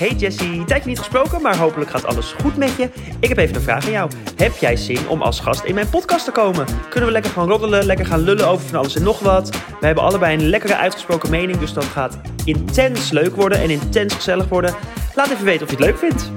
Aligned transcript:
Hey 0.00 0.14
Jessie, 0.14 0.64
tijdje 0.64 0.88
niet 0.88 0.98
gesproken, 0.98 1.42
maar 1.42 1.56
hopelijk 1.56 1.90
gaat 1.90 2.04
alles 2.04 2.32
goed 2.32 2.56
met 2.56 2.76
je. 2.76 2.90
Ik 3.18 3.28
heb 3.28 3.38
even 3.38 3.54
een 3.54 3.60
vraag 3.60 3.84
aan 3.84 3.90
jou. 3.90 4.10
Heb 4.36 4.56
jij 4.56 4.76
zin 4.76 5.08
om 5.08 5.22
als 5.22 5.40
gast 5.40 5.64
in 5.64 5.74
mijn 5.74 5.88
podcast 5.88 6.24
te 6.24 6.30
komen? 6.30 6.66
Kunnen 6.88 7.08
we 7.08 7.14
lekker 7.14 7.30
gaan 7.30 7.48
roddelen, 7.48 7.84
lekker 7.84 8.06
gaan 8.06 8.20
lullen 8.20 8.48
over 8.48 8.66
van 8.66 8.78
alles 8.78 8.96
en 8.96 9.02
nog 9.02 9.20
wat? 9.20 9.50
We 9.80 9.86
hebben 9.86 10.04
allebei 10.04 10.36
een 10.36 10.48
lekkere 10.48 10.76
uitgesproken 10.76 11.30
mening, 11.30 11.58
dus 11.58 11.72
dat 11.72 11.84
gaat 11.84 12.20
intens 12.44 13.10
leuk 13.10 13.36
worden 13.36 13.60
en 13.60 13.70
intens 13.70 14.14
gezellig 14.14 14.48
worden. 14.48 14.74
Laat 15.14 15.30
even 15.30 15.44
weten 15.44 15.66
of 15.66 15.70
je 15.70 15.76
het 15.76 15.84
leuk 15.84 15.98
vindt. 15.98 16.32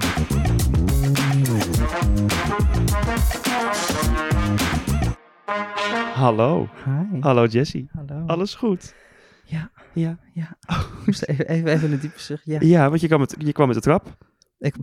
Hallo. 6.14 6.68
Hi. 6.86 7.20
Hallo 7.20 7.46
Jessie. 7.46 7.90
Hallo. 7.94 8.24
Alles 8.28 8.56
goed? 8.56 8.94
Ja, 9.94 10.18
Ja. 10.34 10.58
Ik 10.68 11.06
moest 11.06 11.24
even, 11.24 11.48
even, 11.48 11.70
even 11.72 11.92
een 11.92 12.00
diepe 12.00 12.20
zucht. 12.20 12.46
Ja. 12.46 12.58
Ja, 12.62 12.90
want 12.90 13.02
je 13.02 13.08
kwam 13.08 13.20
met, 13.20 13.36
je 13.38 13.52
kwam 13.52 13.68
met 13.68 13.76
de 13.76 13.82
trap. 13.82 14.18
Ik, 14.60 14.76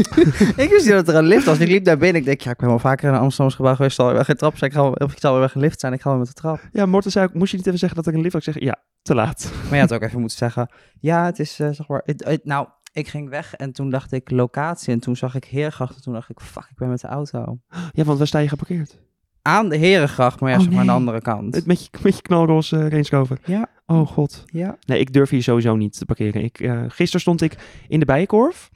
ik 0.64 0.68
wist 0.70 0.84
niet 0.84 0.94
dat 0.94 1.08
er 1.08 1.14
een 1.14 1.26
lift 1.26 1.44
was. 1.44 1.58
Ik 1.58 1.68
liep 1.68 1.84
naar 1.84 1.98
binnen. 1.98 2.20
Ik 2.20 2.26
denk, 2.26 2.40
ja, 2.40 2.50
ik 2.50 2.56
ben 2.56 2.68
wel 2.68 2.78
vaker 2.78 3.08
in 3.08 3.14
een 3.14 3.20
Amsterdamse 3.20 3.56
gebouw 3.56 3.74
geweest. 3.74 3.96
Zal 3.96 4.08
er 4.08 4.14
wel 4.14 4.24
geen 4.24 4.36
trap 4.36 4.56
zijn. 4.56 4.70
Ik 4.70 4.76
ga 4.76 4.82
wel, 4.82 4.92
of 4.92 5.12
ik 5.12 5.18
zal 5.18 5.38
wel 5.38 5.48
geen 5.48 5.62
lift 5.62 5.80
zijn. 5.80 5.92
Ik 5.92 6.00
ga 6.00 6.10
wel 6.10 6.18
met 6.18 6.28
de 6.28 6.32
trap. 6.32 6.60
Ja, 6.72 6.86
Morten 6.86 7.10
zei 7.10 7.26
ook, 7.26 7.34
moest 7.34 7.50
je 7.50 7.56
niet 7.56 7.66
even 7.66 7.78
zeggen 7.78 7.98
dat 7.98 8.06
er 8.06 8.14
een 8.14 8.20
lift 8.20 8.32
was? 8.32 8.46
Ik 8.46 8.52
zeg, 8.52 8.62
ja, 8.62 8.76
te 9.02 9.14
laat. 9.14 9.52
Maar 9.64 9.74
je 9.74 9.80
had 9.80 9.92
ook 9.94 10.02
even 10.02 10.20
moeten 10.20 10.38
zeggen. 10.38 10.70
Ja, 11.00 11.24
het 11.24 11.38
is, 11.38 11.60
eh, 11.60 11.68
zeg 11.70 11.88
maar... 11.88 12.04
Nou, 12.42 12.68
ik 12.92 13.08
ging 13.08 13.28
weg 13.28 13.54
en 13.54 13.72
toen 13.72 13.90
dacht 13.90 14.12
ik 14.12 14.30
locatie. 14.30 14.92
En 14.92 15.00
toen 15.00 15.16
zag 15.16 15.34
ik 15.34 15.44
Herengracht. 15.44 15.94
En 15.96 16.02
toen 16.02 16.12
dacht 16.12 16.30
ik, 16.30 16.40
fuck, 16.40 16.66
ik 16.70 16.76
ben 16.76 16.88
met 16.88 17.00
de 17.00 17.08
auto. 17.08 17.58
Ja, 17.92 18.04
want 18.04 18.18
waar 18.18 18.26
sta 18.26 18.38
je 18.38 18.48
geparkeerd? 18.48 18.98
Aan 19.42 19.68
de 19.68 19.76
Herengracht, 19.76 20.40
maar 20.40 20.50
ja, 20.50 20.56
Oh, 20.56 20.62
zeg 20.62 20.70
maar 20.70 20.80
aan 20.80 20.86
de 20.86 20.92
andere 20.92 21.20
kant. 21.20 21.66
Met 21.66 21.84
je, 21.84 21.88
met 22.02 22.16
je 22.16 22.22
knalroze 22.22 22.76
uh, 22.76 22.88
Range 22.88 23.06
Rover. 23.10 23.38
Ja, 23.44 23.68
Oh 23.86 24.06
god. 24.06 24.44
ja. 24.46 24.78
Nee, 24.86 24.98
ik 25.00 25.12
durf 25.12 25.30
hier 25.30 25.42
sowieso 25.42 25.76
niet 25.76 25.98
te 25.98 26.04
parkeren. 26.04 26.44
Ik, 26.44 26.60
eh, 26.60 26.82
gisteren 26.88 27.20
stond 27.20 27.40
ik 27.42 27.82
in 27.88 28.00
de 28.00 28.06
Bijenkorf. 28.06 28.70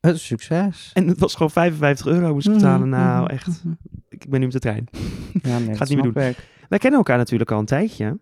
Het 0.00 0.14
is 0.14 0.26
succes. 0.26 0.90
En 0.94 1.08
het 1.08 1.18
was 1.18 1.32
gewoon 1.34 1.50
55 1.50 2.06
euro 2.06 2.32
moest 2.34 2.46
ik 2.46 2.52
betalen. 2.52 2.88
Nou, 2.88 3.22
Mhm, 3.22 3.32
echt. 3.32 3.62
Ik 4.08 4.28
ben 4.30 4.38
nu 4.40 4.44
met 4.46 4.54
de 4.54 4.60
trein. 4.60 4.88
Ja, 5.42 5.58
nee, 5.58 5.74
Gaat 5.76 5.88
niet 5.88 6.02
meer 6.02 6.10
snap 6.12 6.24
ik. 6.24 6.48
Wij 6.68 6.78
kennen 6.78 6.98
elkaar 6.98 7.16
natuurlijk 7.16 7.50
al 7.50 7.58
een 7.58 7.64
tijdje. 7.64 8.18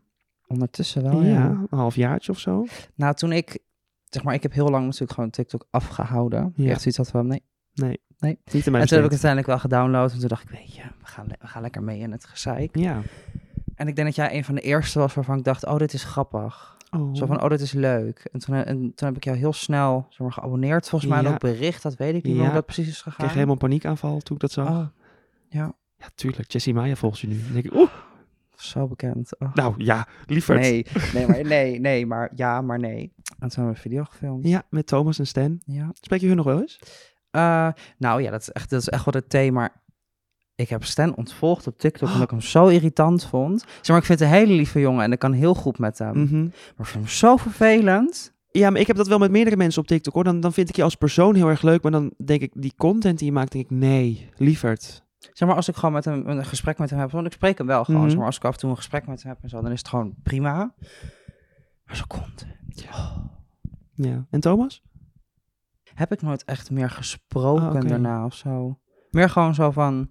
Ondertussen 0.47 1.03
wel, 1.03 1.23
ja, 1.23 1.29
ja. 1.29 1.49
een 1.71 1.79
halfjaartje 1.79 2.33
of 2.33 2.39
zo. 2.39 2.67
Nou, 2.95 3.15
toen 3.15 3.33
ik, 3.33 3.59
zeg 4.05 4.23
maar, 4.23 4.35
ik 4.35 4.43
heb 4.43 4.53
heel 4.53 4.69
lang 4.69 4.85
natuurlijk 4.85 5.13
gewoon 5.13 5.31
TikTok 5.31 5.67
afgehouden. 5.71 6.53
Ja. 6.57 6.71
Echt 6.71 6.81
zoiets 6.81 6.97
had 6.99 7.11
van, 7.11 7.27
nee. 7.27 7.43
Nee. 7.75 8.01
Nee. 8.19 8.39
Niet 8.53 8.55
en 8.55 8.63
toen 8.63 8.73
heb 8.73 8.83
ik 8.83 8.89
besteed. 8.89 9.11
uiteindelijk 9.11 9.47
wel 9.47 9.59
gedownload. 9.59 10.13
En 10.13 10.19
toen 10.19 10.29
dacht 10.29 10.43
ik, 10.43 10.49
weet 10.51 10.75
je, 10.75 10.83
we 10.83 11.07
gaan, 11.07 11.27
we 11.41 11.47
gaan 11.47 11.63
lekker 11.63 11.83
mee 11.83 11.99
in 11.99 12.13
het 12.13 12.25
gezeik. 12.25 12.77
Ja. 12.77 13.03
En 13.81 13.89
ik 13.89 13.97
denk 13.97 14.07
dat 14.07 14.17
jij 14.17 14.37
een 14.37 14.45
van 14.45 14.55
de 14.55 14.61
eerste 14.61 14.99
was 14.99 15.15
waarvan 15.15 15.39
ik 15.39 15.45
dacht, 15.45 15.67
oh, 15.67 15.77
dit 15.77 15.93
is 15.93 16.05
grappig. 16.05 16.77
Oh. 16.91 17.15
Zo 17.15 17.27
van, 17.27 17.43
oh, 17.43 17.49
dit 17.49 17.61
is 17.61 17.73
leuk. 17.73 18.29
En 18.33 18.41
toen, 18.41 18.55
en 18.55 18.77
toen 18.95 19.09
heb 19.09 19.17
ik 19.17 19.25
jou 19.25 19.37
heel 19.37 19.53
snel 19.53 20.07
zeg 20.09 20.19
maar, 20.19 20.33
geabonneerd. 20.33 20.89
Volgens 20.89 21.11
mij 21.11 21.23
Ja. 21.23 21.29
ook 21.31 21.39
bericht, 21.39 21.83
dat 21.83 21.95
weet 21.97 22.15
ik 22.15 22.23
niet 22.25 22.37
Ja. 22.37 22.43
hoe 22.45 22.53
dat 22.53 22.65
precies 22.65 22.89
is 22.89 22.97
Ik 22.97 23.03
gegaan. 23.03 23.19
kreeg 23.19 23.33
helemaal 23.35 23.57
paniekaanval 23.57 24.21
toen 24.21 24.35
ik 24.37 24.41
dat 24.43 24.53
zag. 24.53 24.69
Oh, 24.69 24.87
ja, 25.49 25.73
Ja, 25.99 26.07
tuurlijk. 26.15 26.51
Jessie 26.53 26.75
Maya 26.75 26.95
volgt 26.97 27.19
je 27.19 27.27
nu. 27.27 27.41
Denk 27.53 27.65
ik, 27.65 27.75
oeh. 27.75 27.91
zo 28.57 28.87
bekend. 28.89 29.39
Oh. 29.39 29.55
Nou 29.55 29.75
ja, 29.77 30.07
lieverd. 30.27 30.61
Nee, 30.61 30.87
nee, 31.15 31.27
maar 31.27 31.45
nee, 31.55 31.81
nee, 31.81 32.07
maar 32.07 32.31
ja, 32.35 32.61
maar 32.61 32.79
nee. 32.79 33.13
En 33.39 33.49
toen 33.49 33.49
hebben 33.49 33.65
we 33.65 33.69
een 33.71 33.77
video 33.77 34.05
gefilmd. 34.05 34.47
Ja, 34.49 34.63
met 34.71 34.87
Thomas 34.87 35.19
en 35.19 35.27
Stan. 35.27 35.61
Ja. 35.65 35.91
Spreek 36.01 36.21
je 36.21 36.27
hun 36.27 36.37
nog 36.37 36.45
wel 36.47 36.61
eens? 36.61 36.79
Eh, 37.31 37.69
nou 37.99 38.23
ja, 38.23 38.31
dat 38.31 38.41
is, 38.41 38.51
echt, 38.51 38.71
dat 38.71 38.81
is 38.81 38.89
echt 38.89 39.05
wel 39.05 39.15
het 39.15 39.31
thema. 39.31 39.73
Ik 40.61 40.69
heb 40.69 40.85
Stan 40.85 41.15
ontvolgd 41.17 41.67
op 41.67 41.79
TikTok 41.79 42.09
omdat 42.09 42.23
ik 42.23 42.31
hem 42.31 42.41
zo 42.41 42.67
irritant 42.67 43.25
vond. 43.25 43.61
Zeg 43.61 43.89
maar, 43.89 43.99
ik 43.99 44.05
vind 44.05 44.19
het 44.19 44.29
een 44.29 44.35
hele 44.35 44.53
lieve 44.53 44.81
jongen 44.81 45.05
en 45.05 45.13
ik 45.13 45.19
kan 45.19 45.33
heel 45.33 45.55
goed 45.55 45.79
met 45.79 45.99
hem. 45.99 46.23
Mhm. 46.23 46.41
Maar 46.43 46.51
ik 46.79 46.85
vind 46.87 47.05
hem 47.05 47.09
zo 47.09 47.37
vervelend. 47.37 48.33
Ja, 48.51 48.71
maar 48.71 48.81
ik 48.81 48.87
heb 48.87 48.97
dat 48.97 49.09
wel 49.09 49.19
met 49.19 49.31
meerdere 49.31 49.57
mensen 49.57 49.83
op 49.83 49.89
TikTok 49.89 50.15
hoor. 50.15 50.25
Dan, 50.25 50.41
dan 50.41 50.53
vind 50.53 50.69
ik 50.69 50.77
je 50.77 50.83
als 50.83 50.95
persoon 50.95 51.35
heel 51.35 51.49
erg 51.49 51.63
leuk, 51.63 51.83
maar 51.83 51.93
dan 51.93 52.13
denk 52.25 52.41
ik, 52.41 52.51
die 52.55 52.75
content 52.77 53.19
die 53.19 53.27
je 53.27 53.33
maakt, 53.33 53.53
denk 53.53 53.65
ik, 53.65 53.71
nee, 53.71 54.29
lieverd. 54.37 55.05
Zeg 55.33 55.49
maar, 55.49 55.57
als 55.57 55.69
ik 55.69 55.75
gewoon 55.75 55.93
met 55.93 56.05
hem 56.05 56.27
een 56.27 56.45
gesprek 56.45 56.79
met 56.79 56.91
hem 56.91 56.99
heb, 56.99 57.11
want 57.11 57.27
ik 57.27 57.33
spreek 57.33 57.59
hem 57.59 57.67
wel 57.67 57.85
gewoon. 57.85 58.01
Mhm. 58.01 58.09
Zeg 58.09 58.19
maar, 58.19 58.27
als 58.27 58.37
ik 58.37 58.45
af 58.45 58.53
en 58.53 58.59
toe 58.59 58.71
een 58.71 58.77
gesprek 58.77 59.07
met 59.07 59.23
hem 59.23 59.33
heb 59.33 59.43
en 59.43 59.49
zo, 59.49 59.61
dan 59.61 59.73
is 59.73 59.79
het 59.79 59.89
gewoon 59.89 60.15
prima. 60.23 60.75
Maar 61.85 61.97
zo 61.97 62.05
content. 62.09 62.87
Ja. 63.95 64.27
En 64.31 64.41
Thomas? 64.41 64.83
Heb 65.95 66.13
ik 66.13 66.23
nooit 66.23 66.45
echt 66.45 66.71
meer 66.71 66.91
gesproken 66.91 67.83
Ah, 67.83 67.89
daarna 67.89 68.25
of 68.25 68.35
zo. 68.35 68.79
Meer 69.11 69.31
gewoon 69.31 69.55
zo 69.55 69.71
van... 69.71 70.11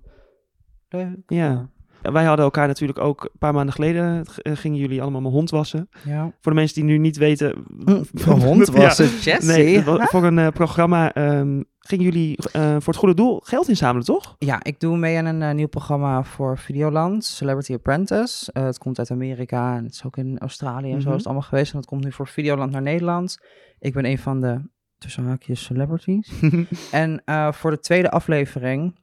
Leuk. 0.90 1.18
Ja. 1.28 1.70
Wij 2.02 2.24
hadden 2.24 2.46
elkaar 2.46 2.68
natuurlijk 2.68 3.00
ook 3.00 3.24
een 3.24 3.40
paar 3.40 3.54
maanden 3.54 3.74
geleden, 3.74 4.26
eh, 4.42 4.56
gingen 4.56 4.78
jullie 4.78 5.02
allemaal 5.02 5.22
mijn 5.22 5.34
hond 5.34 5.50
wassen. 5.50 5.90
Ja. 6.06 6.24
Voor 6.42 6.52
de 6.52 6.58
mensen 6.58 6.76
die 6.76 6.84
nu 6.84 6.98
niet 6.98 7.18
weten... 7.18 7.54
Een 7.86 8.42
hond 8.42 8.68
was 8.68 9.24
Ja. 9.24 9.38
Nee, 9.42 9.84
voor 9.84 10.24
een 10.24 10.40
eh, 10.40 10.48
programma 10.48 11.14
ehm, 11.14 11.62
gingen 11.80 12.04
jullie 12.06 12.38
eh, 12.52 12.72
voor 12.72 12.94
het 12.94 12.96
goede 12.96 13.14
doel 13.14 13.40
geld 13.44 13.68
inzamelen, 13.68 14.06
toch? 14.06 14.36
Ja, 14.38 14.64
ik 14.64 14.80
doe 14.80 14.98
mee 14.98 15.18
aan 15.18 15.26
een 15.26 15.56
nieuw 15.56 15.68
programma 15.68 16.24
voor 16.24 16.58
Videoland, 16.58 17.26
Celebrity 17.26 17.74
Apprentice. 17.74 18.50
Het 18.54 18.78
komt 18.78 19.00
uit 19.00 19.12
Amerika 19.12 19.76
en 19.76 19.84
het 19.84 19.94
is 19.94 20.04
ook 20.06 20.18
in 20.18 20.40
Australië 20.40 20.92
en 20.92 21.02
zo 21.02 21.06
Mhm. 21.08 21.10
is 21.10 21.16
het 21.18 21.26
allemaal 21.26 21.48
geweest. 21.50 21.72
En 21.72 21.78
het 21.78 21.88
komt 21.88 22.04
nu 22.04 22.12
voor 22.12 22.28
Videoland 22.28 22.72
naar 22.72 22.82
Nederland. 22.82 23.38
Ik 23.80 23.94
ben 23.94 24.06
een 24.06 24.18
van 24.20 24.40
de, 24.40 24.62
tussen 24.98 25.26
haakjes, 25.26 25.64
celebrities. 25.64 26.32
en 26.92 27.22
eh, 27.26 27.52
voor 27.52 27.72
de 27.72 27.80
tweede 27.80 28.12
aflevering 28.12 28.99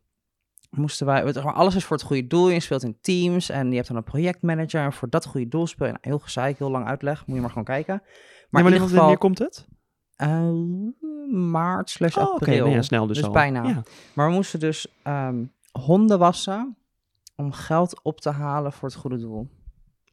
moesten 0.76 1.06
wij, 1.06 1.34
alles 1.42 1.74
is 1.74 1.84
voor 1.84 1.96
het 1.96 2.06
goede 2.06 2.26
doel. 2.26 2.48
Je 2.48 2.60
speelt 2.60 2.82
in 2.82 2.98
teams 3.00 3.48
en 3.50 3.68
je 3.70 3.74
hebt 3.76 3.88
dan 3.88 3.96
een 3.96 4.04
projectmanager. 4.04 4.80
En 4.84 4.92
voor 4.92 5.10
dat 5.10 5.26
goede 5.26 5.48
doel 5.48 5.66
speel 5.66 5.86
je, 5.86 5.92
nou, 5.92 6.04
heel 6.08 6.18
gezeik, 6.18 6.58
heel 6.58 6.70
lang 6.70 6.86
uitleg, 6.86 7.26
moet 7.26 7.34
je 7.34 7.40
maar 7.40 7.50
gewoon 7.50 7.64
kijken. 7.64 7.94
Maar 7.94 8.04
Maar 8.50 8.62
in 8.62 8.68
wanneer, 8.70 8.72
ieder 8.72 8.88
geval, 8.88 8.98
wanneer 9.00 9.18
komt 9.18 9.38
het? 9.38 9.66
eh, 10.16 10.50
maart 11.32 11.90
slash 11.90 12.16
Oh, 12.16 12.32
april. 12.34 12.66
Ja, 12.66 12.82
snel 12.82 13.06
dus, 13.06 13.16
Dus 13.16 13.26
al. 13.26 13.32
bijna. 13.32 13.62
Ja. 13.68 13.82
Maar 14.14 14.28
we 14.28 14.34
moesten 14.34 14.60
dus 14.60 14.86
ehm, 15.02 15.44
honden 15.72 16.18
wassen 16.18 16.76
om 17.36 17.52
geld 17.52 18.02
op 18.02 18.20
te 18.20 18.30
halen 18.30 18.72
voor 18.72 18.88
het 18.88 18.96
goede 18.98 19.18
doel. 19.18 19.48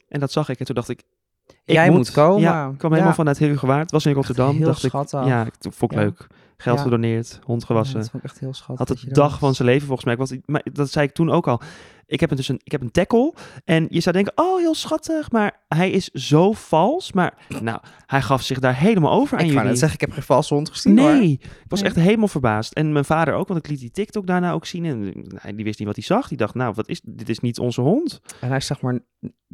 En 0.07 0.19
dat 0.19 0.31
zag 0.31 0.50
ik 0.50 0.59
en 0.59 0.66
toen 0.66 0.75
dacht 0.75 0.90
ik... 0.90 1.03
ik 1.47 1.74
Jij 1.75 1.90
moet 1.90 2.12
komen. 2.12 2.41
Ja, 2.41 2.69
ik 2.69 2.78
kwam 2.78 2.91
helemaal 2.94 3.13
vanuit 3.13 3.38
Heerhugowaard. 3.38 3.81
Het 3.81 3.91
was 3.91 4.06
in 4.06 4.13
Rotterdam. 4.13 4.56
heel 4.56 4.66
dacht 4.66 4.84
ik, 4.84 4.90
schattig. 4.90 5.25
ja, 5.25 5.45
ik 5.45 5.53
vond 5.59 5.91
ik 5.91 5.97
leuk. 5.97 6.28
Geld 6.57 6.77
Ja. 6.77 6.83
gedoneerd, 6.83 7.39
hond 7.43 7.63
gewassen. 7.63 7.95
Ja, 7.95 8.01
dat 8.01 8.11
vond 8.11 8.23
ik 8.23 8.29
echt 8.29 8.39
heel 8.39 8.53
schattig. 8.53 8.87
had 8.87 8.87
dat 8.87 9.13
dag 9.15 9.39
van 9.39 9.55
zijn 9.55 9.67
leven 9.67 9.85
volgens 9.87 10.05
mij. 10.05 10.13
Ik 10.13 10.19
was, 10.19 10.33
maar 10.45 10.61
dat 10.73 10.91
zei 10.91 11.07
ik 11.07 11.13
toen 11.13 11.29
ook 11.31 11.47
al. 11.47 11.61
Ik 12.05 12.19
heb, 12.19 12.31
een, 12.31 12.37
dus 12.37 12.47
een, 12.47 12.59
ik 12.63 12.71
heb 12.71 12.81
een 12.81 12.91
tackle. 12.91 13.33
En 13.65 13.85
je 13.89 13.99
zou 13.99 14.15
denken, 14.15 14.33
oh, 14.35 14.57
heel 14.59 14.75
schattig. 14.75 15.31
Maar 15.31 15.63
hij 15.67 15.91
is 15.91 16.07
zo 16.07 16.51
vals. 16.51 17.11
Maar 17.11 17.33
nou, 17.61 17.79
hij 18.05 18.21
gaf 18.21 18.41
zich 18.41 18.59
daar 18.59 18.75
helemaal 18.75 19.11
over 19.11 19.37
aan 19.37 19.43
Ik 19.45 19.51
jullie. 19.51 19.67
net 19.67 19.77
zeggen, 19.79 19.99
ik 19.99 20.05
heb 20.05 20.11
geen 20.15 20.23
valse 20.23 20.53
hond 20.53 20.69
gezien 20.69 20.97
hoor. 20.99 21.11
nee, 21.11 21.31
ik 21.31 21.65
was 21.67 21.79
Nee. 21.81 21.89
echt 21.89 21.99
helemaal 21.99 22.27
verbaasd. 22.27 22.73
En 22.73 22.91
mijn 22.91 23.05
vader 23.05 23.33
ook, 23.33 23.47
want 23.47 23.59
ik 23.59 23.67
liet 23.71 23.79
die 23.79 23.91
TikTok 23.91 24.27
daarna 24.27 24.51
ook 24.51 24.65
zien. 24.65 24.85
En 24.85 25.25
hij, 25.35 25.55
die 25.55 25.63
wist 25.65 25.77
niet 25.79 25.87
wat 25.87 25.95
hij 25.97 26.05
zag. 26.05 26.27
Die 26.27 26.37
dacht, 26.37 26.53
nou, 26.53 26.73
wat 26.75 26.87
is, 26.89 27.01
dit 27.03 27.29
is 27.29 27.39
niet 27.39 27.59
onze 27.59 27.81
hond. 27.81 28.21
En 28.41 28.47
hij 28.47 28.57
is 28.57 28.65
zeg 28.65 28.81
maar, 28.81 28.99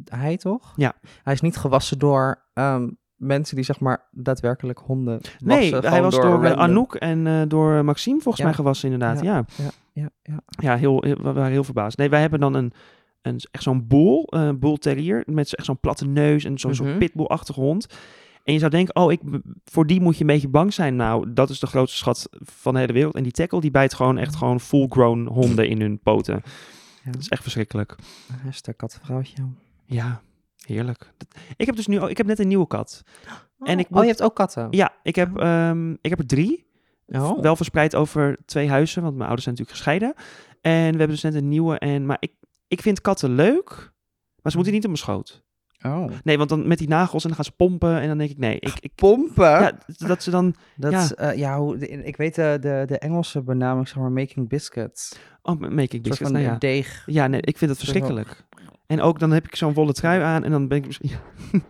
hij 0.04 0.36
toch? 0.36 0.72
Ja. 0.76 0.92
Hij 1.22 1.32
is 1.32 1.40
niet 1.40 1.56
gewassen 1.56 1.98
door 1.98 2.44
ehm, 2.52 2.88
mensen 3.20 3.56
die 3.56 3.64
zeg 3.64 3.80
maar 3.80 4.02
daadwerkelijk 4.10 4.78
honden 4.78 5.20
wassen. 5.20 5.38
nee, 5.46 5.74
hij 5.74 6.02
was 6.02 6.14
door, 6.14 6.24
eh, 6.24 6.30
random. 6.30 6.58
Anouk 6.58 6.94
en 6.94 7.26
eh, 7.26 7.42
door 7.48 7.84
Maxime 7.84 8.20
volgens 8.20 8.36
Ja. 8.38 8.44
mij 8.44 8.54
gewassen 8.54 8.92
inderdaad. 8.92 9.22
Ja, 9.22 9.44
Ja, 9.56 9.70
ja, 9.92 10.10
ja. 10.22 10.40
ja 10.48 10.76
heel, 10.76 11.02
heel- 11.02 11.16
we 11.22 11.32
waren 11.32 11.50
heel 11.50 11.64
verbaasd. 11.64 11.98
Nee, 11.98 12.08
wij 12.08 12.20
hebben 12.20 12.40
dan 12.40 12.54
een, 12.54 12.72
een 13.22 13.40
echt 13.50 13.62
zo'n 13.62 13.86
boel, 13.86 14.26
een 14.26 14.58
bull 14.58 14.76
terrier, 14.76 15.22
met 15.26 15.54
echt 15.54 15.66
zo'n 15.66 15.80
platte 15.80 16.06
neus 16.06 16.44
en 16.44 16.58
zo'n 16.58 16.70
Mhm. 16.70 16.82
soort 16.84 16.98
pitbull-achtige 16.98 17.60
hond. 17.60 17.86
En 18.44 18.52
je 18.52 18.58
zou 18.58 18.70
denken, 18.70 18.96
oh, 18.96 19.12
ik, 19.12 19.20
voor 19.64 19.86
die 19.86 20.00
moet 20.00 20.14
je 20.14 20.20
een 20.20 20.26
beetje 20.26 20.48
bang 20.48 20.72
zijn. 20.72 20.96
Nou, 20.96 21.32
dat 21.32 21.50
is 21.50 21.60
de 21.60 21.66
grootste 21.66 21.96
schat 21.98 22.28
van 22.40 22.74
de 22.74 22.80
hele 22.80 22.92
wereld. 22.92 23.14
En 23.14 23.22
die 23.22 23.32
tackle, 23.32 23.60
die 23.60 23.70
bijt 23.70 23.94
gewoon 23.94 24.18
echt 24.18 24.36
gewoon 24.36 24.60
full-grown 24.60 25.26
honden 25.26 25.68
in 25.68 25.80
hun 25.80 25.98
poten. 25.98 26.42
Ja. 27.04 27.10
Dat 27.10 27.20
is 27.20 27.28
echt 27.28 27.42
verschrikkelijk. 27.42 27.96
Katvrouwtje. 28.76 29.42
Ja, 29.84 30.20
heerlijk. 30.66 31.12
Ik 31.56 31.66
heb 31.66 31.76
dus 31.76 31.86
nu, 31.86 32.08
ik 32.08 32.16
heb 32.16 32.26
net 32.26 32.38
een 32.38 32.48
nieuwe 32.48 32.66
kat. 32.66 33.02
En 33.60 33.78
ik 33.78 33.86
oh, 33.86 33.92
moet- 33.92 34.02
je 34.02 34.08
hebt 34.08 34.22
ook 34.22 34.34
katten? 34.36 34.66
Ja, 34.70 34.94
ik 35.02 35.14
heb, 35.16 35.36
ehm, 35.36 35.90
ik 35.90 36.10
heb 36.10 36.18
er 36.18 36.26
drie. 36.26 36.68
Oh. 37.06 37.40
Wel 37.40 37.56
verspreid 37.56 37.94
over 37.94 38.38
twee 38.44 38.68
huizen, 38.68 39.02
want 39.02 39.14
mijn 39.14 39.28
ouders 39.28 39.44
zijn 39.44 39.54
natuurlijk 39.56 39.84
gescheiden. 39.84 40.14
En 40.60 40.92
we 40.92 40.98
hebben 40.98 41.08
dus 41.08 41.22
net 41.22 41.34
een 41.34 41.48
nieuwe. 41.48 41.78
En, 41.78 42.06
maar 42.06 42.16
ik, 42.20 42.32
ik 42.68 42.80
vind 42.82 43.00
katten 43.00 43.34
leuk, 43.34 43.92
maar 44.42 44.50
ze 44.52 44.56
moeten 44.56 44.74
niet 44.74 44.84
op 44.84 44.90
mijn 44.90 45.02
schoot. 45.02 45.44
Oh. 45.86 46.10
Nee, 46.24 46.36
want 46.38 46.48
dan 46.48 46.68
met 46.68 46.78
die 46.78 46.88
nagels 46.88 47.22
en 47.22 47.28
dan 47.28 47.36
gaan 47.36 47.44
ze 47.44 47.52
pompen. 47.56 48.00
En 48.00 48.08
dan 48.08 48.18
denk 48.18 48.30
ik, 48.30 48.38
nee, 48.38 48.58
ik, 48.60 48.74
ik, 48.80 48.94
Pompen? 48.94 49.44
ja, 49.50 49.72
dat 49.86 50.22
ze 50.22 50.30
dan... 50.30 50.54
Dat 50.76 50.92
Ja. 50.92 51.08
eh, 51.30 51.38
ja, 51.38 51.58
hoe, 51.58 51.76
de- 51.76 51.88
ik 51.88 52.16
weet 52.16 52.34
de, 52.34 52.58
de, 52.60 52.82
de 52.86 52.98
Engelse 52.98 53.42
benaming, 53.42 53.88
zeg 53.88 53.96
maar, 53.96 54.12
making 54.12 54.48
biscuits. 54.48 55.18
Oh, 55.42 55.60
making 55.60 56.02
biscuits, 56.02 56.18
van 56.18 56.32
nou 56.32 56.44
ja. 56.44 56.56
deeg. 56.58 57.02
Ja, 57.06 57.26
nee, 57.26 57.40
ik 57.40 57.58
vind 57.58 57.70
van- 57.70 57.80
verschrikkelijk. 57.80 58.44
En 58.86 59.00
ook 59.00 59.18
dan 59.18 59.30
heb 59.30 59.44
ik 59.46 59.56
zo'n 59.56 59.74
wollen 59.74 59.94
trui 59.94 60.22
aan 60.22 60.44
en 60.44 60.50
dan 60.50 60.68
ben 60.68 60.78
ik 60.78 60.86
misschien... 60.86 61.10
Ja. 61.10 61.60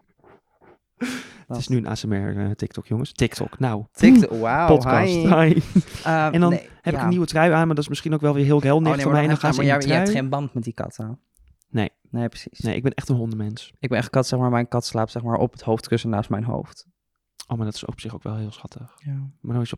Het 1.46 1.58
is 1.58 1.68
nu 1.68 1.76
een 1.76 1.86
ASMR 1.86 2.36
eh, 2.36 2.50
TikTok, 2.50 2.86
jongens. 2.86 3.12
TikTok, 3.12 3.58
nou. 3.58 3.84
TikTok, 3.92 4.40
wauw, 4.40 4.66
Podcast. 4.66 5.12
hi. 5.12 5.28
Hi. 5.34 5.60
En 6.04 6.40
dan 6.40 6.50
nee, 6.50 6.68
heb 6.80 6.94
ik 6.94 7.00
een 7.00 7.08
nieuwe 7.08 7.26
trui 7.26 7.52
aan, 7.52 7.66
maar 7.66 7.74
dat 7.74 7.84
is 7.84 7.88
misschien 7.88 8.14
ook 8.14 8.20
wel 8.20 8.34
weer 8.34 8.44
heel 8.44 8.56
Oh, 8.56 8.62
relnicht 8.62 8.94
nee, 8.94 9.02
voor 9.04 9.12
mij. 9.12 9.20
Dan 9.20 9.30
dan 9.30 9.38
gaan 9.38 9.52
ze 9.54 9.58
maar 9.62 9.68
jij, 9.78 9.86
jij 9.88 9.96
hebt 9.96 10.10
geen 10.10 10.28
band 10.28 10.54
met 10.54 10.62
die 10.62 10.72
katten. 10.72 11.20
Nee. 11.70 11.90
Nee, 12.10 12.28
precies. 12.28 12.58
Nee, 12.60 12.76
ik 12.76 12.82
ben 12.82 12.94
echt 12.94 13.08
een 13.08 13.16
hondenmens. 13.16 13.72
Ik 13.78 13.88
ben 13.88 13.98
echt 13.98 14.10
kat, 14.10 14.26
zeg 14.26 14.38
maar, 14.38 14.50
mijn 14.50 14.68
kat 14.68 14.84
slaapt 14.84 15.10
zeg 15.10 15.22
maar 15.22 15.36
op 15.38 15.52
het 15.52 15.62
hoofdkussen 15.62 16.10
naast 16.10 16.30
mijn 16.30 16.44
hoofd. 16.44 16.86
Oh, 17.48 17.56
maar 17.56 17.64
dat 17.66 17.74
is 17.74 17.84
op 17.84 18.00
zich 18.00 18.14
ook 18.14 18.22
wel 18.22 18.36
heel 18.36 18.52
schattig. 18.52 18.94
Ja. 19.04 19.30
Maar 19.40 19.54
nooit 19.54 19.68
zo 19.68 19.76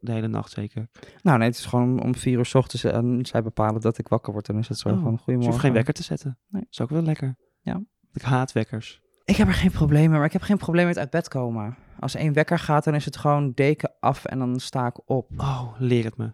de 0.00 0.12
hele 0.12 0.28
nacht 0.28 0.50
zeker. 0.50 0.88
Nou 1.22 1.38
nee, 1.38 1.48
het 1.48 1.56
is 1.58 1.66
gewoon 1.66 2.02
om 2.02 2.14
vier 2.14 2.38
uur 2.38 2.44
s 2.46 2.54
ochtends 2.54 2.84
en 2.84 3.26
zij 3.26 3.42
bepalen 3.42 3.80
dat 3.80 3.98
ik 3.98 4.08
wakker 4.08 4.32
word. 4.32 4.46
En 4.48 4.52
dan 4.54 4.62
is 4.62 4.68
het 4.68 4.78
zo 4.78 4.88
Oh, 4.88 4.94
van, 4.94 5.02
Dus 5.02 5.12
je 5.12 5.16
goedemorgen. 5.18 5.50
hoeft 5.52 5.64
geen 5.64 5.72
wekker 5.72 5.94
te 5.94 6.02
zetten. 6.02 6.38
Nee. 6.48 6.62
Dat 6.62 6.72
is 6.72 6.80
ook 6.80 6.90
wel 6.90 7.02
lekker. 7.02 7.36
Ja. 7.60 7.82
Ik 8.12 8.22
haat 8.22 8.52
wekkers. 8.52 9.00
Ik 9.24 9.36
heb 9.36 9.48
er 9.48 9.54
geen 9.54 9.70
probleem 9.70 10.08
mee, 10.10 10.18
maar 10.18 10.26
ik 10.26 10.32
heb 10.32 10.42
geen 10.42 10.56
probleem 10.56 10.86
met 10.86 10.98
uit 10.98 11.10
bed 11.10 11.28
komen. 11.28 11.76
Als 12.00 12.14
één 12.14 12.32
wekker 12.32 12.58
gaat, 12.58 12.84
dan 12.84 12.94
is 12.94 13.04
het 13.04 13.16
gewoon 13.16 13.52
deken 13.54 13.92
af 14.00 14.24
en 14.24 14.38
dan 14.38 14.60
sta 14.60 14.86
ik 14.86 15.10
op. 15.10 15.30
Oh, 15.36 15.74
leer 15.78 16.04
het 16.04 16.16
me. 16.16 16.32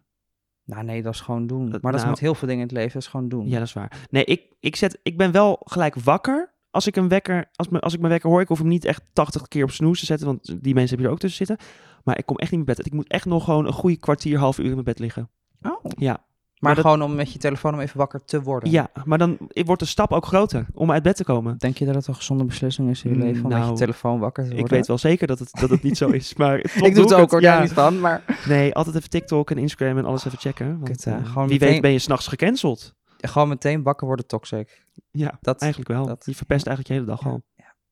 Nou 0.69 0.85
nee, 0.85 1.03
dat 1.03 1.15
is 1.15 1.21
gewoon 1.21 1.47
doen. 1.47 1.69
Maar 1.69 1.81
dat 1.81 1.95
is 1.95 1.99
nou- 1.99 2.11
met 2.11 2.19
heel 2.19 2.35
veel 2.35 2.49
dingen 2.49 2.63
in 2.63 2.69
het 2.69 2.77
leven, 2.77 2.93
dat 2.93 3.03
is 3.03 3.09
gewoon 3.09 3.29
doen. 3.29 3.49
Ja, 3.49 3.59
dat 3.59 3.67
is 3.67 3.73
waar. 3.73 4.07
Nee, 4.11 4.25
ik, 4.25 4.43
ik, 4.61 4.77
zet, 4.77 4.99
ik 5.03 5.17
ben 5.17 5.33
wel 5.33 5.61
gelijk 5.65 5.95
wakker. 5.95 6.53
Als 6.71 6.87
ik 6.87 6.97
een 6.97 7.09
wekker, 7.09 7.51
als, 7.55 7.69
me, 7.69 7.81
als 7.81 7.93
ik 7.93 7.99
mijn 7.99 8.13
wekker 8.13 8.31
hoor, 8.31 8.41
ik 8.41 8.49
hoef 8.49 8.59
hem 8.59 8.69
niet 8.69 8.85
echt 8.85 9.03
80 9.13 9.49
keer 9.49 9.63
op 9.63 9.71
snoes 9.71 10.01
te 10.01 10.07
zetten, 10.07 10.27
want 10.27 10.47
die 10.47 10.75
mensen 10.75 10.89
hebben 10.89 11.07
er 11.07 11.13
ook 11.13 11.19
tussen 11.19 11.47
zitten. 11.47 11.67
Maar 12.05 12.19
ik 12.19 12.27
kom 12.27 12.37
echt 12.37 12.51
niet 12.51 12.61
in 12.61 12.67
bed. 12.67 12.87
Ik 12.87 12.93
moet 12.93 13.09
echt 13.09 13.25
nog 13.25 13.45
gewoon 13.45 13.67
een 13.67 13.73
goede 13.73 13.97
kwartier, 13.97 14.39
half 14.39 14.59
uur 14.59 14.65
in 14.65 14.73
mijn 14.73 14.85
bed 14.85 14.99
liggen. 14.99 15.31
Oh. 15.63 15.85
Ja. 15.97 16.25
Maar, 16.59 16.75
dat- 16.75 16.85
gewoon 16.85 17.03
om 17.03 17.15
met 17.15 17.33
je 17.33 17.39
telefoon 17.39 17.75
om 17.75 17.81
even 17.81 17.99
wakker 17.99 18.25
te 18.25 18.43
worden. 18.43 18.71
Ja, 18.71 18.89
maar 19.05 19.19
dan 19.19 19.37
wordt 19.53 19.81
de 19.83 19.87
stap 19.89 20.13
ook 20.13 20.27
groter 20.27 20.67
om 20.75 20.91
uit 20.93 21.03
bed 21.03 21.17
te 21.17 21.25
komen. 21.25 21.59
Denk 21.59 21.79
je 21.79 21.85
dat 21.85 21.95
het 21.95 22.07
een 22.07 22.15
gezonde 22.15 22.45
beslissing 22.45 22.91
is 22.91 23.03
in 23.05 23.11
je 23.11 23.17
Mm, 23.17 23.23
leven 23.23 23.43
om 23.45 23.49
met 23.49 23.59
je 23.59 23.65
nou, 23.65 23.77
telefoon 23.77 24.19
wakker 24.19 24.43
te 24.43 24.49
worden? 24.49 24.67
Ik 24.67 24.73
weet 24.73 24.87
wel 24.87 24.99
zeker 24.99 25.27
dat 25.27 25.39
het, 25.39 25.51
dat 25.61 25.71
het 25.71 25.83
niet 25.83 25.97
zo 25.97 26.09
is, 26.21 26.35
maar 26.35 26.59
Ik 26.59 26.95
doe 26.95 27.05
het 27.05 27.15
ook 27.15 27.31
hoor, 27.31 27.41
Ja. 27.41 27.53
daar 27.53 27.63
niet 27.63 27.73
van, 27.73 28.01
maar 28.01 28.23
Nee, 28.49 28.75
altijd 28.75 28.97
even 28.97 29.11
TikTok 29.11 29.51
en 29.51 29.59
Instagram 29.59 29.99
en 29.99 30.05
alles 30.05 30.25
even 30.25 30.39
checken. 30.39 30.67
Want, 30.73 30.85
Kut, 30.85 31.07
eh, 31.07 31.13
Gewoon 31.27 31.49
wie 31.49 31.59
meteen- 31.59 31.73
weet 31.73 31.81
ben 31.81 31.93
je 31.93 31.99
s'nachts 31.99 32.27
gecanceld. 32.27 32.95
gewoon 33.21 33.49
meteen 33.49 33.83
wakker 33.83 34.07
worden 34.07 34.27
toxic. 34.27 34.87
Ja, 35.11 35.39
Dat, 35.41 35.61
eigenlijk 35.61 35.91
wel. 35.93 36.07
dat- 36.07 36.23
je 36.27 36.35
verpest 36.35 36.67
eigenlijk 36.67 36.89
je 36.89 36.95
hele 37.05 37.17
dag 37.17 37.25
Ja. 37.25 37.31
al. 37.31 37.43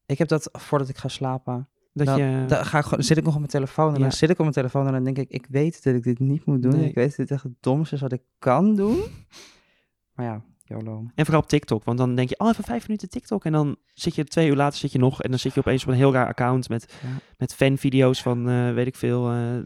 Ik 0.07 0.19
heb 0.19 0.29
dat 0.29 0.49
voordat 0.53 0.89
ik 0.89 0.99
ga 0.99 1.09
slapen. 1.09 1.69
Dat 1.97 2.07
Dan- 2.07 2.19
je... 2.19 2.45
Dan, 2.47 2.65
ga 2.65 2.79
ik 2.79 2.85
gewoon, 2.85 3.05
zit 3.05 3.17
ik 3.17 3.25
nog 3.25 3.33
op 3.33 3.39
mijn 3.39 3.51
telefoon 3.51 3.89
en 3.89 3.95
Ja. 3.95 4.01
dan 4.01 4.13
zit 4.13 4.29
ik 4.31 4.35
op 4.37 4.41
mijn 4.43 4.53
telefoon 4.53 4.87
en 4.87 4.93
dan 4.93 5.05
denk 5.05 5.19
ik, 5.19 5.31
ik 5.31 5.47
weet 5.49 5.83
dat 5.85 5.95
ik 5.95 6.03
dit 6.03 6.19
niet 6.19 6.45
moet 6.47 6.63
doen. 6.63 6.77
Nee. 6.77 6.89
Ik 6.89 6.95
weet 6.95 7.09
dat 7.09 7.17
dit 7.17 7.31
echt 7.31 7.43
het 7.43 7.53
domste 7.61 7.95
is 7.95 8.01
wat 8.01 8.13
ik 8.13 8.23
kan 8.39 8.75
doen. 8.77 8.99
Maar 10.15 10.27
ja, 10.27 10.43
YOLO. 10.65 11.05
En 11.15 11.25
vooral 11.25 11.43
op 11.43 11.49
TikTok, 11.49 11.85
want 11.85 11.99
dan 11.99 12.15
denk 12.15 12.29
je, 12.29 12.39
oh, 12.39 12.49
even 12.49 12.65
vijf 12.65 12.87
minuten 12.87 13.09
TikTok. 13.09 13.45
En 13.45 13.53
dan 13.53 13.77
zit 13.95 14.15
je 14.15 14.25
twee 14.25 14.49
uur 14.49 14.57
later 14.57 14.79
zit 14.79 14.93
je 14.93 14.99
nog 14.99 15.23
en 15.23 15.31
dan 15.31 15.39
zit 15.39 15.55
je 15.55 15.61
opeens 15.61 15.83
op 15.83 15.89
een 15.89 15.95
heel 15.97 16.13
raar 16.13 16.27
account 16.27 16.69
met, 16.69 16.95
Ja. 17.03 17.09
met 17.39 17.55
fanvideo's 17.55 18.23
van, 18.23 18.49
eh, 18.49 18.73
weet 18.73 18.87
ik 18.87 18.97
veel. 18.97 19.31
eh, 19.31 19.57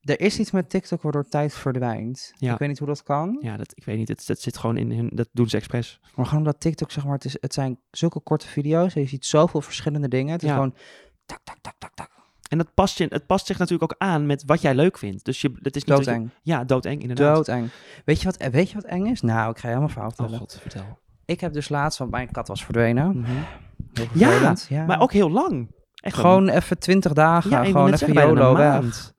Er 0.00 0.20
is 0.20 0.38
iets 0.38 0.50
met 0.50 0.70
TikTok 0.70 1.02
waardoor 1.02 1.28
tijd 1.28 1.54
verdwijnt. 1.54 2.32
Ja. 2.38 2.52
Ik 2.52 2.58
weet 2.58 2.68
niet 2.68 2.78
hoe 2.78 2.86
dat 2.88 3.02
kan. 3.02 3.38
ja, 3.40 3.56
dat, 3.56 3.72
ik 3.74 3.84
weet 3.84 3.96
niet, 3.96 4.08
het, 4.08 4.26
dat 4.26 4.40
zit 4.40 4.56
gewoon 4.58 4.76
in 4.76 4.92
hun, 4.92 5.10
dat 5.14 5.28
doen 5.32 5.48
ze 5.48 5.56
expres. 5.56 6.00
Maar 6.14 6.24
gewoon 6.26 6.40
omdat 6.40 6.60
TikTok, 6.60 6.90
zeg 6.90 7.04
maar, 7.04 7.14
het, 7.14 7.24
is, 7.24 7.36
het 7.40 7.54
zijn 7.54 7.78
zulke 7.90 8.20
korte 8.20 8.46
video's. 8.48 8.94
En 8.94 9.00
je 9.00 9.08
ziet 9.08 9.24
zoveel 9.26 9.60
verschillende 9.60 10.08
dingen. 10.08 10.32
Het 10.32 10.42
is 10.42 10.48
Ja. 10.48 10.54
gewoon 10.54 10.74
tak, 11.26 11.38
tak, 11.44 11.56
tak, 11.60 11.74
tak, 11.78 11.94
tak. 11.94 12.10
En 12.48 12.58
dat 12.58 12.74
past, 12.74 12.98
je, 12.98 13.06
het 13.08 13.26
past 13.26 13.46
zich 13.46 13.58
natuurlijk 13.58 13.92
ook 13.92 13.98
aan 14.08 14.26
met 14.26 14.42
wat 14.46 14.60
jij 14.60 14.74
leuk 14.74 14.98
vindt. 14.98 15.24
Dus 15.24 15.40
je, 15.40 15.50
het 15.62 15.76
is 15.76 15.84
dat 15.84 15.98
je- 15.98 16.04
Doodeng. 16.04 16.30
ja, 16.42 16.64
doodeng, 16.64 17.00
inderdaad. 17.02 17.34
Doodeng. 17.46 17.68
Weet 18.04 18.20
je, 18.20 18.24
wat, 18.24 18.48
weet 18.50 18.68
je 18.68 18.74
wat 18.74 18.84
eng 18.84 19.06
is? 19.06 19.20
Nou, 19.20 19.50
ik 19.50 19.58
ga 19.58 19.68
je 19.68 19.74
helemaal 19.74 19.94
fout 19.94 20.10
Oh 20.10 20.16
vertellen. 20.16 20.38
god, 20.38 20.58
vertel. 20.60 20.98
Ik 21.24 21.40
heb 21.40 21.52
dus 21.52 21.68
laatst, 21.68 21.98
want 21.98 22.10
mijn 22.10 22.30
kat 22.30 22.48
was 22.48 22.64
verdwenen. 22.64 23.20
Mhm. 23.20 23.32
Ja, 24.12 24.54
ja. 24.68 24.84
Maar 24.84 25.00
ook 25.00 25.12
heel 25.12 25.30
lang. 25.30 25.74
Echt 25.94 26.14
een- 26.16 26.20
Gewoon 26.20 26.48
even 26.48 26.78
20 26.78 27.12
dagen. 27.12 27.50
ja, 27.50 27.64
gewoon 27.64 27.92
even 27.92 28.12
YOLO 28.12 28.52
maand. 28.54 29.14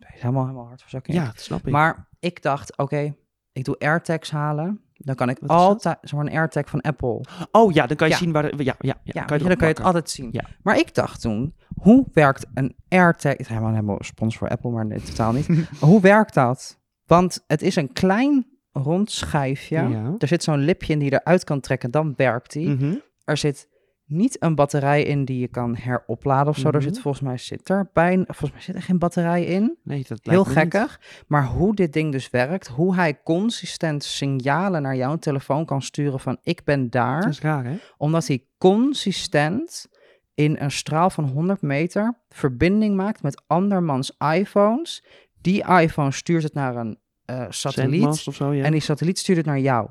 Helemaal, 0.00 0.42
helemaal 0.46 0.66
hartverzakking. 0.66 1.16
Ja, 1.16 1.24
dat 1.26 1.40
snap 1.40 1.66
ik. 1.66 1.72
Maar 1.72 2.08
ik 2.20 2.42
dacht, 2.42 2.76
oké, 2.78 3.14
ik 3.52 3.64
doe 3.64 3.78
AirTags 3.78 4.30
halen. 4.30 4.80
Dan 5.00 5.14
kan 5.14 5.28
ik 5.28 5.38
altijd, 5.46 5.98
een 6.12 6.30
AirTag 6.30 6.68
van 6.68 6.80
Apple. 6.80 7.24
oh 7.52 7.72
ja, 7.72 7.86
dan 7.86 7.96
kan 7.96 8.06
je 8.08 8.12
Ja. 8.14 8.18
zien 8.20 8.32
waar... 8.32 8.42
de- 8.56 8.64
Ja, 8.64 8.74
ja, 8.78 8.94
ja, 9.04 9.12
Ja, 9.14 9.22
kan 9.24 9.38
je, 9.38 9.44
dan 9.44 9.56
kan 9.56 9.68
je 9.68 9.74
het 9.74 9.82
altijd 9.82 10.10
zien. 10.10 10.28
Ja. 10.32 10.44
Maar 10.62 10.78
ik 10.78 10.94
dacht 10.94 11.20
toen, 11.20 11.54
hoe 11.74 12.06
werkt 12.12 12.46
een 12.54 12.76
AirTag... 12.88 13.32
Het 13.32 13.40
is 13.40 13.48
helemaal, 13.48 13.70
helemaal 13.70 13.98
sponsor 14.00 14.38
voor 14.38 14.48
Apple, 14.48 14.70
maar 14.70 14.86
nee, 14.86 15.00
totaal 15.02 15.32
niet. 15.32 15.48
hoe 15.80 16.00
werkt 16.00 16.34
dat? 16.34 16.78
Want 17.06 17.44
het 17.46 17.62
is 17.62 17.76
een 17.76 17.92
klein 17.92 18.46
rond 18.72 19.10
schijfje. 19.10 19.76
Er 20.18 20.28
zit 20.28 20.42
zo'n 20.42 20.58
lipje 20.58 20.92
in 20.92 20.98
die 20.98 21.10
je 21.10 21.20
eruit 21.24 21.44
kan 21.44 21.60
trekken, 21.60 21.90
dan 21.90 22.12
werkt 22.16 22.52
die. 22.52 22.68
Mhm. 22.68 22.94
Er 23.24 23.36
zit 23.36 23.68
niet 24.08 24.42
een 24.42 24.54
batterij 24.54 25.02
in 25.02 25.24
die 25.24 25.38
je 25.40 25.48
kan 25.48 25.76
heropladen 25.76 26.48
of 26.48 26.58
zo. 26.58 26.68
Er 26.68 26.74
Mhm. 26.74 26.82
zit 26.82 26.98
volgens 27.00 27.22
mij 27.22 27.38
zit 27.38 27.68
er 27.68 27.90
bijna, 27.92 28.24
volgens 28.26 28.50
mij 28.52 28.60
zit 28.60 28.74
er 28.74 28.82
geen 28.82 28.98
batterij 28.98 29.44
in. 29.44 29.78
Nee, 29.84 30.04
dat 30.08 30.20
Heel 30.22 30.44
niet. 30.44 30.52
gekkig. 30.52 31.00
Maar 31.26 31.44
hoe 31.46 31.74
dit 31.74 31.92
ding 31.92 32.12
dus 32.12 32.30
werkt, 32.30 32.66
hoe 32.68 32.94
hij 32.94 33.22
consistent 33.22 34.04
signalen 34.04 34.82
naar 34.82 34.96
jouw 34.96 35.16
telefoon 35.16 35.64
kan 35.64 35.82
sturen 35.82 36.20
van 36.20 36.38
ik 36.42 36.64
ben 36.64 36.90
daar, 36.90 37.20
Dat 37.20 37.30
is 37.30 37.40
raar, 37.40 37.64
hè? 37.64 37.76
omdat 37.96 38.26
hij 38.26 38.44
consistent 38.58 39.86
in 40.34 40.56
een 40.60 40.70
straal 40.70 41.10
van 41.10 41.24
100 41.24 41.62
meter 41.62 42.18
verbinding 42.28 42.96
maakt 42.96 43.22
met 43.22 43.42
andermans 43.46 44.16
iPhones. 44.34 45.04
Die 45.40 45.64
iPhone 45.80 46.10
stuurt 46.12 46.42
het 46.42 46.54
naar 46.54 46.76
een 46.76 46.98
eh, 47.24 47.44
satelliet 47.48 47.92
Zendmast 48.00 48.28
of 48.28 48.34
zo, 48.34 48.52
ja. 48.52 48.64
en 48.64 48.72
die 48.72 48.80
satelliet 48.80 49.18
stuurt 49.18 49.38
het 49.38 49.46
naar 49.46 49.58
jou. 49.58 49.88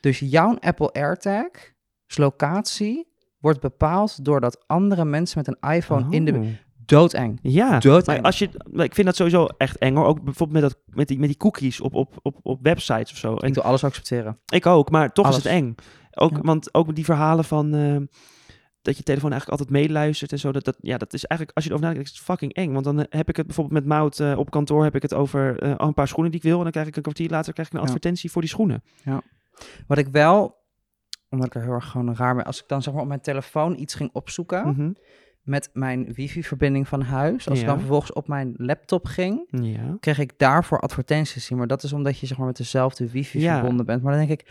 Dus 0.00 0.18
jouw 0.18 0.56
Apple 0.58 0.92
AirTag, 0.92 1.46
locatie, 2.06 3.08
wordt 3.40 3.60
bepaald 3.60 4.24
doordat 4.24 4.64
andere 4.66 5.04
mensen 5.04 5.42
met 5.44 5.56
een 5.60 5.70
iPhone 5.70 6.06
in 6.10 6.24
de... 6.24 6.32
Oh. 6.32 6.46
Doodeng. 6.84 7.38
Ja, 7.42 7.78
Doodeng. 7.78 8.06
maar 8.06 8.20
als 8.22 8.38
je, 8.38 8.50
maar 8.72 8.84
ik 8.84 8.94
vind 8.94 9.06
dat 9.06 9.16
sowieso 9.16 9.46
echt 9.56 9.78
eng 9.78 9.94
hoor. 9.94 10.06
Ook 10.06 10.22
bijvoorbeeld 10.22 10.62
met, 10.62 10.70
dat, 10.70 10.80
met, 10.96 11.08
die, 11.08 11.18
met 11.18 11.28
die 11.28 11.36
cookies 11.38 11.80
op, 11.80 11.94
op, 11.94 12.18
op, 12.22 12.38
op 12.42 12.58
websites 12.62 13.10
of 13.12 13.16
zo. 13.18 13.34
Ik 13.34 13.54
doe 13.54 13.62
alles 13.62 13.84
accepteren. 13.84 14.38
ik 14.46 14.66
ook, 14.66 14.90
maar 14.90 15.12
toch 15.12 15.24
Alles. 15.24 15.36
is 15.38 15.42
het 15.44 15.52
eng. 15.52 15.74
Ook, 16.14 16.30
Ja. 16.36 16.40
Want 16.42 16.74
ook 16.74 16.94
die 16.94 17.04
verhalen 17.04 17.44
van 17.44 17.74
eh, 17.74 17.96
dat 18.82 18.96
je 18.96 19.02
telefoon 19.02 19.30
eigenlijk 19.32 19.60
altijd 19.60 19.80
meeluistert 19.82 20.32
en 20.32 20.38
zo. 20.38 20.52
Dat, 20.52 20.64
dat, 20.64 20.76
ja, 20.80 20.98
dat 20.98 21.12
is 21.12 21.24
eigenlijk, 21.24 21.56
als 21.56 21.64
je 21.64 21.70
erover 21.70 21.88
nadenkt, 21.88 22.10
is 22.10 22.16
het 22.16 22.26
fucking 22.26 22.52
eng. 22.54 22.72
Want 22.72 22.84
dan 22.84 22.98
eh, 22.98 23.04
heb 23.18 23.28
ik 23.28 23.36
het 23.36 23.46
bijvoorbeeld 23.46 23.78
met 23.78 23.86
Mout 23.86 24.20
eh, 24.20 24.38
op 24.38 24.50
kantoor, 24.50 24.84
heb 24.84 24.94
ik 24.94 25.02
het 25.02 25.14
over 25.14 25.62
een 25.82 25.94
paar 25.94 26.08
schoenen 26.08 26.30
die 26.32 26.40
ik 26.40 26.46
wil. 26.46 26.56
En 26.56 26.62
dan 26.62 26.72
krijg 26.72 26.86
ik 26.86 26.96
een 26.96 27.02
kwartier 27.02 27.30
later 27.30 27.52
krijg 27.52 27.68
ik 27.68 27.74
een 27.74 27.80
Ja. 27.80 27.84
advertentie 27.86 28.30
voor 28.30 28.40
die 28.42 28.50
schoenen. 28.50 28.82
Wat 29.86 29.98
ik 29.98 30.08
wel, 30.08 30.58
omdat 31.30 31.46
ik 31.46 31.54
er 31.54 31.62
heel 31.62 31.72
erg 31.72 31.86
gewoon 31.90 32.14
raar 32.16 32.34
mee, 32.34 32.44
als 32.44 32.60
ik 32.62 32.68
dan 32.68 32.82
zeg 32.82 32.92
maar 32.92 33.02
op 33.02 33.08
mijn 33.08 33.20
telefoon 33.20 33.78
iets 33.78 33.94
ging 33.94 34.10
opzoeken 34.12 34.68
Mhm. 34.68 34.92
met 35.42 35.70
mijn 35.72 36.12
wifi-verbinding 36.12 36.88
van 36.88 37.00
huis, 37.02 37.48
als 37.48 37.60
ik 37.60 37.66
dan 37.66 37.78
vervolgens 37.78 38.12
op 38.12 38.28
mijn 38.28 38.54
laptop 38.56 39.06
ging, 39.06 39.46
Ja. 39.50 39.96
kreeg 40.00 40.18
ik 40.18 40.32
daarvoor 40.38 40.80
advertenties 40.80 41.44
zien. 41.46 41.58
Maar 41.58 41.66
dat 41.66 41.82
is 41.82 41.92
omdat 41.92 42.18
je 42.18 42.26
zeg 42.26 42.36
maar 42.38 42.46
met 42.46 42.56
dezelfde 42.56 43.10
wifi 43.10 43.40
Ja. 43.40 43.58
verbonden 43.58 43.86
bent. 43.86 44.02
Maar 44.02 44.16
dan 44.16 44.26
denk 44.26 44.40
ik, 44.40 44.46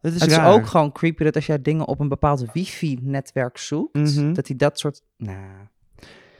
Dat 0.00 0.12
is 0.12 0.20
het 0.20 0.30
is 0.30 0.38
ook 0.38 0.66
gewoon 0.66 0.92
creepy 0.92 1.24
dat 1.24 1.34
als 1.34 1.46
jij 1.46 1.62
dingen 1.62 1.86
op 1.86 2.00
een 2.00 2.08
bepaald 2.08 2.52
wifi-netwerk 2.52 3.58
zoekt, 3.58 3.94
Mhm. 3.94 4.32
dat 4.32 4.46
hij 4.46 4.56
dat 4.56 4.78
soort, 4.78 5.02
nou, 5.16 5.46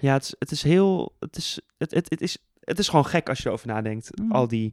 Ja, 0.00 0.12
het 0.12 0.22
is, 0.22 0.34
het 0.38 0.50
is 0.50 0.62
heel, 0.62 1.14
het 1.18 1.36
is, 1.36 1.60
het, 1.78 1.90
het, 1.94 2.10
het 2.10 2.20
is, 2.20 2.38
het 2.60 2.78
is 2.78 2.88
gewoon 2.88 3.06
gek 3.06 3.28
als 3.28 3.38
je 3.38 3.46
erover 3.48 3.66
nadenkt. 3.66 4.18
Mm. 4.20 4.32
Al 4.32 4.48
die, 4.48 4.72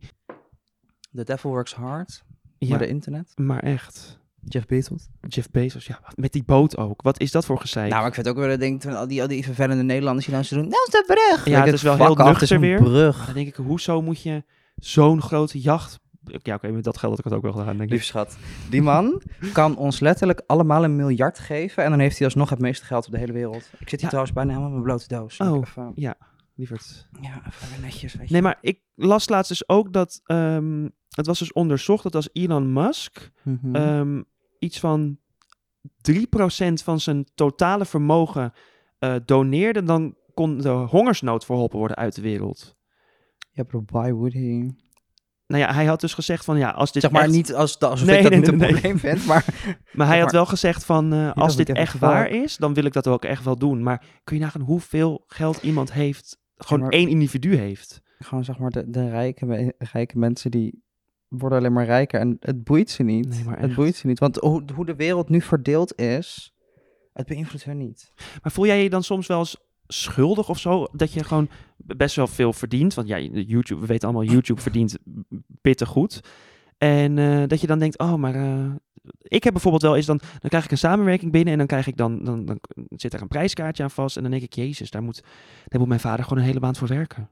the 1.15 1.23
devil 1.23 1.49
works 1.49 1.73
hard, 1.73 2.23
ja, 2.57 2.69
maar 2.69 2.77
de 2.79 2.87
internet. 2.87 3.31
maar 3.35 3.59
echt. 3.63 4.19
Jeff 4.43 4.65
Bezos. 4.65 5.09
Jeff 5.27 5.49
Bezos, 5.51 5.85
ja, 5.85 5.99
met 6.15 6.31
die 6.33 6.43
boot 6.43 6.77
ook. 6.77 7.01
Wat 7.01 7.19
is 7.19 7.31
dat 7.31 7.45
voor 7.45 7.59
gezeik? 7.59 7.89
Nou, 7.89 7.99
maar 7.99 8.07
ik 8.09 8.13
vind 8.13 8.25
het 8.27 8.35
ook 8.35 8.41
wel 8.41 8.51
dat 8.51 8.59
ding, 8.59 8.85
al 8.95 9.07
die, 9.07 9.21
al 9.21 9.27
die 9.27 9.43
vervelende 9.43 9.83
Nederlanders 9.83 10.25
die 10.25 10.35
dan 10.35 10.45
ze 10.45 10.53
doen, 10.55 10.63
dat 10.63 10.87
is 10.87 10.93
de 10.93 11.03
brug. 11.07 11.45
Ja, 11.45 11.51
Denk 11.51 11.65
het 11.65 11.73
is 11.73 11.81
wel 11.81 11.95
heel 11.95 12.15
nuchter 12.15 12.51
een 12.51 12.61
weer. 12.61 12.81
brug. 12.81 13.17
Maar 13.17 13.25
dan 13.25 13.35
denk 13.35 13.47
ik, 13.47 13.55
hoezo 13.55 14.01
moet 14.01 14.21
je 14.21 14.43
zo'n 14.75 15.21
grote 15.21 15.59
jacht... 15.59 15.99
Ja, 16.43 16.55
oké, 16.55 16.71
met 16.71 16.83
dat 16.83 16.97
geld 16.97 17.11
had 17.11 17.19
ik 17.19 17.25
het 17.25 17.33
ook 17.33 17.41
wel 17.41 17.51
gedaan, 17.51 17.77
denk 17.77 17.89
Lief 17.89 17.99
ik. 17.99 18.05
schat, 18.05 18.37
die 18.69 18.81
man 18.81 19.21
kan 19.53 19.77
ons 19.77 19.99
letterlijk 19.99 20.41
allemaal 20.47 20.83
een 20.83 20.95
miljard 20.95 21.39
geven 21.39 21.83
en 21.83 21.89
dan 21.89 21.99
heeft 21.99 22.17
hij 22.17 22.25
alsnog 22.27 22.49
het 22.49 22.59
meeste 22.59 22.85
geld 22.85 23.05
op 23.05 23.11
de 23.11 23.17
hele 23.17 23.33
wereld. 23.33 23.69
Ik 23.79 23.89
zit 23.89 23.89
hier 23.89 23.99
Ja. 23.99 24.07
trouwens 24.07 24.33
bijna 24.33 24.49
helemaal 24.49 24.71
met 24.71 24.83
mijn 24.85 24.97
blote 24.97 25.15
doos. 25.15 25.37
Oh. 25.37 25.61
Even, 25.67 25.91
Lieverd. 26.59 27.07
ja, 27.21 27.41
even 27.47 27.81
netjes, 27.81 28.13
weet 28.13 28.27
je. 28.27 28.33
Nee, 28.33 28.41
maar 28.41 28.57
ik 28.61 28.81
las 28.95 29.29
laatst 29.29 29.49
dus 29.49 29.69
ook 29.69 29.93
dat... 29.93 30.21
ehm, 30.23 30.87
het 31.09 31.25
was 31.25 31.39
dus 31.39 31.53
onderzocht 31.53 32.03
dat 32.03 32.15
als 32.15 32.29
Elon 32.33 32.73
Musk 32.73 33.31
Mhm. 33.43 33.75
ehm, 33.75 34.21
iets 34.59 34.79
van 34.79 35.17
3% 36.01 36.83
van 36.83 36.99
zijn 36.99 37.25
totale 37.35 37.85
vermogen 37.85 38.53
eh, 38.99 39.15
doneerde... 39.25 39.83
dan 39.83 40.15
kon 40.33 40.57
de 40.57 40.69
hongersnood 40.69 41.45
verholpen 41.45 41.77
worden 41.79 41.97
uit 41.97 42.15
de 42.15 42.21
wereld. 42.21 42.75
ja, 43.51 43.63
bro, 43.63 43.83
why 43.85 44.11
would 44.11 44.33
he? 44.33 44.69
Nou 45.47 45.61
ja, 45.61 45.73
hij 45.73 45.85
had 45.85 46.01
dus 46.01 46.13
gezegd 46.13 46.45
van 46.45 46.57
ja, 46.57 46.69
als 46.69 46.91
dit 46.91 47.01
Zeg 47.01 47.11
maar 47.11 47.21
echt- 47.23 47.31
niet 47.31 47.53
als, 47.53 47.79
alsof 47.79 48.07
Nee, 48.09 48.17
ik 48.17 48.23
dat 48.23 48.31
nee, 48.31 48.39
niet 48.41 48.51
nee, 48.51 48.67
een 48.69 48.73
probleem 48.73 48.97
vind, 48.99 49.25
maar... 49.25 49.45
Maar 49.93 50.07
hij 50.07 50.19
had 50.19 50.31
wel 50.31 50.45
gezegd 50.45 50.85
van, 50.85 51.13
eh, 51.13 51.31
als 51.33 51.55
dit 51.55 51.69
echt 51.69 51.99
waar 51.99 52.29
is, 52.29 52.57
dan 52.57 52.73
wil 52.73 52.83
ik 52.85 52.93
dat 52.93 53.07
ook 53.07 53.25
echt 53.25 53.43
wel 53.43 53.55
doen. 53.57 53.83
Maar 53.83 54.05
kun 54.23 54.35
je 54.37 54.41
nagaan 54.43 54.61
hoeveel 54.61 55.23
geld 55.27 55.61
iemand 55.63 55.93
heeft, 55.93 56.38
gewoon 56.65 56.83
maar- 56.83 56.91
één 56.91 57.09
individu 57.09 57.55
heeft? 57.55 58.01
Gewoon 58.19 58.43
zeg 58.43 58.57
maar, 58.57 58.69
de, 58.69 58.89
de 58.89 59.09
rijke, 59.09 59.73
rijke 59.77 60.17
mensen 60.17 60.51
die 60.51 60.83
worden 61.27 61.57
alleen 61.57 61.73
maar 61.73 61.85
rijker 61.85 62.19
en 62.19 62.37
het 62.39 62.63
boeit 62.63 62.89
ze 62.89 63.03
niet. 63.03 63.29
Nee, 63.29 63.43
maar 63.43 63.59
het 63.59 63.75
boeit 63.75 63.95
ze 63.95 64.07
niet, 64.07 64.19
want 64.19 64.35
hoe, 64.35 64.63
hoe 64.75 64.85
de 64.85 64.95
wereld 64.95 65.29
nu 65.29 65.41
verdeeld 65.41 65.99
is, 65.99 66.53
het 67.13 67.27
beïnvloedt 67.27 67.63
hun 67.65 67.77
niet. 67.77 68.11
Maar 68.41 68.51
voel 68.51 68.65
jij 68.65 68.83
je 68.83 68.89
dan 68.89 69.03
soms 69.03 69.27
wel 69.27 69.39
eens 69.39 69.57
schuldig 69.87 70.49
of 70.49 70.59
zo? 70.59 70.87
Dat 70.91 71.13
je 71.13 71.23
gewoon 71.23 71.49
best 71.77 72.15
wel 72.15 72.27
veel 72.27 72.53
verdient? 72.53 72.93
Want 72.93 73.07
ja, 73.07 73.17
YouTube, 73.19 73.81
we 73.81 73.87
weten 73.87 74.07
allemaal, 74.09 74.31
YouTube 74.31 74.61
verdient 74.61 74.97
pittig 75.61 75.87
goed. 75.87 76.21
En 76.77 77.17
eh, 77.17 77.43
dat 77.47 77.61
je 77.61 77.67
dan 77.67 77.79
denkt, 77.79 77.99
oh, 77.99 78.15
maar 78.15 78.35
eh, 78.35 78.71
ik 79.17 79.43
heb 79.43 79.53
bijvoorbeeld 79.53 79.83
wel 79.83 79.95
eens 79.95 80.05
dan, 80.05 80.19
dan 80.39 80.49
krijg 80.49 80.63
ik 80.65 80.71
een 80.71 80.77
samenwerking 80.77 81.31
binnen 81.31 81.51
en 81.51 81.57
dan 81.57 81.67
krijg 81.67 81.87
ik 81.87 81.97
dan, 81.97 82.23
dan, 82.23 82.45
dan 82.45 82.59
zit 82.89 83.13
er 83.13 83.21
een 83.21 83.27
prijskaartje 83.27 83.83
aan 83.83 83.91
vast 83.91 84.15
en 84.15 84.21
dan 84.21 84.31
denk 84.31 84.43
ik, 84.43 84.53
jezus, 84.53 84.91
daar 84.91 85.03
moet, 85.03 85.23
daar 85.67 85.79
moet 85.79 85.87
mijn 85.89 85.99
vader 85.99 86.23
gewoon 86.23 86.39
een 86.39 86.49
hele 86.49 86.59
maand 86.59 86.77
voor 86.77 86.87
werken. 86.87 87.29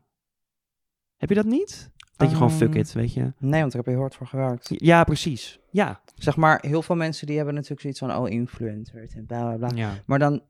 Heb 1.18 1.30
je 1.30 1.36
dat 1.36 1.46
niet? 1.46 1.92
Dat 2.16 2.30
je 2.30 2.36
gewoon 2.36 2.52
fuck 2.52 2.70
Ehm, 2.70 2.78
it, 2.78 2.94
weet 2.94 3.14
je? 3.14 3.34
Nee, 3.38 3.60
want 3.60 3.74
ik 3.74 3.86
heb 3.86 3.86
heel 3.86 4.00
hard 4.00 4.16
voor 4.16 4.28
gewerkt. 4.28 4.68
Ja, 4.70 5.04
precies. 5.04 5.60
Ja. 5.72 6.02
Zeg 6.16 6.36
maar, 6.36 6.60
heel 6.62 6.82
veel 6.82 6.96
mensen 6.96 7.28
die 7.28 7.36
hebben 7.36 7.54
natuurlijk 7.54 7.82
zoiets 7.82 8.00
van, 8.00 8.16
oh, 8.16 8.30
influencer 8.30 9.08
en 9.16 9.26
bla 9.26 9.42
bla 9.42 9.68
bla. 9.68 9.78
ja. 9.78 9.94
Maar 10.06 10.20
dan, 10.20 10.42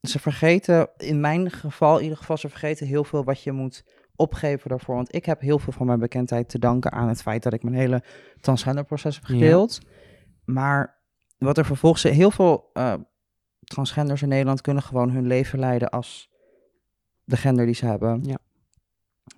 ze 0.00 0.18
vergeten, 0.18 0.88
in 0.96 1.20
mijn 1.20 1.50
geval 1.50 1.96
in 1.96 2.02
ieder 2.02 2.18
geval, 2.18 2.36
ze 2.36 2.48
vergeten 2.48 2.86
heel 2.86 3.04
veel 3.04 3.24
wat 3.24 3.42
je 3.42 3.52
moet 3.52 3.84
opgeven 4.16 4.68
daarvoor. 4.68 4.94
Want 4.94 5.14
ik 5.14 5.24
heb 5.24 5.40
heel 5.40 5.58
veel 5.58 5.72
van 5.72 5.86
mijn 5.86 5.98
bekendheid 5.98 6.48
te 6.48 6.58
danken 6.58 6.92
aan 6.92 7.08
het 7.08 7.22
feit 7.22 7.42
dat 7.42 7.52
ik 7.52 7.62
mijn 7.62 7.76
hele 7.76 8.02
transgenderproces 8.40 9.20
heb 9.22 9.36
Ja. 9.36 9.66
Maar 10.46 10.98
wat 11.38 11.58
er 11.58 11.64
vervolgens, 11.64 12.02
heel 12.02 12.30
veel 12.30 12.70
eh, 12.72 12.94
transgenders 13.64 14.22
in 14.22 14.28
Nederland 14.28 14.60
kunnen 14.60 14.82
gewoon 14.82 15.10
hun 15.10 15.26
leven 15.26 15.58
leiden 15.58 15.90
als 15.90 16.30
de 17.24 17.36
gender 17.36 17.66
die 17.66 17.74
ze 17.74 17.86
hebben. 17.86 18.22
Ja. 18.22 18.38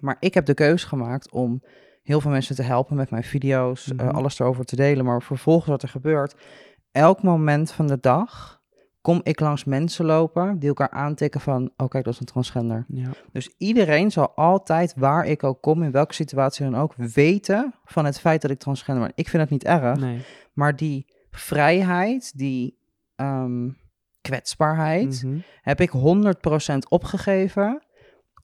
Maar 0.01 0.17
ik 0.21 0.35
heb 0.35 0.47
de 0.47 0.55
keuze 0.55 0.87
gemaakt 0.87 1.31
om 1.31 1.63
heel 2.03 2.21
veel 2.21 2.31
mensen 2.31 2.55
te 2.55 2.63
helpen 2.63 2.97
met 2.97 3.11
mijn 3.11 3.25
video's, 3.25 3.93
eh, 3.93 4.07
Mhm. 4.07 4.17
alles 4.17 4.39
erover 4.39 4.65
te 4.65 4.77
delen. 4.77 5.05
Maar 5.05 5.23
vervolgens 5.23 5.67
wat 5.69 5.83
er 5.83 5.89
gebeurt, 5.89 6.35
elk 6.93 7.23
moment 7.23 7.73
van 7.73 7.87
de 7.87 7.99
dag 8.01 8.58
kom 9.09 9.21
ik 9.23 9.41
langs 9.41 9.65
mensen 9.65 10.05
lopen 10.05 10.59
die 10.59 10.69
elkaar 10.69 10.91
aantikken 10.91 11.41
van, 11.41 11.71
oh 11.77 11.89
kijk, 11.89 12.05
dat 12.05 12.13
is 12.15 12.21
een 12.21 12.27
transgender. 12.27 12.85
ja. 12.89 13.11
Dus 13.33 13.55
iedereen 13.59 14.11
zal 14.11 14.31
altijd, 14.35 14.95
waar 14.97 15.27
ik 15.27 15.45
ook 15.45 15.63
kom, 15.63 15.83
in 15.83 15.91
welke 15.91 16.15
situatie 16.15 16.65
dan 16.71 16.81
ook, 16.81 16.95
weten 16.95 17.75
van 17.85 18.05
het 18.05 18.21
feit 18.21 18.43
dat 18.43 18.51
ik 18.51 18.59
transgender 18.59 19.03
ben. 19.05 19.13
Ik 19.15 19.29
vind 19.29 19.43
het 19.43 19.51
niet 19.51 19.65
erg, 19.65 19.99
Nee. 19.99 20.21
maar 20.53 20.77
die 20.77 21.07
vrijheid, 21.31 22.39
die 22.39 22.79
ehm, 23.17 23.69
kwetsbaarheid, 24.21 25.23
Mhm. 25.23 25.39
heb 25.63 25.81
ik 25.81 25.91
100% 25.91 26.89
opgegeven 26.89 27.83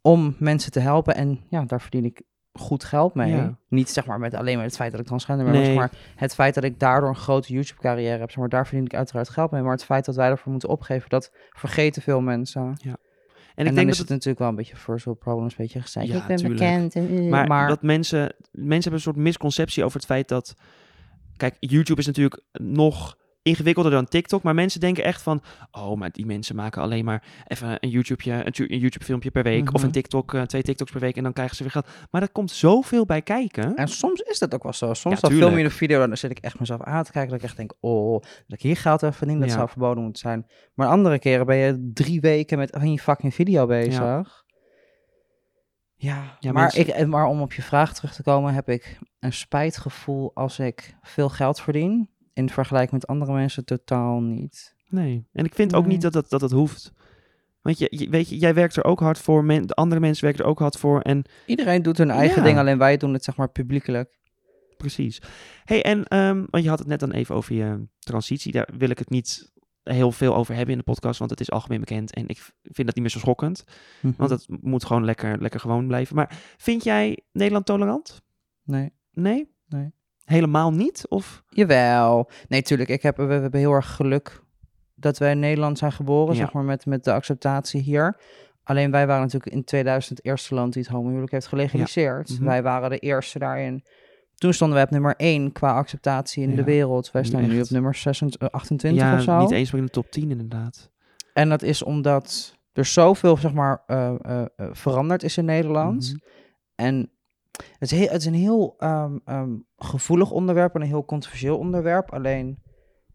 om 0.02 0.36
mensen 0.38 0.72
te 0.72 0.80
helpen. 0.80 1.14
En 1.14 1.40
ja, 1.48 1.64
daar 1.64 1.80
verdien 1.80 2.04
ik 2.04 2.22
goed 2.58 2.84
geld 2.84 3.14
mee. 3.14 3.32
Ja. 3.34 3.58
Niet 3.68 3.90
zeg 3.90 4.06
maar 4.06 4.18
met 4.18 4.34
alleen 4.34 4.56
maar 4.56 4.64
het 4.64 4.76
feit 4.76 4.90
dat 4.90 5.00
ik 5.00 5.06
transgender 5.06 5.44
ben, 5.44 5.54
maar, 5.54 5.62
Nee. 5.62 5.72
zeg 5.72 5.80
maar 5.80 5.92
het 6.14 6.34
feit 6.34 6.54
dat 6.54 6.64
ik 6.64 6.80
daardoor 6.80 7.08
een 7.08 7.16
grote 7.16 7.52
YouTube-carrière 7.52 8.18
heb. 8.18 8.30
Zeg 8.30 8.38
maar, 8.38 8.48
daar 8.48 8.66
verdien 8.66 8.84
ik 8.84 8.94
uiteraard 8.94 9.28
geld 9.28 9.50
mee. 9.50 9.62
Maar 9.62 9.72
het 9.72 9.84
feit 9.84 10.04
dat 10.04 10.14
wij 10.16 10.28
ervoor 10.28 10.50
moeten 10.52 10.68
opgeven, 10.68 11.08
dat 11.08 11.30
vergeten 11.50 12.02
veel 12.02 12.20
mensen. 12.20 12.62
En, 12.62 12.76
En 12.84 13.62
ik 13.62 13.64
dan 13.64 13.74
denk 13.74 13.88
is 13.88 13.96
dat 13.98 14.08
het 14.08 14.08
natuurlijk 14.08 14.38
wel 14.38 14.48
een 14.48 14.54
beetje 14.54 14.76
first 14.76 15.04
world 15.04 15.18
problems, 15.20 15.50
een 15.52 15.58
beetje 15.64 15.80
gezegd. 15.80 16.06
Ja, 16.06 16.16
ik 16.20 16.26
ben 16.26 16.36
tuurlijk. 16.36 16.60
bekend. 16.60 16.94
En, 16.94 17.18
eh, 17.18 17.30
Maar, 17.30 17.46
maar 17.46 17.68
dat 17.68 17.82
mensen, 17.82 18.34
mensen 18.52 18.80
hebben 18.82 18.92
een 18.92 19.00
soort 19.00 19.16
misconceptie 19.16 19.84
over 19.84 19.96
het 19.96 20.06
feit 20.06 20.28
dat. 20.28 20.54
Kijk, 21.36 21.56
YouTube 21.60 22.00
is 22.00 22.06
natuurlijk 22.06 22.42
nog 22.52 23.16
ingewikkelder 23.44 23.92
dan 23.92 24.04
TikTok. 24.08 24.42
Maar 24.42 24.54
mensen 24.54 24.80
denken 24.80 25.04
echt 25.04 25.22
van. 25.22 25.42
Oh, 25.70 25.96
maar 25.96 26.10
die 26.12 26.26
mensen 26.26 26.56
maken 26.56 26.82
alleen 26.82 27.04
maar 27.04 27.24
even 27.46 27.76
een 27.80 27.88
YouTube, 27.88 28.30
een, 28.30 28.52
tu- 28.52 28.66
een 28.68 28.78
YouTube 28.78 29.04
filmpje 29.04 29.30
per 29.30 29.42
week. 29.42 29.68
Of 29.68 29.72
Mhm. 29.74 29.84
een 29.84 29.90
TikTok, 29.90 30.34
eh, 30.34 30.42
twee 30.42 30.62
TikToks 30.62 30.90
per 30.90 31.00
week. 31.00 31.16
En 31.16 31.22
dan 31.22 31.32
krijgen 31.32 31.56
ze 31.56 31.62
weer 31.62 31.72
geld. 31.72 31.88
Maar 32.10 32.22
er 32.22 32.30
komt 32.32 32.50
zoveel 32.50 33.04
bij 33.06 33.22
kijken. 33.22 33.76
En 33.76 33.88
soms 33.88 34.20
is 34.20 34.38
dat 34.38 34.54
ook 34.54 34.62
wel 34.62 34.72
zo. 34.72 34.94
Soms 34.94 35.20
Ja, 35.20 35.28
dan 35.28 35.38
film 35.38 35.58
je 35.58 35.64
een 35.64 35.70
video 35.70 36.02
en 36.02 36.08
dan 36.08 36.16
zit 36.16 36.30
ik 36.30 36.38
echt 36.38 36.58
mezelf 36.58 36.80
aan 36.82 37.04
te 37.04 37.12
kijken. 37.12 37.30
Dat 37.30 37.38
ik 37.40 37.44
echt 37.46 37.56
denk, 37.56 37.72
oh, 37.80 38.12
dat 38.22 38.58
ik 38.58 38.62
hier 38.62 38.76
geld 38.76 39.00
heb 39.00 39.14
verdiend, 39.14 39.40
dat 39.40 39.48
Ja. 39.48 39.54
zou 39.54 39.68
verboden 39.68 40.02
moeten 40.02 40.20
zijn. 40.22 40.46
Maar 40.74 40.88
andere 40.88 41.18
keren 41.18 41.46
ben 41.46 41.56
je 41.56 41.90
drie 41.94 42.20
weken 42.20 42.58
met 42.58 42.74
een 42.74 42.98
fucking 42.98 43.34
video 43.34 43.66
bezig. 43.66 44.42
Ja, 45.96 46.36
Ja, 46.40 46.52
maar, 46.52 46.62
mensen- 46.62 46.98
ik, 46.98 47.06
maar 47.06 47.26
om 47.26 47.40
op 47.40 47.52
je 47.52 47.62
vraag 47.62 47.94
terug 47.94 48.14
te 48.14 48.22
komen, 48.22 48.54
heb 48.54 48.68
ik 48.68 48.98
een 49.20 49.32
spijtgevoel 49.32 50.30
als 50.34 50.58
ik 50.58 50.96
veel 51.02 51.28
geld 51.28 51.60
verdien. 51.60 52.08
In 52.34 52.50
vergelijking 52.50 52.92
met 52.92 53.06
andere 53.06 53.32
mensen 53.32 53.64
totaal 53.64 54.20
niet. 54.20 54.74
Nee. 54.88 55.26
En 55.32 55.44
ik 55.44 55.54
vind 55.54 55.74
ook 55.74 55.86
niet 55.86 56.00
dat 56.02 56.12
dat, 56.12 56.30
dat, 56.30 56.40
dat 56.40 56.50
hoeft. 56.50 56.92
Want 57.62 57.78
je, 57.78 57.86
je- 57.90 58.08
weet 58.08 58.28
je, 58.28 58.38
jij 58.38 58.54
werkt 58.54 58.76
er 58.76 58.84
ook 58.84 59.00
hard 59.00 59.18
voor. 59.18 59.44
Men, 59.44 59.66
de 59.66 59.74
andere 59.74 60.00
mensen 60.00 60.24
werken 60.24 60.44
er 60.44 60.50
ook 60.50 60.58
hard 60.58 60.76
voor. 60.76 61.00
En 61.00 61.24
Iedereen 61.46 61.82
doet 61.82 61.98
hun 61.98 62.10
eigen 62.10 62.36
Ja. 62.38 62.42
ding, 62.46 62.58
alleen 62.58 62.78
wij 62.78 62.96
doen 62.96 63.12
het 63.12 63.24
zeg 63.24 63.36
maar 63.36 63.48
publiekelijk. 63.50 64.18
Precies. 64.76 65.22
hey, 65.64 65.82
en 65.82 66.04
ehm, 66.04 66.44
want 66.50 66.62
je 66.64 66.68
had 66.68 66.78
het 66.78 66.88
net 66.88 67.00
dan 67.00 67.10
even 67.12 67.34
over 67.34 67.54
je 67.54 67.86
transitie. 67.98 68.52
Daar 68.52 68.68
wil 68.78 68.90
ik 68.90 68.98
het 68.98 69.10
niet 69.10 69.52
heel 69.82 70.12
veel 70.12 70.34
over 70.36 70.54
hebben 70.54 70.72
in 70.72 70.78
de 70.78 70.84
podcast, 70.84 71.18
want 71.18 71.30
het 71.30 71.40
is 71.40 71.50
algemeen 71.50 71.80
bekend. 71.80 72.14
En 72.14 72.28
ik 72.28 72.38
vind 72.62 72.76
dat 72.86 72.94
niet 72.94 73.00
meer 73.04 73.10
zo 73.10 73.18
schokkend, 73.18 73.64
want 74.16 74.30
het 74.30 74.46
moet 74.60 74.84
gewoon 74.84 75.04
lekker, 75.04 75.40
lekker 75.40 75.60
gewoon 75.60 75.86
blijven. 75.86 76.16
Maar 76.16 76.38
vind 76.56 76.84
jij 76.84 77.18
Nederland 77.32 77.66
tolerant? 77.66 78.22
Nee. 78.64 78.92
Nee? 79.12 79.50
Nee. 79.68 79.92
Helemaal 80.24 80.72
niet? 80.72 81.06
Of? 81.08 81.42
Jawel. 81.48 82.30
Nee, 82.48 82.62
tuurlijk. 82.62 82.88
Ik 82.88 83.02
heb, 83.02 83.16
we, 83.16 83.24
we 83.24 83.32
hebben 83.32 83.60
heel 83.60 83.72
erg 83.72 83.94
geluk 83.94 84.42
dat 84.94 85.18
wij 85.18 85.30
in 85.30 85.38
Nederland 85.38 85.78
zijn 85.78 85.92
geboren, 85.92 86.34
Ja. 86.34 86.40
zeg 86.40 86.52
maar, 86.52 86.64
met, 86.64 86.86
met 86.86 87.04
de 87.04 87.12
acceptatie 87.12 87.80
hier. 87.80 88.16
Alleen 88.62 88.90
wij 88.90 89.06
waren 89.06 89.22
natuurlijk 89.22 89.52
in 89.52 89.64
2000 89.64 90.16
het 90.18 90.26
eerste 90.26 90.54
land 90.54 90.72
die 90.72 90.82
het 90.82 90.90
homohuwelijk 90.90 91.32
heeft 91.32 91.46
gelegaliseerd. 91.46 92.30
Mhm. 92.30 92.44
Wij 92.44 92.62
waren 92.62 92.90
de 92.90 92.98
eerste 92.98 93.38
daarin. 93.38 93.84
Toen 94.34 94.52
stonden 94.52 94.76
wij 94.76 94.84
op 94.84 94.90
nummer 94.90 95.14
1 95.16 95.52
qua 95.52 95.72
acceptatie 95.74 96.42
in 96.42 96.50
Ja, 96.50 96.56
de 96.56 96.64
wereld. 96.64 97.10
Wij 97.10 97.24
staan 97.24 97.48
nu 97.48 97.60
op 97.60 97.70
nummer 97.70 97.94
26, 97.94 98.50
28 98.50 99.02
ja, 99.02 99.14
of 99.16 99.22
zo. 99.22 99.38
niet 99.38 99.50
eens 99.50 99.70
meer 99.70 99.80
in 99.80 99.86
de 99.86 99.92
top 99.92 100.10
10 100.10 100.30
inderdaad. 100.30 100.90
En 101.32 101.48
dat 101.48 101.62
is 101.62 101.82
omdat 101.82 102.54
er 102.72 102.84
zoveel, 102.84 103.36
zeg 103.36 103.52
maar, 103.52 103.82
eh, 103.86 104.14
eh, 104.22 104.40
eh, 104.56 104.66
veranderd 104.72 105.22
is 105.22 105.36
in 105.36 105.44
Nederland. 105.44 106.08
Mhm. 106.08 106.18
En 106.74 107.10
het 107.78 107.92
is, 107.92 107.98
heel, 107.98 108.08
het 108.08 108.20
is 108.20 108.26
een 108.26 108.34
heel 108.34 108.74
ehm, 108.78 109.18
ehm, 109.24 109.50
gevoelig 109.76 110.30
onderwerp 110.30 110.74
en 110.74 110.80
een 110.80 110.86
heel 110.86 111.04
controversieel 111.04 111.58
onderwerp. 111.58 112.12
Alleen, 112.12 112.62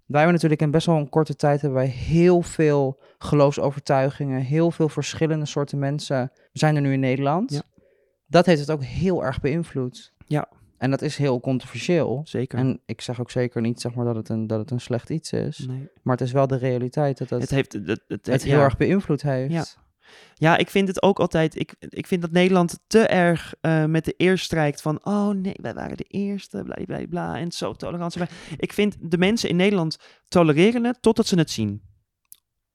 wij 0.05 0.19
hebben 0.22 0.34
natuurlijk 0.34 0.62
in 0.62 0.72
best 0.72 0.86
wel 0.86 0.98
een 0.98 1.10
korte 1.10 1.36
tijd 1.36 1.62
hebben 1.62 1.79
wij 1.79 1.89
heel 1.89 2.41
veel 2.41 3.00
geloofsovertuigingen, 3.17 4.41
heel 4.41 4.72
veel 4.72 4.89
verschillende 4.89 5.46
soorten 5.46 5.79
mensen 5.79 6.31
zijn 6.51 6.75
er 6.75 6.81
nu 6.81 6.93
in 6.93 7.00
Nederland. 7.00 7.53
Ja. 7.53 7.62
Dat 8.27 8.46
heeft 8.46 8.60
het 8.60 8.72
ook 8.72 8.84
heel 8.84 9.24
erg 9.24 9.39
beïnvloed. 9.39 10.13
Ja. 10.25 10.50
En 10.77 10.89
dat 10.89 11.01
is 11.01 11.17
heel 11.17 11.39
controversieel. 11.39 12.22
Zeker. 12.24 12.60
En 12.60 12.81
ik 12.86 13.01
zeg 13.01 13.19
ook 13.19 13.31
zeker 13.31 13.62
niet 13.62 13.81
zeg 13.81 13.96
maar, 13.96 14.05
dat, 14.05 14.15
het 14.15 14.29
een, 14.29 14.48
dat 14.48 14.60
het 14.60 14.72
een 14.72 14.79
slecht 14.79 15.10
iets 15.10 15.31
is. 15.31 15.65
nee. 15.67 15.89
Maar 16.01 16.17
het 16.17 16.27
is 16.27 16.31
wel 16.31 16.48
de 16.48 16.58
realiteit 16.58 17.17
dat 17.17 17.29
het, 17.29 17.39
Het 17.39 17.50
het, 17.50 17.74
heeft 17.74 17.88
het, 18.08 18.25
het, 18.25 18.43
heel 18.43 18.58
ja. 18.58 18.63
erg 18.63 18.77
beïnvloed 18.77 19.22
heeft. 19.22 19.53
Ja. 19.53 19.65
Ja, 20.34 20.58
ik 20.58 20.70
vind 20.70 20.88
het 20.88 21.04
ook 21.04 21.20
altijd. 21.20 21.60
Ik, 21.60 21.75
ik 21.80 22.08
vind 22.08 22.22
dat 22.22 22.32
Nederland 22.32 22.80
te 22.88 23.00
erg 23.00 23.54
eh, 23.62 23.86
met 23.86 24.06
de 24.06 24.13
eer 24.18 24.38
strijkt 24.38 24.82
van. 24.82 25.00
Oh 25.04 25.30
nee, 25.30 25.56
wij 25.62 25.74
waren 25.74 25.98
de 25.98 26.06
eerste, 26.08 26.63
bla 26.63 26.75
bla 26.86 27.06
bla. 27.10 27.38
En 27.38 27.51
zo 27.51 27.74
tolerant 27.74 28.13
zijn 28.13 28.28
wij. 28.28 28.58
Ik 28.58 28.74
vind 28.74 28.96
de 29.00 29.18
mensen 29.18 29.50
in 29.50 29.56
Nederland 29.56 29.98
tolereren 30.28 30.84
het 30.84 31.01
totdat 31.01 31.28
ze 31.28 31.36
het 31.36 31.51
zien. 31.51 31.82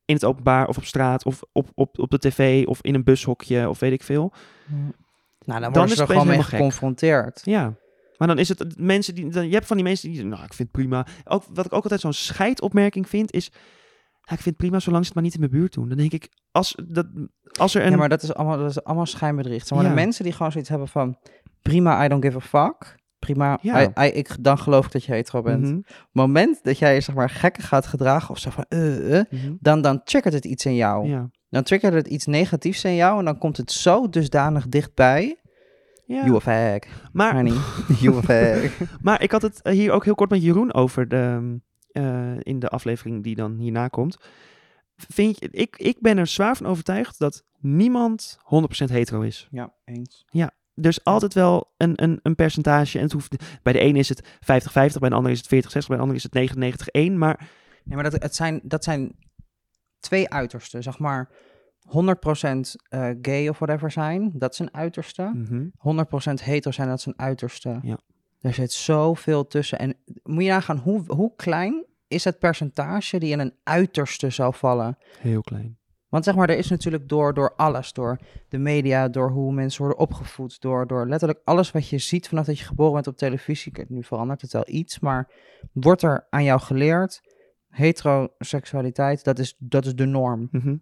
In 0.05 0.14
het 0.14 0.25
openbaar 0.25 0.69
of 0.69 0.76
op 0.76 0.85
straat 0.85 1.25
of 1.25 1.43
op, 1.53 1.71
op, 1.75 1.99
op 1.99 2.11
de 2.11 2.19
tv 2.19 2.67
of 2.67 2.79
in 2.83 2.95
een 2.95 3.05
bushokje 3.05 3.69
of 3.69 3.79
weet 3.79 3.93
ik 3.93 4.03
veel. 4.03 4.33
Nou, 5.45 5.61
dan 5.61 5.73
worden 5.73 5.97
ze 5.97 6.03
er 6.03 6.09
gewoon 6.09 6.26
mee 6.26 6.43
gek. 6.43 6.49
geconfronteerd. 6.49 7.41
Ja. 7.45 7.75
Maar 8.17 8.29
dan 8.29 8.38
is 8.38 8.49
het 8.49 8.79
mensen 8.79 9.14
die. 9.14 9.29
Dan, 9.29 9.47
je 9.47 9.55
hebt 9.55 9.67
van 9.67 9.76
die 9.76 9.87
mensen 9.87 10.12
die. 10.12 10.25
Nou, 10.25 10.45
ik 10.45 10.55
vind 10.55 10.69
het 10.69 10.71
prima. 10.71 11.07
Ook, 11.25 11.45
wat 11.53 11.67
ik 11.67 11.73
ook 11.73 11.83
altijd 11.83 12.00
zo'n 12.00 12.12
scheidopmerking 12.12 13.09
vind 13.09 13.33
is. 13.33 13.50
Ja, 14.26 14.33
ik 14.33 14.40
vind 14.43 14.45
het 14.45 14.57
prima 14.57 14.78
zolang 14.78 15.02
ze 15.02 15.07
het 15.07 15.14
maar 15.14 15.25
niet 15.25 15.35
in 15.35 15.40
mijn 15.40 15.52
buurt 15.52 15.73
doen. 15.73 15.88
Dan 15.88 15.97
denk 15.99 16.12
ik, 16.12 16.28
als, 16.50 16.76
dat, 16.88 17.07
als 17.59 17.75
er 17.75 17.85
een. 17.85 17.90
Ja, 17.90 17.97
maar 17.97 18.09
dat 18.09 18.23
is 18.23 18.35
allemaal, 18.35 18.59
dat 18.59 18.71
is 18.71 18.85
allemaal 18.85 19.07
schijnbedriegt. 19.07 19.71
Maar 19.71 19.83
Ja. 19.83 19.88
de 19.88 19.95
mensen 19.95 20.25
die 20.25 20.33
gewoon 20.33 20.52
zoiets 20.52 20.71
hebben 20.71 20.88
van... 20.88 21.16
Prima, 21.62 22.04
I 22.04 22.09
don't 22.09 22.25
give 22.25 22.37
a 22.37 22.40
fuck. 22.40 23.02
Prima, 23.19 23.59
Ja. 23.62 23.83
I- 23.83 23.93
I- 24.00 24.12
ik, 24.19 24.37
dan 24.40 24.59
geloof 24.59 24.87
ik 24.87 24.93
dat 24.93 25.04
je 25.04 25.12
hetero 25.12 25.43
bent. 25.43 25.62
Mhm, 25.62 25.81
moment 26.12 26.64
dat 26.64 26.78
jij 26.78 26.95
je 26.95 27.00
zeg 27.00 27.14
maar 27.14 27.31
gekker 27.31 27.62
gaat 27.62 27.87
gedragen 27.87 28.31
of 28.31 28.38
zo 28.38 28.50
van... 28.50 28.64
eh, 28.69 29.19
eh, 29.19 29.25
mhm. 29.31 29.52
dan, 29.61 29.83
dan 29.83 30.02
triggert 30.04 30.35
het 30.35 30.45
iets 30.45 30.66
in 30.66 30.75
jou. 30.75 31.09
Ja. 31.09 31.31
Dan 31.49 31.62
triggert 31.62 31.95
het 31.95 32.07
iets 32.07 32.26
negatiefs 32.26 32.85
in 32.85 32.95
jou... 32.95 33.19
en 33.19 33.25
dan 33.25 33.38
komt 33.38 33.57
het 33.57 33.73
zo 33.73 34.09
dusdanig 34.09 34.69
dichtbij. 34.69 35.37
ja. 36.07 36.25
You 36.25 36.40
a 36.47 36.78
Maar, 37.12 37.35
honey. 37.35 37.54
you 38.00 38.21
a 38.31 38.59
maar 39.02 39.23
ik 39.23 39.31
had 39.31 39.43
het 39.43 39.62
eh, 39.62 39.73
hier 39.73 39.93
ook 39.93 40.04
heel 40.04 40.14
kort 40.14 40.31
met 40.31 40.43
Jeroen 40.43 40.75
over 40.75 41.09
de, 41.09 41.59
eh, 41.95 42.33
in 42.41 42.59
de 42.59 42.69
aflevering 42.69 43.23
die 43.23 43.35
dan 43.35 43.57
hierna 43.57 43.89
komt. 43.89 44.17
Vind 44.97 45.39
je, 45.39 45.49
ik, 45.51 45.77
ik 45.77 46.01
ben 46.01 46.19
er 46.19 46.27
zwaar 46.27 46.57
van 46.57 46.67
overtuigd 46.67 47.19
dat 47.19 47.45
niemand 47.59 48.39
100% 48.41 48.45
hetero 48.85 49.21
is. 49.21 49.49
ja, 49.51 49.75
eens. 49.85 50.25
Er 50.75 50.89
is 50.89 51.05
altijd 51.05 51.35
wel 51.35 51.73
een, 51.77 52.03
een, 52.03 52.21
een 52.23 52.35
percentage. 52.35 52.99
En 52.99 53.05
het 53.05 53.13
hoeft, 53.13 53.61
bij 53.63 53.73
de 53.73 53.79
ene 53.79 53.99
is 53.99 54.09
het 54.09 54.23
50-50, 54.25 54.99
bij 54.99 55.09
de 55.09 55.15
andere 55.15 55.35
is 55.35 55.49
het 55.49 55.67
40-60, 55.67 55.87
bij 55.87 55.97
de 55.97 56.03
andere 56.03 56.19
is 56.19 56.27
het 56.31 57.11
99-1. 57.11 57.13
Maar 57.13 57.49
Nee, 57.85 57.95
maar 57.95 58.11
dat, 58.11 58.23
het 58.23 58.35
zijn, 58.35 58.61
dat 58.63 58.85
zijn 58.85 59.17
twee 60.01 60.31
uitersten. 60.31 60.83
Zeg 60.83 60.99
maar 60.99 61.29
100% 61.89 61.91
eh, 62.89 63.11
gay 63.23 63.49
of 63.49 63.59
whatever 63.59 63.91
zijn. 63.91 64.31
Dat 64.35 64.53
is 64.53 64.59
een 64.59 64.75
uiterste. 64.75 65.31
mhm, 65.35 65.67
100% 66.41 66.43
hetero 66.43 66.73
zijn, 66.73 66.89
dat 66.89 66.99
is 66.99 67.07
een 67.07 67.19
uiterste. 67.19 67.79
Ja. 67.83 67.99
Er 68.45 68.55
zit 68.55 68.73
zoveel 68.73 69.47
tussen. 69.47 69.79
En 69.79 69.95
moet 70.23 70.43
je 70.43 70.49
nagaan, 70.49 70.77
hoe, 70.79 71.03
hoe 71.07 71.33
klein 71.37 71.85
is 72.09 72.25
het 72.25 72.39
percentage 72.39 73.19
die 73.19 73.31
in 73.31 73.39
een 73.39 73.55
uiterste 73.63 74.31
zou 74.31 74.55
vallen? 74.55 74.99
heel 75.19 75.41
klein. 75.41 75.79
Want 76.09 76.25
zeg 76.25 76.35
maar, 76.35 76.49
er 76.49 76.57
is 76.59 76.69
natuurlijk 76.69 77.09
door, 77.09 77.35
door 77.35 77.55
alles, 77.57 77.93
door 77.93 78.19
de 78.49 78.59
media, 78.59 79.09
door 79.09 79.31
hoe 79.31 79.53
mensen 79.53 79.83
worden 79.83 79.99
opgevoed, 79.99 80.61
door, 80.61 80.87
door 80.87 81.09
letterlijk 81.09 81.41
alles 81.45 81.71
wat 81.71 81.89
je 81.89 81.99
ziet 81.99 82.29
vanaf 82.29 82.47
dat 82.47 82.59
je 82.59 82.65
geboren 82.65 82.93
bent 82.93 83.07
op 83.07 83.17
televisie. 83.17 83.73
Nu 83.89 84.03
verandert 84.03 84.41
het 84.41 84.53
wel 84.53 84.65
iets, 84.67 84.99
maar 85.01 85.33
wordt 85.73 86.03
er 86.03 86.27
aan 86.31 86.45
jou 86.45 86.61
geleerd, 86.61 87.21
heteroseksualiteit, 87.69 89.25
dat 89.25 89.39
is, 89.39 89.55
dat 89.59 89.87
is 89.87 89.95
de 89.95 90.07
norm. 90.07 90.49
Mhm. 90.51 90.77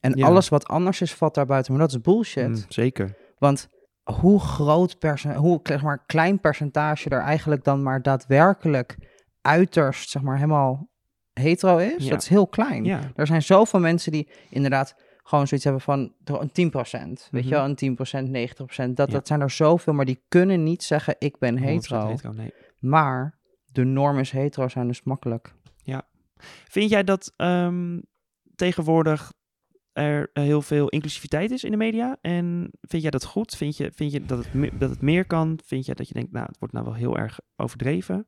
En 0.00 0.12
Ja. 0.16 0.26
alles 0.26 0.48
wat 0.48 0.66
anders 0.66 1.00
is, 1.00 1.14
valt 1.14 1.34
daar 1.34 1.46
buiten. 1.46 1.72
Maar 1.72 1.80
dat 1.80 1.90
is 1.90 2.00
bullshit. 2.00 2.48
Mm, 2.48 2.64
zeker. 2.68 3.16
Want 3.38 3.68
hoe 4.12 4.40
groot 4.40 4.98
perce- 4.98 5.34
hoe 5.34 5.60
zeg 5.62 5.82
maar, 5.82 6.04
klein 6.06 6.40
percentage 6.40 7.08
er 7.10 7.20
eigenlijk 7.20 7.64
dan 7.64 7.82
maar 7.82 8.02
daadwerkelijk 8.02 8.96
uiterst, 9.40 10.10
zeg 10.10 10.22
maar, 10.22 10.34
helemaal 10.36 10.88
hetero 11.32 11.76
is, 11.76 12.04
Ja. 12.04 12.10
dat 12.10 12.22
is 12.22 12.28
heel 12.28 12.46
klein. 12.46 12.84
Ja. 12.84 13.00
Er 13.14 13.26
zijn 13.26 13.42
zoveel 13.42 13.80
mensen 13.80 14.12
die 14.12 14.30
inderdaad 14.50 14.94
gewoon 15.22 15.46
zoiets 15.46 15.66
hebben 15.66 15.82
van 15.82 16.12
een 16.24 16.52
10%. 16.52 17.28
Weet 17.30 17.42
Mhm. 17.44 17.52
je 17.52 17.58
wel, 17.58 17.64
een 17.64 17.74
10%, 17.74 18.28
90%. 18.30 18.96
Dat, 18.96 19.06
Ja. 19.08 19.12
dat 19.14 19.26
zijn 19.26 19.40
er 19.40 19.50
zoveel, 19.50 19.92
maar 19.92 20.04
die 20.04 20.24
kunnen 20.28 20.62
niet 20.62 20.82
zeggen 20.82 21.16
ik 21.18 21.38
ben 21.38 21.58
100% 21.58 21.64
hetero. 21.92 22.06
hetero, 22.08 22.32
nee. 22.32 22.52
Maar 22.78 23.38
de 23.72 23.84
norm 23.84 24.18
is 24.18 24.30
hetero 24.30 24.68
zijn 24.68 24.86
dus 24.86 25.02
makkelijk. 25.02 25.56
Vind 26.68 26.90
jij 26.90 27.04
dat 27.04 27.32
ehm, 27.36 28.00
tegenwoordig 28.54 29.32
er 29.98 30.30
eh, 30.32 30.42
heel 30.42 30.62
veel 30.62 30.88
inclusiviteit 30.88 31.50
is 31.50 31.64
in 31.64 31.70
de 31.70 31.76
media? 31.76 32.18
En 32.20 32.70
vind 32.80 33.02
jij 33.02 33.10
dat 33.10 33.24
goed? 33.24 33.56
Vind 33.56 33.76
je, 33.76 33.90
vind 33.94 34.12
je 34.12 34.24
dat, 34.24 34.38
het 34.44 34.54
me- 34.54 34.78
dat 34.78 34.90
het 34.90 35.00
meer 35.00 35.26
kan? 35.26 35.58
Vind 35.64 35.86
jij 35.86 35.94
dat 35.94 36.08
je 36.08 36.14
denkt, 36.14 36.32
nou, 36.32 36.46
het 36.46 36.58
wordt 36.58 36.74
nou 36.74 36.86
wel 36.86 36.94
heel 36.94 37.16
erg 37.18 37.40
overdreven? 37.56 38.26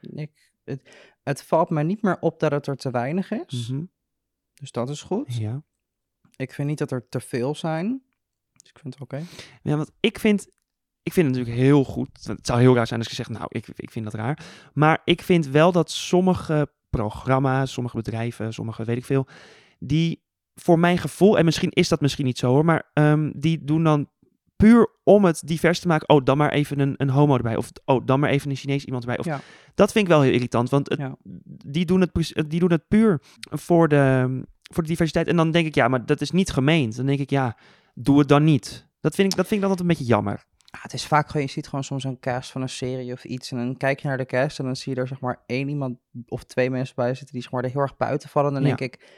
Ik, 0.00 0.52
het, 0.64 0.96
het 1.22 1.42
valt 1.42 1.70
mij 1.70 1.82
niet 1.82 2.02
meer 2.02 2.18
op 2.20 2.40
dat 2.40 2.50
het 2.50 2.66
er 2.66 2.76
te 2.76 2.90
weinig 2.90 3.30
is. 3.30 3.68
Mhm. 3.68 3.84
Dus 4.54 4.70
dat 4.70 4.88
is 4.88 5.02
goed. 5.02 5.36
Ja. 5.36 5.62
Ik 6.36 6.52
vind 6.52 6.68
niet 6.68 6.78
dat 6.78 6.90
er 6.90 7.08
te 7.08 7.20
veel 7.20 7.54
zijn. 7.54 8.02
Dus 8.52 8.70
ik 8.70 8.78
vind 8.78 8.94
het 8.94 9.02
oké. 9.02 9.22
ja, 9.62 9.76
want 9.76 9.90
ik 10.00 10.18
vind, 10.18 10.46
ik 11.02 11.12
vind 11.12 11.26
het 11.26 11.36
natuurlijk 11.36 11.66
heel 11.66 11.84
goed. 11.84 12.24
Het 12.24 12.46
zou 12.46 12.60
heel 12.60 12.74
raar 12.74 12.86
zijn 12.86 13.00
als 13.00 13.08
ik 13.08 13.14
zeg, 13.14 13.28
nou, 13.28 13.46
ik, 13.48 13.66
ik 13.74 13.90
vind 13.90 14.04
dat 14.04 14.14
raar. 14.14 14.44
Maar 14.72 15.00
ik 15.04 15.22
vind 15.22 15.46
wel 15.46 15.72
dat 15.72 15.90
sommige 15.90 16.72
programma's, 16.90 17.72
sommige 17.72 17.96
bedrijven, 17.96 18.52
sommige 18.52 18.84
weet 18.84 18.96
ik 18.96 19.04
veel, 19.04 19.26
die 19.78 20.22
voor 20.54 20.78
mijn 20.78 20.98
gevoel, 20.98 21.38
en 21.38 21.44
misschien 21.44 21.70
is 21.70 21.88
dat 21.88 22.00
misschien 22.00 22.24
niet 22.24 22.38
zo 22.38 22.48
hoor, 22.48 22.64
maar 22.64 22.90
ehm, 22.92 23.30
die 23.34 23.64
doen 23.64 23.84
dan 23.84 24.08
puur 24.56 24.88
om 25.04 25.24
het 25.24 25.42
divers 25.46 25.80
te 25.80 25.86
maken. 25.88 26.08
Oh, 26.08 26.24
dan 26.24 26.36
maar 26.36 26.50
even 26.52 26.78
een, 26.80 26.94
een 26.96 27.10
homo 27.10 27.36
erbij. 27.36 27.56
Of 27.56 27.70
oh, 27.84 28.06
dan 28.06 28.20
maar 28.20 28.30
even 28.30 28.50
een 28.50 28.56
Chinees 28.56 28.84
iemand 28.84 29.02
erbij. 29.02 29.18
Of, 29.18 29.24
Ja. 29.24 29.40
Dat 29.74 29.92
vind 29.92 30.04
ik 30.04 30.10
wel 30.10 30.20
heel 30.20 30.32
irritant, 30.32 30.70
want 30.70 30.88
het, 30.88 30.98
Ja. 30.98 31.16
die, 31.66 31.84
doen 31.84 32.00
het, 32.00 32.32
die 32.48 32.60
doen 32.60 32.70
het 32.70 32.88
puur 32.88 33.20
voor 33.40 33.88
de, 33.88 34.28
voor 34.62 34.82
de 34.82 34.88
diversiteit. 34.88 35.26
En 35.28 35.36
dan 35.36 35.50
denk 35.50 35.66
ik, 35.66 35.74
ja, 35.74 35.88
maar 35.88 36.06
dat 36.06 36.20
is 36.20 36.30
niet 36.30 36.50
gemeend. 36.50 36.96
Dan 36.96 37.06
denk 37.06 37.18
ik, 37.20 37.30
ja, 37.30 37.56
doe 37.94 38.18
het 38.18 38.28
dan 38.28 38.44
niet. 38.44 38.88
Dat 39.00 39.14
vind 39.14 39.30
ik, 39.30 39.36
dat 39.36 39.46
vind 39.46 39.62
ik 39.62 39.68
dan 39.68 39.70
altijd 39.70 39.88
een 39.90 39.96
beetje 39.96 40.12
jammer. 40.14 40.44
Ah, 40.70 40.82
het 40.82 40.92
is 40.92 41.06
vaak 41.06 41.26
gewoon, 41.30 41.46
je 41.46 41.52
ziet 41.52 41.64
gewoon 41.68 41.84
soms 41.84 42.04
een 42.04 42.18
cast 42.20 42.50
van 42.50 42.62
een 42.62 42.68
serie 42.68 43.12
of 43.12 43.24
iets. 43.24 43.50
En 43.50 43.56
dan 43.56 43.76
kijk 43.76 44.00
je 44.00 44.08
naar 44.08 44.16
de 44.16 44.26
cast 44.26 44.58
en 44.58 44.64
dan 44.64 44.76
zie 44.76 44.94
je 44.94 45.00
er 45.00 45.08
zeg 45.08 45.20
maar 45.20 45.42
één 45.46 45.68
iemand 45.68 45.98
of 46.26 46.44
twee 46.44 46.70
mensen 46.70 46.94
bij 46.94 47.14
zitten 47.14 47.32
die 47.32 47.42
zeg 47.42 47.52
maar 47.52 47.64
er 47.64 47.70
heel 47.70 47.80
erg 47.80 47.96
buiten 47.96 48.28
vallen. 48.28 48.52
Dan 48.52 48.62
Ja. 48.62 48.68
denk 48.76 48.80
ik, 48.94 49.08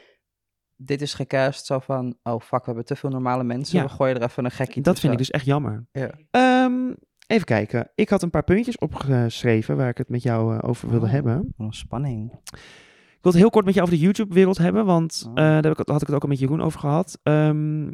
dit 0.75 1.01
is 1.01 1.13
gecast 1.13 1.65
zo 1.65 1.79
van, 1.79 2.15
oh 2.23 2.39
fuck, 2.41 2.59
we 2.59 2.65
hebben 2.65 2.85
te 2.85 2.95
veel 2.95 3.09
normale 3.09 3.43
mensen. 3.43 3.77
Ja. 3.77 3.83
We 3.83 3.89
gooien 3.89 4.15
er 4.15 4.21
even 4.23 4.45
een 4.45 4.51
gekkie 4.51 4.81
Dat 4.81 4.99
vind 4.99 5.11
ik 5.13 5.17
dus 5.19 5.31
echt 5.31 5.45
jammer. 5.45 5.87
Ja. 5.91 6.09
Ehm, 6.31 6.93
even 7.27 7.45
kijken. 7.45 7.91
Ik 7.95 8.09
had 8.09 8.21
een 8.21 8.29
paar 8.29 8.43
puntjes 8.43 8.77
opgeschreven 8.77 9.77
waar 9.77 9.89
ik 9.89 9.97
het 9.97 10.09
met 10.09 10.23
jou 10.23 10.57
eh, 10.57 10.69
over 10.69 10.89
wilde 10.89 11.05
Oh. 11.05 11.11
hebben. 11.11 11.53
Wat 11.57 11.67
een 11.67 11.73
spanning. 11.73 12.31
Ik 12.43 13.29
wil 13.29 13.31
het 13.31 13.41
heel 13.41 13.49
kort 13.49 13.65
met 13.65 13.73
je 13.73 13.81
over 13.81 13.93
de 13.93 13.99
YouTube-wereld 13.99 14.57
hebben, 14.57 14.85
want 14.85 15.23
Oh. 15.27 15.31
eh, 15.31 15.35
daar 15.61 15.75
had 15.85 16.01
ik 16.01 16.07
het 16.07 16.15
ook 16.15 16.23
al 16.23 16.29
met 16.29 16.39
Jeroen 16.39 16.61
over 16.61 16.79
gehad. 16.79 17.19
Ehm, 17.23 17.91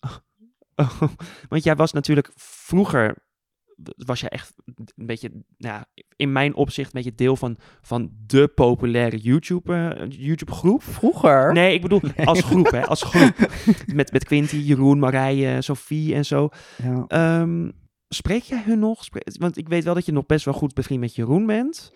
want 1.48 1.64
jij 1.64 1.76
was 1.76 1.92
natuurlijk 1.92 2.30
vroeger, 2.34 3.16
was 3.96 4.20
jij 4.20 4.28
echt 4.28 4.54
een 4.96 5.06
beetje, 5.06 5.30
nou 5.58 5.84
in 6.16 6.32
mijn 6.32 6.54
opzicht 6.54 6.86
een 6.86 7.02
beetje 7.02 7.16
deel 7.16 7.36
van, 7.36 7.56
van 7.80 8.10
de 8.26 8.48
populaire 8.48 9.16
YouTube, 9.16 9.74
eh, 9.74 10.10
YouTube-groep. 10.10 10.82
Vroeger? 10.82 11.52
Nee, 11.52 11.74
ik 11.74 11.82
bedoel 11.82 12.00
als 12.24 12.42
groep, 12.42 12.70
hè, 12.70 12.86
als 12.86 13.02
groep. 13.02 13.48
Met, 13.94 14.12
met 14.12 14.24
Quinty, 14.24 14.56
Jeroen, 14.56 14.98
Marije, 14.98 15.62
Sophie 15.62 16.14
en 16.14 16.24
zo. 16.24 16.48
Ja. 16.82 17.04
Ehm, 17.08 17.70
spreek 18.08 18.42
jij 18.42 18.62
hun 18.64 18.78
nog? 18.78 19.08
Want 19.38 19.56
ik 19.56 19.68
weet 19.68 19.84
wel 19.84 19.94
dat 19.94 20.06
je 20.06 20.12
nog 20.12 20.26
best 20.26 20.44
wel 20.44 20.54
goed 20.54 20.74
bevriend 20.74 21.00
met 21.00 21.14
Jeroen 21.14 21.46
bent. 21.46 21.92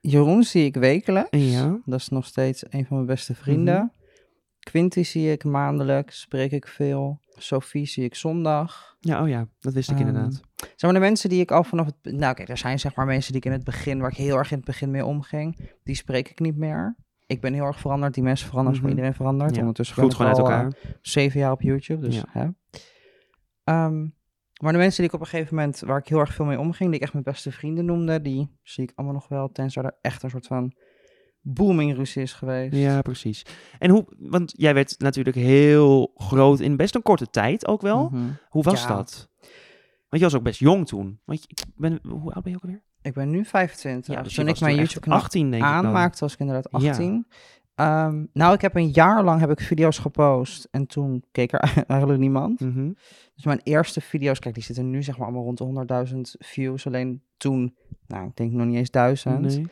Jeroen 0.00 0.42
zie 0.42 0.64
ik 0.64 0.74
wekelijks. 0.74 1.28
Ja. 1.30 1.80
Dat 1.84 2.00
is 2.00 2.08
nog 2.08 2.26
steeds 2.26 2.64
een 2.70 2.86
van 2.86 2.96
mijn 2.96 3.08
beste 3.08 3.34
vrienden. 3.34 3.74
Mhm. 3.74 3.99
Quinty 4.70 5.02
zie 5.02 5.32
ik 5.32 5.44
maandelijks, 5.44 6.20
spreek 6.20 6.50
ik 6.52 6.66
veel. 6.68 7.20
Sophie 7.36 7.86
zie 7.86 8.04
ik 8.04 8.14
zondag. 8.14 8.96
Ja, 9.00 9.22
oh 9.22 9.28
ja, 9.28 9.48
dat 9.60 9.72
wist 9.72 9.90
ik 9.90 9.98
Ehm, 9.98 10.06
inderdaad. 10.06 10.40
Zeg 10.56 10.80
maar 10.80 10.92
de 10.92 10.98
mensen 10.98 11.28
die 11.28 11.40
ik 11.40 11.50
al 11.50 11.64
vanaf 11.64 11.86
het... 11.86 12.12
Nou 12.14 12.34
kijk, 12.34 12.48
er 12.48 12.58
zijn 12.58 12.78
zeg 12.78 12.94
maar 12.94 13.06
mensen 13.06 13.32
die 13.32 13.40
ik 13.40 13.46
in 13.46 13.52
het 13.52 13.64
begin, 13.64 14.00
waar 14.00 14.10
ik 14.10 14.16
heel 14.16 14.36
erg 14.36 14.50
in 14.50 14.56
het 14.56 14.66
begin 14.66 14.90
mee 14.90 15.04
omging, 15.04 15.70
die 15.84 15.94
spreek 15.94 16.28
ik 16.30 16.40
niet 16.40 16.56
meer. 16.56 16.96
Ik 17.26 17.40
ben 17.40 17.52
heel 17.52 17.64
erg 17.64 17.80
veranderd, 17.80 18.14
die 18.14 18.22
mensen 18.22 18.48
veranderen, 18.48 18.80
maar 18.80 18.90
iedereen 18.90 19.14
verandert. 19.14 19.54
Ja, 19.54 19.60
Ondertussen 19.60 19.96
Voelt 19.96 20.14
gewoon 20.14 20.28
uit 20.30 20.38
elkaar. 20.40 20.66
eh, 20.66 20.90
zeven 21.02 21.40
jaar 21.40 21.52
op 21.52 21.62
YouTube, 21.62 22.00
dus 22.06 22.16
Ja. 22.16 22.24
hè. 22.28 22.48
Ehm, 23.64 24.00
maar 24.62 24.72
de 24.72 24.78
mensen 24.78 24.96
die 25.02 25.06
ik 25.08 25.14
op 25.14 25.20
een 25.20 25.26
gegeven 25.26 25.54
moment, 25.54 25.80
waar 25.80 25.98
ik 25.98 26.08
heel 26.08 26.18
erg 26.18 26.34
veel 26.34 26.44
mee 26.44 26.58
omging, 26.58 26.88
die 26.88 26.98
ik 26.98 27.02
echt 27.04 27.12
mijn 27.12 27.24
beste 27.24 27.52
vrienden 27.52 27.84
noemde, 27.84 28.20
die 28.20 28.58
zie 28.62 28.84
ik 28.84 28.92
allemaal 28.94 29.14
nog 29.16 29.28
wel, 29.28 29.48
tenzij 29.52 29.82
er 29.82 29.96
echt 30.00 30.22
een 30.22 30.30
soort 30.30 30.46
van 30.46 30.74
booming 31.40 31.94
ruzie 31.96 32.22
is 32.22 32.32
geweest. 32.32 32.76
Ja, 32.76 33.02
precies. 33.02 33.42
En 33.78 33.90
hoe, 33.90 34.04
want 34.18 34.52
jij 34.56 34.74
werd 34.74 34.94
natuurlijk 34.98 35.36
heel 35.36 36.12
groot 36.14 36.60
in 36.60 36.76
best 36.76 36.94
een 36.94 37.02
korte 37.02 37.26
tijd 37.30 37.66
ook 37.66 37.80
wel. 37.80 38.08
Mhm. 38.08 38.22
Hoe 38.48 38.62
was 38.62 38.82
Ja. 38.82 38.88
dat? 38.88 39.28
Want 40.08 40.22
je 40.22 40.28
was 40.28 40.34
ook 40.34 40.42
best 40.42 40.60
jong 40.60 40.86
toen. 40.86 41.20
Want 41.24 41.44
ik 41.46 41.62
ben, 41.76 42.00
hoe 42.08 42.32
oud 42.32 42.42
ben 42.42 42.52
je 42.52 42.56
ook 42.58 42.64
alweer? 42.64 42.82
Ik 43.02 43.14
ben 43.14 43.30
nu 43.30 43.44
25. 43.44 44.22
dus 44.22 44.34
je 44.34 44.40
toen 44.40 44.48
ik 44.50 44.60
mijn 44.60 44.76
YouTube-kanaal 44.76 45.18
18 45.18 45.50
denk 45.50 45.62
ik 45.62 45.68
dan. 45.68 45.84
aanmaakte, 45.86 46.20
was 46.20 46.32
ik 46.32 46.38
inderdaad 46.38 46.82
Ja. 46.82 46.88
18. 46.88 47.26
Ehm, 47.74 48.24
nou, 48.32 48.54
ik 48.54 48.60
heb 48.60 48.74
een 48.76 48.90
jaar 48.90 49.24
lang 49.24 49.40
heb 49.40 49.50
ik 49.50 49.60
video's 49.60 49.98
gepost 49.98 50.68
en 50.70 50.86
toen 50.86 51.24
keek 51.32 51.52
er 51.52 51.60
eigenlijk 51.86 52.20
niemand. 52.20 52.60
Mhm. 52.60 52.92
Dus 53.34 53.44
mijn 53.44 53.60
eerste 53.62 54.00
video's, 54.00 54.38
kijk, 54.38 54.54
die 54.54 54.62
zitten 54.64 54.90
nu 54.90 55.02
zeg 55.02 55.16
maar 55.16 55.26
allemaal 55.26 55.44
rond 55.44 55.58
de 55.58 55.64
100.000 55.64 56.36
views. 56.38 56.86
Alleen 56.86 57.22
toen, 57.36 57.76
nou, 58.06 58.26
ik 58.28 58.36
denk 58.36 58.52
nog 58.52 58.66
niet 58.66 58.76
eens 58.76 58.90
duizend. 58.90 59.40
Nee. 59.40 59.66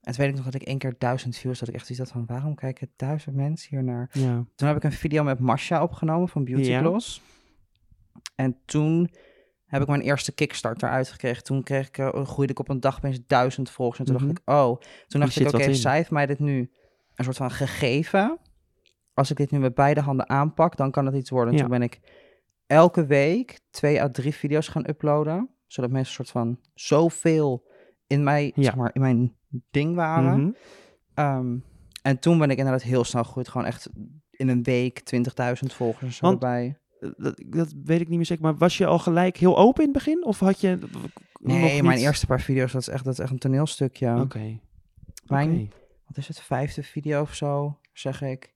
En 0.00 0.12
toen 0.12 0.24
weet 0.24 0.28
ik 0.28 0.34
nog 0.36 0.44
dat 0.44 0.54
ik 0.54 0.62
één 0.62 0.78
keer 0.78 0.94
duizend 0.98 1.36
views, 1.36 1.58
dat 1.58 1.68
ik 1.68 1.74
echt 1.74 1.90
iets 1.90 1.98
had 1.98 2.10
van, 2.10 2.26
waarom 2.26 2.54
kijken 2.54 2.90
duizend 2.96 3.36
mensen 3.36 3.68
hier 3.70 3.84
naar? 3.84 4.08
Ja. 4.12 4.44
Toen 4.54 4.68
heb 4.68 4.76
ik 4.76 4.84
een 4.84 4.92
video 4.92 5.24
met 5.24 5.38
Masha 5.38 5.82
opgenomen 5.82 6.28
van 6.28 6.44
Beauty 6.44 6.68
Ja. 6.68 6.78
Gloss. 6.80 7.22
En 8.34 8.56
toen 8.64 9.10
heb 9.66 9.82
ik 9.82 9.88
mijn 9.88 10.00
eerste 10.00 10.32
Kickstarter 10.32 10.88
uitgekregen. 10.88 11.44
Toen 11.44 11.62
kreeg 11.62 11.88
ik, 11.88 11.98
eh, 11.98 12.24
groeide 12.26 12.52
ik 12.52 12.58
op 12.58 12.68
een 12.68 12.80
dag 12.80 12.96
opeens 12.96 13.18
duizend 13.26 13.70
volgers. 13.70 13.98
En 13.98 14.04
toen 14.04 14.14
Mhm. 14.14 14.26
dacht 14.26 14.38
ik, 14.38 14.48
oh. 14.50 14.80
Toen 15.06 15.20
dacht 15.20 15.40
ik, 15.40 15.48
oké, 15.48 15.62
in. 15.62 15.74
zij 15.74 15.96
heeft 15.96 16.10
mij 16.10 16.26
dit 16.26 16.38
nu 16.38 16.70
een 17.14 17.24
soort 17.24 17.36
van 17.36 17.50
gegeven. 17.50 18.38
Als 19.14 19.30
ik 19.30 19.36
dit 19.36 19.50
nu 19.50 19.58
met 19.58 19.74
beide 19.74 20.00
handen 20.00 20.28
aanpak, 20.28 20.76
dan 20.76 20.90
kan 20.90 21.06
het 21.06 21.14
iets 21.14 21.30
worden. 21.30 21.48
En 21.52 21.54
Ja. 21.56 21.60
toen 21.60 21.70
ben 21.78 21.82
ik 21.82 22.00
elke 22.66 23.06
week 23.06 23.60
twee 23.70 24.02
à 24.02 24.08
drie 24.08 24.34
video's 24.34 24.68
gaan 24.68 24.88
uploaden. 24.88 25.48
Zodat 25.66 25.90
mensen 25.90 26.08
een 26.18 26.26
soort 26.26 26.30
van 26.44 26.58
zoveel 26.74 27.66
in, 28.06 28.22
mij, 28.24 28.52
Ja. 28.54 28.62
zeg 28.62 28.76
maar, 28.76 28.90
in 28.92 29.00
mijn 29.00 29.34
ding 29.70 29.94
waren. 29.94 30.40
Mhm. 30.40 30.50
Ehm, 31.14 31.56
en 32.02 32.18
toen 32.18 32.38
ben 32.38 32.50
ik 32.50 32.58
inderdaad 32.58 32.82
heel 32.82 33.04
snel 33.04 33.24
gegroeid. 33.24 33.48
Gewoon 33.48 33.66
echt 33.66 33.88
in 34.30 34.48
een 34.48 34.62
week 34.62 35.00
20.000 35.00 35.72
volgers 35.72 36.16
zo 36.16 36.26
Want- 36.26 36.42
erbij. 36.42 36.78
dat, 37.16 37.42
dat 37.46 37.74
weet 37.84 38.00
ik 38.00 38.08
niet 38.08 38.16
meer 38.16 38.26
zeker. 38.26 38.44
Maar 38.44 38.56
was 38.56 38.78
je 38.78 38.86
al 38.86 38.98
gelijk 38.98 39.36
heel 39.36 39.58
open 39.58 39.84
in 39.84 39.88
het 39.88 39.98
begin? 40.04 40.24
Of 40.24 40.38
had 40.38 40.60
je 40.60 40.78
Nee, 41.42 41.82
mijn 41.82 41.98
eerste 41.98 42.26
paar 42.26 42.40
video's, 42.40 42.72
dat 42.72 42.80
is 42.80 42.88
echt, 42.88 43.04
dat 43.04 43.12
is 43.12 43.18
echt 43.18 43.30
een 43.30 43.38
toneelstukje. 43.38 44.20
Oké. 44.20 44.58
Mijn, 45.26 45.72
wat 46.06 46.16
is 46.16 46.28
het, 46.28 46.40
vijfde 46.40 46.82
video 46.82 47.20
of 47.20 47.34
zo, 47.34 47.78
zeg 47.92 48.22
ik. 48.22 48.54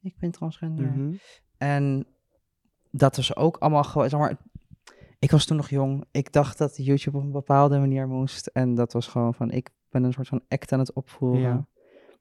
Ik 0.00 0.18
ben 0.18 0.30
transgender. 0.30 0.86
Mhm. 0.86 1.12
En 1.58 2.06
dat 2.90 3.16
was 3.16 3.36
ook 3.36 3.56
allemaal 3.56 3.84
gewoon, 3.84 4.08
zeg 4.08 4.20
maar, 4.20 4.36
ik 5.18 5.30
was 5.30 5.44
toen 5.44 5.56
nog 5.56 5.70
jong. 5.70 6.04
Ik 6.10 6.32
dacht 6.32 6.58
dat 6.58 6.76
YouTube 6.76 7.16
op 7.16 7.22
een 7.22 7.32
bepaalde 7.32 7.78
manier 7.78 8.08
moest. 8.08 8.46
En 8.46 8.74
dat 8.74 8.92
was 8.92 9.06
gewoon 9.06 9.34
van, 9.34 9.50
ik 9.50 9.70
ben 10.00 10.04
een 10.04 10.12
soort 10.12 10.28
van 10.28 10.42
act 10.48 10.72
aan 10.72 10.78
het 10.78 10.92
opvoeren. 10.92 11.40
Ja. 11.40 11.66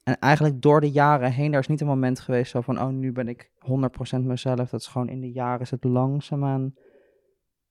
En 0.04 0.20
eigenlijk 0.20 0.62
door 0.62 0.82
de 0.82 0.92
jaren 0.92 1.32
heen, 1.32 1.52
daar 1.52 1.60
is 1.60 1.68
niet 1.68 1.82
een 1.82 1.88
moment 1.88 2.20
geweest 2.20 2.52
zo 2.52 2.62
van, 2.62 2.82
oh, 2.82 2.88
nu 2.90 3.12
ben 3.12 3.28
ik 3.28 3.52
100% 4.18 4.20
mezelf. 4.22 4.70
Dat 4.70 4.80
is 4.80 4.88
gewoon 4.88 5.10
in 5.10 5.22
de 5.22 5.32
jaren 5.32 5.60
is 5.62 5.72
het 5.72 5.84
langzaamaan 5.84 6.74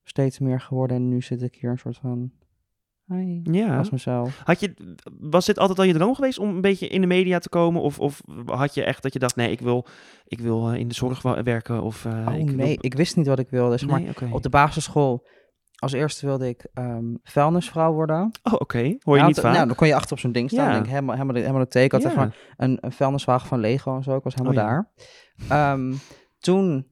steeds 0.02 0.38
meer 0.38 0.60
geworden. 0.60 0.96
En 0.96 1.08
nu 1.08 1.22
zit 1.22 1.42
ik 1.42 1.54
hier 1.54 1.70
een 1.70 1.78
soort 1.78 1.96
van, 1.96 2.32
hi, 3.06 3.40
Ja. 3.42 3.78
als 3.78 3.90
mezelf. 3.90 4.40
Had 4.44 4.60
je, 4.60 4.96
was 5.20 5.46
dit 5.46 5.58
altijd 5.58 5.78
al 5.78 5.84
je 5.84 5.92
droom 5.92 6.14
geweest 6.14 6.38
om 6.38 6.48
een 6.48 6.60
beetje 6.60 6.88
in 6.88 7.00
de 7.00 7.06
media 7.06 7.38
te 7.38 7.48
komen? 7.48 7.82
Of, 7.82 7.98
of 8.00 8.22
had 8.46 8.74
je 8.74 8.84
echt 8.84 9.02
dat 9.02 9.12
je 9.12 9.18
dacht, 9.18 9.36
nee, 9.36 9.50
ik 9.50 9.60
wil, 9.60 9.86
ik 10.26 10.40
wil 10.40 10.70
eh, 10.70 10.78
in 10.78 10.88
de 10.88 10.94
zorg 10.94 11.22
werken? 11.22 11.82
Of, 11.82 12.04
eh, 12.04 12.26
oh 12.28 12.34
ik 12.38 12.46
wil- 12.46 12.56
nee, 12.56 12.78
ik 12.80 12.94
wist 12.94 13.16
niet 13.16 13.26
wat 13.26 13.38
ik 13.38 13.48
wilde. 13.48 13.76
Zeg 13.78 13.88
maar, 13.88 14.00
Nee, 14.00 14.32
op 14.32 14.42
de 14.42 14.48
basisschool 14.48 15.26
als 15.84 15.92
eerste 15.92 16.26
wilde 16.26 16.48
ik 16.48 16.66
ehm, 16.74 17.14
vuilnisvrouw 17.22 17.92
worden. 17.92 18.30
Oh, 18.42 18.52
oké. 18.52 18.96
Hoor 19.02 19.14
je 19.14 19.20
Ja, 19.20 19.26
niet 19.26 19.40
vaak? 19.40 19.54
Nou, 19.54 19.66
dan 19.66 19.76
kon 19.76 19.86
je 19.86 19.94
achter 19.94 20.12
op 20.12 20.18
zo'n 20.18 20.32
ding 20.32 20.50
staan. 20.50 20.66
Ja. 20.68 20.72
Denk, 20.72 20.86
helemaal, 20.86 21.14
helemaal, 21.14 21.34
de, 21.34 21.40
helemaal 21.40 21.62
de 21.62 21.68
teken. 21.68 22.02
Had 22.02 22.12
Ja. 22.12 22.30
een, 22.56 22.78
een 22.80 22.92
vuilniswagen 22.92 23.48
van 23.48 23.58
Lego 23.60 23.96
en 23.96 24.02
zo. 24.02 24.16
Ik 24.16 24.22
was 24.22 24.34
helemaal 24.34 24.62
Oh, 24.62 24.68
daar. 24.68 24.90
Ehm, 25.48 25.94
toen 26.38 26.86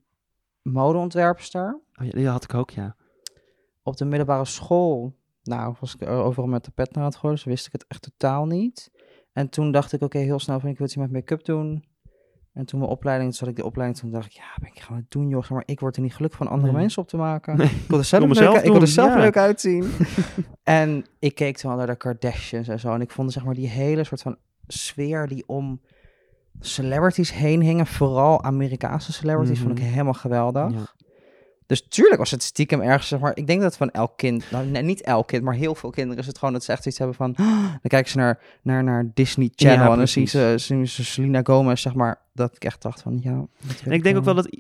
modeontwerpster. 0.63 1.81
Oh, 2.01 2.07
ja, 2.07 2.13
die 2.13 2.29
had 2.29 2.45
ik 2.45 2.55
ook, 2.55 2.71
ja. 2.71 2.97
Op 3.83 3.97
de 3.97 4.05
middelbare 4.05 4.45
school, 4.45 5.15
nou, 5.43 5.75
was 5.81 5.95
ik 5.95 6.09
overal 6.09 6.49
met 6.49 6.65
de 6.65 6.71
pet 6.71 6.95
naar 6.95 7.05
het 7.05 7.17
gooien. 7.17 7.37
Dus 7.37 7.45
wist 7.45 7.67
ik 7.67 7.73
het 7.73 7.85
echt 7.89 8.03
totaal 8.03 8.47
niet. 8.47 8.91
En 9.33 9.49
toen 9.49 9.73
dacht 9.73 9.93
ik, 9.93 10.03
oké, 10.03 10.19
heel 10.19 10.39
snel 10.39 10.61
van, 10.61 10.69
ik 10.69 10.79
wil 10.79 10.87
iets 10.87 10.97
met 10.97 11.13
make-up 11.13 11.45
doen. 11.45 11.85
En 12.53 12.65
toen 12.67 12.79
mijn 12.79 12.91
opleiding, 12.91 13.31
toen 13.31 13.39
zat 13.39 13.49
ik 13.49 13.57
de 13.57 13.65
opleiding, 13.65 14.01
toen 14.01 14.11
dacht 14.11 14.27
ik, 14.27 14.33
ja, 14.33 14.45
ben 14.61 14.69
ik 14.75 14.81
gaan 14.81 14.97
het 14.97 15.05
doen, 15.11 15.29
joh. 15.29 15.41
Zeg 15.41 15.51
maar 15.51 15.63
ik 15.67 15.81
word 15.81 15.97
er 15.97 16.03
niet 16.03 16.15
gelukkig 16.15 16.39
van 16.39 16.49
andere 16.49 16.73
Nee. 16.73 16.81
mensen 16.81 17.03
op 17.03 17.09
te 17.09 17.17
maken. 17.17 17.57
Nee. 17.57 17.67
Ik 17.67 17.89
wil 17.89 17.99
er 17.99 18.05
zelf, 18.05 18.23
leuk, 18.39 18.63
ik 18.63 18.73
wil 18.73 18.81
er 18.81 18.87
zelf 18.87 19.15
ja. 19.15 19.19
leuk 19.19 19.37
uitzien. 19.37 19.91
en 20.63 21.05
ik 21.19 21.35
keek 21.35 21.57
toen 21.57 21.71
al 21.71 21.77
naar 21.77 21.87
de 21.87 21.97
Kardashians 21.97 22.69
en 22.69 22.81
zo. 22.81 22.93
En 22.95 23.01
ik 23.01 23.11
vond 23.11 23.33
zeg 23.33 23.45
maar 23.45 23.55
die 23.55 23.69
hele 23.69 24.05
soort 24.05 24.23
van 24.23 24.37
sfeer 24.67 25.27
die 25.29 25.45
om 25.47 25.81
celebrities 26.61 27.33
heen 27.33 27.61
hingen. 27.61 27.87
Vooral 27.87 28.43
Amerikaanse 28.45 29.13
celebrities 29.13 29.59
vond 29.61 29.71
ik 29.79 29.79
Mhm. 29.85 29.93
helemaal 29.93 30.13
geweldig. 30.15 30.71
Ja. 30.73 30.79
Dus 31.73 31.87
tuurlijk 31.89 32.19
was 32.19 32.31
het 32.31 32.43
stiekem 32.43 32.81
ergens, 32.81 33.09
zeg 33.09 33.21
maar, 33.21 33.37
ik 33.37 33.47
denk 33.47 33.61
dat 33.61 33.77
van 33.77 33.91
elk 33.91 34.17
kind, 34.17 34.45
nou 34.51 34.67
nee, 34.67 34.83
niet 34.83 35.03
elk 35.03 35.27
kind, 35.27 35.43
maar 35.43 35.55
heel 35.55 35.75
veel 35.75 35.91
kinderen 35.91 36.19
is 36.19 36.27
het 36.27 36.39
gewoon 36.39 36.55
dat 36.55 36.65
ze 36.65 36.73
echt 36.73 36.87
iets 36.87 36.99
hebben 36.99 37.17
van, 37.17 37.33
dan 37.37 37.81
kijken 37.83 38.11
ze 38.11 38.17
naar, 38.17 38.41
naar, 38.63 38.85
naar 38.85 39.11
Disney 39.15 39.51
Channel 39.55 39.85
Ja, 39.85 39.91
en 39.91 39.97
dan 39.97 40.09
zien 40.09 40.29
ze, 40.29 40.55
zien 40.57 40.89
ze 40.89 41.05
Selena 41.05 41.41
Gomez, 41.43 41.83
zeg 41.83 41.95
maar, 41.95 42.21
dat 42.33 42.57
ik 42.57 42.65
echt 42.65 42.83
dacht 42.83 43.03
van, 43.03 43.21
ja. 43.23 43.47
En 43.85 43.93
ik 43.93 44.03
denk 44.03 44.17
ook 44.17 44.25
wel 44.25 44.35
dat 44.35 44.57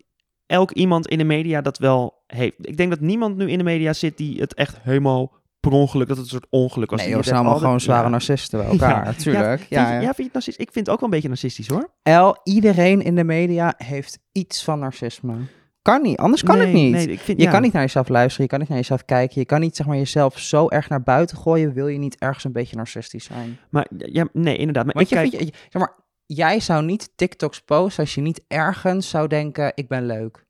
elk 0.46 0.70
iemand 0.70 1.06
in 1.06 1.18
de 1.18 1.24
media 1.24 1.60
dat 1.60 1.78
wel 1.78 2.22
heeft. 2.26 2.54
Ik 2.58 2.76
denk 2.76 2.90
dat 2.90 3.00
niemand 3.00 3.36
nu 3.36 3.50
in 3.50 3.58
de 3.58 3.64
media 3.64 3.92
zit 3.92 4.16
die 4.16 4.40
het 4.40 4.54
echt 4.54 4.78
helemaal 4.80 5.32
per 5.60 5.72
ongeluk, 5.72 6.08
dat 6.08 6.16
het 6.16 6.26
een 6.26 6.32
soort 6.32 6.46
ongeluk 6.50 6.90
was. 6.90 7.00
Nee, 7.00 7.08
joh, 7.08 7.18
ze 7.18 7.24
zijn 7.24 7.36
allemaal 7.36 7.58
gewoon 7.58 7.80
zware 7.80 8.02
ja. 8.02 8.08
narcisten 8.08 8.58
bij 8.58 8.68
elkaar, 8.72 9.04
Ja. 9.04 9.04
natuurlijk. 9.04 9.66
Ja, 9.68 9.92
ja, 9.92 9.92
ja, 9.92 10.00
vind 10.00 10.16
je 10.16 10.22
het 10.22 10.32
narcistisch? 10.32 10.66
Ik 10.66 10.72
vind 10.72 10.86
het 10.86 10.94
ook 10.94 11.00
wel 11.00 11.08
een 11.08 11.14
beetje 11.14 11.28
narcistisch 11.28 11.68
hoor. 11.68 11.90
El, 12.02 12.40
iedereen 12.44 13.02
in 13.02 13.14
de 13.14 13.24
media 13.24 13.74
heeft 13.76 14.18
iets 14.32 14.64
van 14.64 14.78
narcisme. 14.78 15.34
Kan 15.82 16.02
niet, 16.02 16.16
anders 16.16 16.42
kan 16.42 16.56
nee, 16.56 16.66
het 16.66 16.74
niet. 16.74 16.92
Nee, 16.92 17.06
ik 17.06 17.20
vind, 17.20 17.38
Je 17.38 17.44
ja. 17.44 17.50
kan 17.50 17.62
niet 17.62 17.72
naar 17.72 17.82
jezelf 17.82 18.08
luisteren, 18.08 18.42
je 18.42 18.50
kan 18.50 18.58
niet 18.58 18.68
naar 18.68 18.78
jezelf 18.78 19.04
kijken, 19.04 19.40
je 19.40 19.46
kan 19.46 19.60
niet 19.60 19.76
zeg 19.76 19.86
maar 19.86 19.96
jezelf 19.96 20.38
zo 20.38 20.68
erg 20.68 20.88
naar 20.88 21.02
buiten 21.02 21.36
gooien, 21.36 21.72
wil 21.72 21.88
je 21.88 21.98
niet 21.98 22.18
ergens 22.18 22.44
een 22.44 22.52
beetje 22.52 22.76
narcistisch 22.76 23.24
zijn. 23.24 23.58
Maar 23.70 23.86
ja, 23.96 24.28
nee, 24.32 24.56
inderdaad. 24.56 24.84
Maar 24.84 24.94
Want 24.94 25.10
ik 25.10 25.12
je, 25.12 25.22
kijk, 25.22 25.34
vind 25.34 25.54
je, 25.54 25.58
zeg 25.70 25.82
maar, 25.82 25.94
jij 26.26 26.60
zou 26.60 26.84
niet 26.84 27.12
TikToks 27.14 27.60
posten 27.60 28.02
als 28.02 28.14
je 28.14 28.20
niet 28.20 28.44
ergens 28.48 29.08
zou 29.08 29.28
denken, 29.28 29.72
ik 29.74 29.88
ben 29.88 30.06
leuk. 30.06 30.46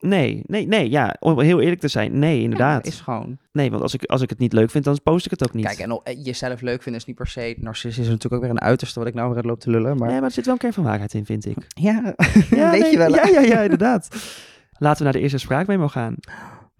Nee, 0.00 0.42
nee, 0.46 0.66
nee, 0.66 0.90
ja, 0.90 1.16
om 1.20 1.40
heel 1.40 1.60
eerlijk 1.60 1.80
te 1.80 1.88
zijn, 1.88 2.18
nee, 2.18 2.40
inderdaad. 2.42 2.84
Ja, 2.84 2.90
is 2.90 3.00
gewoon. 3.00 3.38
Nee, 3.52 3.70
want 3.70 3.82
als 3.82 3.94
ik, 3.94 4.04
als 4.04 4.22
ik 4.22 4.30
het 4.30 4.38
niet 4.38 4.52
leuk 4.52 4.70
vind, 4.70 4.84
dan 4.84 5.00
post 5.02 5.24
ik 5.24 5.30
het 5.30 5.42
ook 5.44 5.52
niet. 5.54 5.66
Kijk, 5.66 5.78
en 5.78 6.00
eh, 6.02 6.24
jezelf 6.24 6.60
leuk 6.60 6.82
vinden 6.82 7.00
is 7.00 7.06
niet 7.06 7.16
per 7.16 7.26
se 7.26 7.54
narcistisch. 7.58 8.04
is 8.04 8.10
natuurlijk 8.10 8.34
ook 8.34 8.40
weer 8.40 8.50
een 8.50 8.60
uiterste 8.68 8.98
wat 8.98 9.08
ik 9.08 9.14
nou 9.14 9.34
weer 9.34 9.42
loop 9.42 9.60
te 9.60 9.70
lullen. 9.70 9.96
Maar 9.96 10.08
Nee, 10.08 10.16
maar 10.16 10.28
er 10.28 10.34
zit 10.34 10.44
wel 10.44 10.54
een 10.54 10.60
kern 10.60 10.72
van 10.72 10.84
waarheid 10.84 11.14
in, 11.14 11.24
vind 11.26 11.46
ik. 11.46 11.56
ja, 11.68 12.02
Ja, 12.50 12.70
weet 12.70 12.80
nee, 12.80 12.90
je 12.90 12.96
wel. 12.96 13.14
Ja, 13.14 13.26
ja, 13.26 13.40
ja, 13.40 13.60
inderdaad. 13.60 14.08
Laten 14.78 14.98
we 14.98 15.04
naar 15.04 15.12
de 15.12 15.20
eerste 15.20 15.38
spraakmemo 15.38 15.88
gaan. 15.88 16.14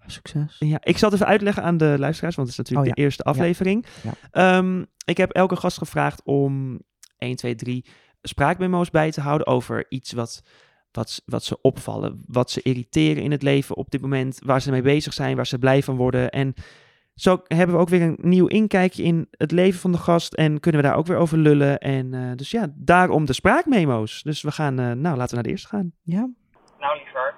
Succes. 0.05 0.55
Ja, 0.59 0.77
ik 0.83 0.97
zal 0.97 1.09
het 1.09 1.17
even 1.19 1.31
uitleggen 1.31 1.63
aan 1.63 1.77
de 1.77 1.95
luisteraars, 1.99 2.35
want 2.35 2.47
het 2.47 2.59
is 2.59 2.63
natuurlijk 2.63 2.89
Oh, 2.89 2.95
de 2.95 3.01
eerste 3.01 3.23
aflevering. 3.23 3.85
Ja. 4.01 4.11
Ehm, 4.31 4.83
ik 5.05 5.17
heb 5.17 5.31
elke 5.31 5.55
gast 5.55 5.77
gevraagd 5.77 6.21
om 6.23 6.79
1, 7.17 7.35
2, 7.35 7.55
3 7.55 7.85
spraakmemo's 8.21 8.89
bij 8.89 9.11
te 9.11 9.21
houden 9.21 9.47
over 9.47 9.85
iets 9.89 10.11
wat, 10.11 10.41
wat, 10.91 11.21
wat 11.25 11.43
ze 11.43 11.61
opvallen, 11.61 12.23
wat 12.27 12.49
ze 12.49 12.61
irriteren 12.61 13.23
in 13.23 13.31
het 13.31 13.41
leven 13.41 13.75
op 13.75 13.91
dit 13.91 14.01
moment, 14.01 14.41
waar 14.45 14.61
ze 14.61 14.71
mee 14.71 14.81
bezig 14.81 15.13
zijn, 15.13 15.35
waar 15.35 15.47
ze 15.47 15.59
blij 15.59 15.83
van 15.83 15.95
worden. 15.95 16.29
En 16.29 16.53
zo 17.15 17.41
hebben 17.47 17.75
we 17.75 17.81
ook 17.81 17.89
weer 17.89 18.01
een 18.01 18.17
nieuw 18.21 18.47
inkijkje 18.47 19.03
in 19.03 19.27
het 19.31 19.51
leven 19.51 19.79
van 19.79 19.91
de 19.91 19.97
gast 19.97 20.33
en 20.33 20.59
kunnen 20.59 20.81
we 20.81 20.87
daar 20.87 20.97
ook 20.97 21.07
weer 21.07 21.17
over 21.17 21.37
lullen. 21.37 21.79
En 21.79 22.13
eh, 22.13 22.31
dus 22.35 22.51
ja, 22.51 22.67
daarom 22.75 23.25
de 23.25 23.33
spraakmemo's. 23.33 24.23
Dus 24.23 24.41
we 24.41 24.51
gaan, 24.51 24.79
eh, 24.79 24.91
nou 24.91 25.17
laten 25.17 25.29
we 25.29 25.35
naar 25.35 25.43
de 25.43 25.49
eerste 25.49 25.67
gaan. 25.67 25.91
Ja. 26.03 26.29
Nou, 26.79 26.97
lieverd. 26.97 27.35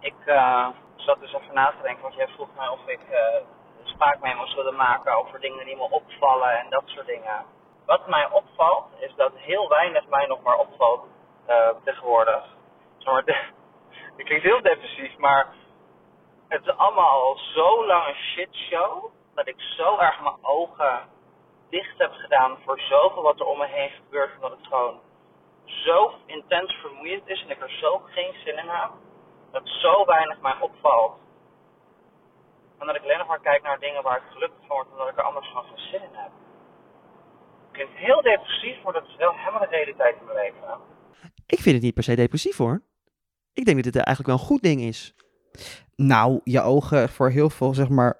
Ik 0.00 0.14
eh, 0.26 0.68
zat 0.96 1.20
dus 1.20 1.32
even 1.32 1.54
na 1.54 1.66
te 1.66 1.82
denken, 1.82 2.02
want 2.02 2.14
jij 2.14 2.28
vroeg 2.28 2.48
mij 2.56 2.68
of 2.68 2.86
ik 2.86 3.00
eh 3.10 3.58
spraakmemo's 4.00 4.54
wilde 4.54 4.70
maken 4.70 5.16
over 5.16 5.40
dingen 5.40 5.64
die 5.64 5.76
me 5.76 5.88
opvallen 5.90 6.58
en 6.60 6.66
dat 6.70 6.82
soort 6.86 7.06
dingen. 7.06 7.44
Wat 7.86 8.08
mij 8.08 8.30
opvalt, 8.30 8.86
is 9.00 9.14
dat 9.16 9.32
heel 9.34 9.68
weinig 9.68 10.08
mij 10.08 10.26
nog 10.26 10.42
maar 10.42 10.58
opvalt 10.58 11.02
eh, 11.46 11.70
tegenwoordig. 11.84 12.44
Maar, 13.04 13.22
het 14.16 14.26
klinkt 14.26 14.44
heel 14.44 14.62
depressief, 14.62 15.16
maar 15.16 15.54
het 16.48 16.62
is 16.62 16.76
allemaal 16.76 17.08
al 17.08 17.36
zo 17.36 17.86
lang 17.86 18.06
een 18.06 18.14
shitshow, 18.14 19.10
dat 19.34 19.48
ik 19.48 19.60
zo 19.60 19.98
erg 19.98 20.20
mijn 20.20 20.36
ogen 20.42 21.08
dicht 21.70 21.98
heb 21.98 22.12
gedaan 22.12 22.58
voor 22.64 22.80
zoveel 22.80 23.22
wat 23.22 23.40
er 23.40 23.46
om 23.46 23.58
me 23.58 23.66
heen 23.66 23.90
gebeurt, 23.90 24.34
omdat 24.34 24.50
het 24.50 24.66
gewoon 24.66 25.00
zo 25.64 26.12
intens 26.26 26.72
vermoeiend 26.72 27.28
is 27.28 27.42
en 27.42 27.50
ik 27.50 27.62
er 27.62 27.70
zo 27.70 27.98
geen 27.98 28.34
zin 28.44 28.58
in 28.58 28.68
heb, 28.68 28.90
dat 29.52 29.62
zo 29.64 30.04
weinig 30.04 30.40
mij 30.40 30.56
opvalt. 30.60 31.18
En 32.78 32.86
dat 32.86 32.96
ik 32.96 33.02
alleen 33.02 33.18
nog 33.18 33.26
maar 33.26 33.40
kijk 33.40 33.62
naar 33.62 33.78
dingen 33.78 34.02
waar 34.02 34.16
ik 34.16 34.32
gelukkig 34.32 34.58
van 34.66 34.76
word, 34.76 34.90
omdat 34.90 35.08
ik 35.08 35.18
er 35.18 35.24
anders 35.24 35.46
gewoon 35.46 35.64
geen 35.64 35.90
zin 35.90 36.02
in 36.02 36.14
heb. 36.14 36.30
Klinkt 37.72 37.96
heel 37.96 38.22
depressief, 38.22 38.82
maar 38.82 38.92
dat 38.92 39.06
is 39.06 39.16
wel 39.16 39.32
helemaal 39.32 39.60
de 39.60 39.66
realiteit 39.66 40.16
in 40.20 40.24
mijn 40.24 40.36
leven. 40.36 40.80
Ik 41.46 41.58
vind 41.58 41.74
het 41.74 41.84
niet 41.84 41.94
per 41.94 42.02
se 42.02 42.16
depressief 42.16 42.56
hoor. 42.56 42.82
Ik 43.52 43.64
denk 43.64 43.76
dat 43.84 43.92
dit 43.92 44.02
eigenlijk 44.02 44.26
wel 44.26 44.38
een 44.38 44.50
goed 44.52 44.62
ding 44.62 44.80
is. 44.80 45.14
Nou, 45.96 46.40
je 46.44 46.60
ogen 46.60 47.08
voor 47.08 47.30
heel 47.30 47.50
veel, 47.50 47.74
zeg 47.74 47.88
maar, 47.88 48.16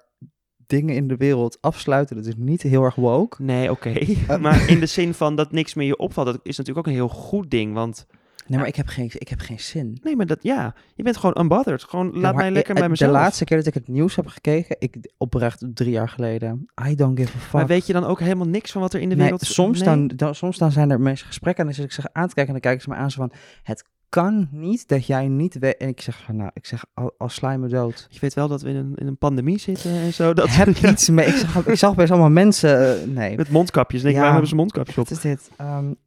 dingen 0.67 0.95
in 0.95 1.07
de 1.07 1.15
wereld 1.17 1.57
afsluiten, 1.61 2.15
dat 2.15 2.25
is 2.25 2.33
niet 2.37 2.61
heel 2.61 2.83
erg 2.83 2.95
woke. 2.95 3.43
Nee, 3.43 3.71
oké. 3.71 3.93
maar 4.39 4.69
in 4.69 4.79
de 4.79 4.85
zin 4.85 5.13
van 5.13 5.35
dat 5.35 5.51
niks 5.51 5.73
meer 5.73 5.87
je 5.87 5.97
opvalt, 5.97 6.27
dat 6.27 6.39
is 6.43 6.57
natuurlijk 6.57 6.87
ook 6.87 6.93
een 6.93 6.99
heel 6.99 7.09
goed 7.09 7.49
ding. 7.51 7.73
Want 7.73 8.05
Nee, 8.47 8.59
maar 8.59 8.67
ik 8.67 8.75
heb 8.75 8.87
geen, 8.87 9.11
ik 9.13 9.27
heb 9.27 9.39
geen 9.39 9.59
zin. 9.59 9.97
nee, 10.03 10.15
maar 10.15 10.25
dat 10.25 10.43
ja, 10.43 10.75
je 10.95 11.03
bent 11.03 11.17
gewoon 11.17 11.37
unbothered. 11.39 11.83
Gewoon 11.83 12.19
laat 12.19 12.35
mij 12.35 12.51
lekker 12.51 12.73
ik- 12.73 12.79
bij 12.79 12.89
mezelf. 12.89 13.11
De 13.11 13.17
laatste 13.17 13.43
keer 13.43 13.57
dat 13.57 13.65
ik 13.65 13.73
het 13.73 13.87
nieuws 13.87 14.15
heb 14.15 14.27
gekeken, 14.27 14.75
ik 14.79 15.11
oprecht 15.17 15.63
drie 15.73 15.89
jaar 15.91 16.09
geleden. 16.09 16.65
I 16.87 16.95
don't 16.95 17.19
give 17.19 17.37
a 17.37 17.39
fuck. 17.39 17.51
Maar 17.51 17.67
weet 17.67 17.87
je 17.87 17.93
dan 17.93 18.03
ook 18.03 18.19
helemaal 18.19 18.47
niks 18.47 18.71
van 18.71 18.81
wat 18.81 18.93
er 18.93 18.99
in 19.01 19.09
de 19.09 19.15
Nee, 19.15 19.23
wereld 19.23 19.41
soms, 19.45 19.79
Nee? 19.79 19.87
dan, 19.87 20.07
dan, 20.07 20.35
soms 20.35 20.57
dan 20.57 20.71
zijn 20.71 20.91
er 20.91 20.99
mensen 21.01 21.27
gesprekken 21.27 21.63
en 21.63 21.69
dan 21.69 21.79
zit 21.81 21.85
ik 21.85 21.91
ze 22.03 22.09
aan 22.13 22.27
te 22.27 22.33
kijken 22.33 22.53
en 22.55 22.61
dan 22.61 22.71
kijken 22.71 22.81
ze 22.81 22.89
me 22.89 22.95
aan 22.95 23.11
zo 23.11 23.21
van, 23.21 23.31
het 23.63 23.83
kan 24.11 24.47
niet 24.51 24.87
dat 24.87 25.05
jij 25.05 25.27
niet 25.27 25.59
weet. 25.59 25.77
En 25.77 25.87
ik 25.87 26.01
zeg 26.01 26.21
van, 26.23 26.35
nou, 26.35 26.49
ik 26.53 26.65
zeg, 26.65 26.85
al, 26.93 27.13
al 27.17 27.29
sla 27.29 27.51
je 27.51 27.57
me 27.57 27.67
dood. 27.67 28.07
Je 28.09 28.19
weet 28.19 28.33
wel 28.33 28.47
dat 28.47 28.61
we 28.61 28.69
in 28.69 28.75
een, 28.75 28.95
in 28.95 29.07
een 29.07 29.17
pandemie 29.17 29.57
zitten 29.59 29.91
en 29.91 30.13
zo. 30.13 30.33
Dat 30.33 30.49
heb 30.49 30.67
Ja, 30.77 30.89
iets 30.91 31.09
mee. 31.09 31.25
Ik 31.27 31.35
zag, 31.35 31.67
ik 31.67 31.75
zag 31.75 31.95
best 31.95 32.11
allemaal 32.11 32.29
mensen. 32.29 33.01
eh, 33.01 33.07
nee. 33.07 33.35
Met 33.37 33.49
mondkapjes. 33.49 34.01
Denk 34.01 34.15
ik, 34.15 34.21
Ja. 34.21 34.27
waarom 34.27 34.31
hebben 34.31 34.49
ze 34.49 34.55
mondkapjes 34.55 34.97
op? 34.97 35.07
Wat 35.07 35.17
is 35.17 35.23
dit? 35.23 35.49
Ehm, 35.57 35.85
in 35.87 35.97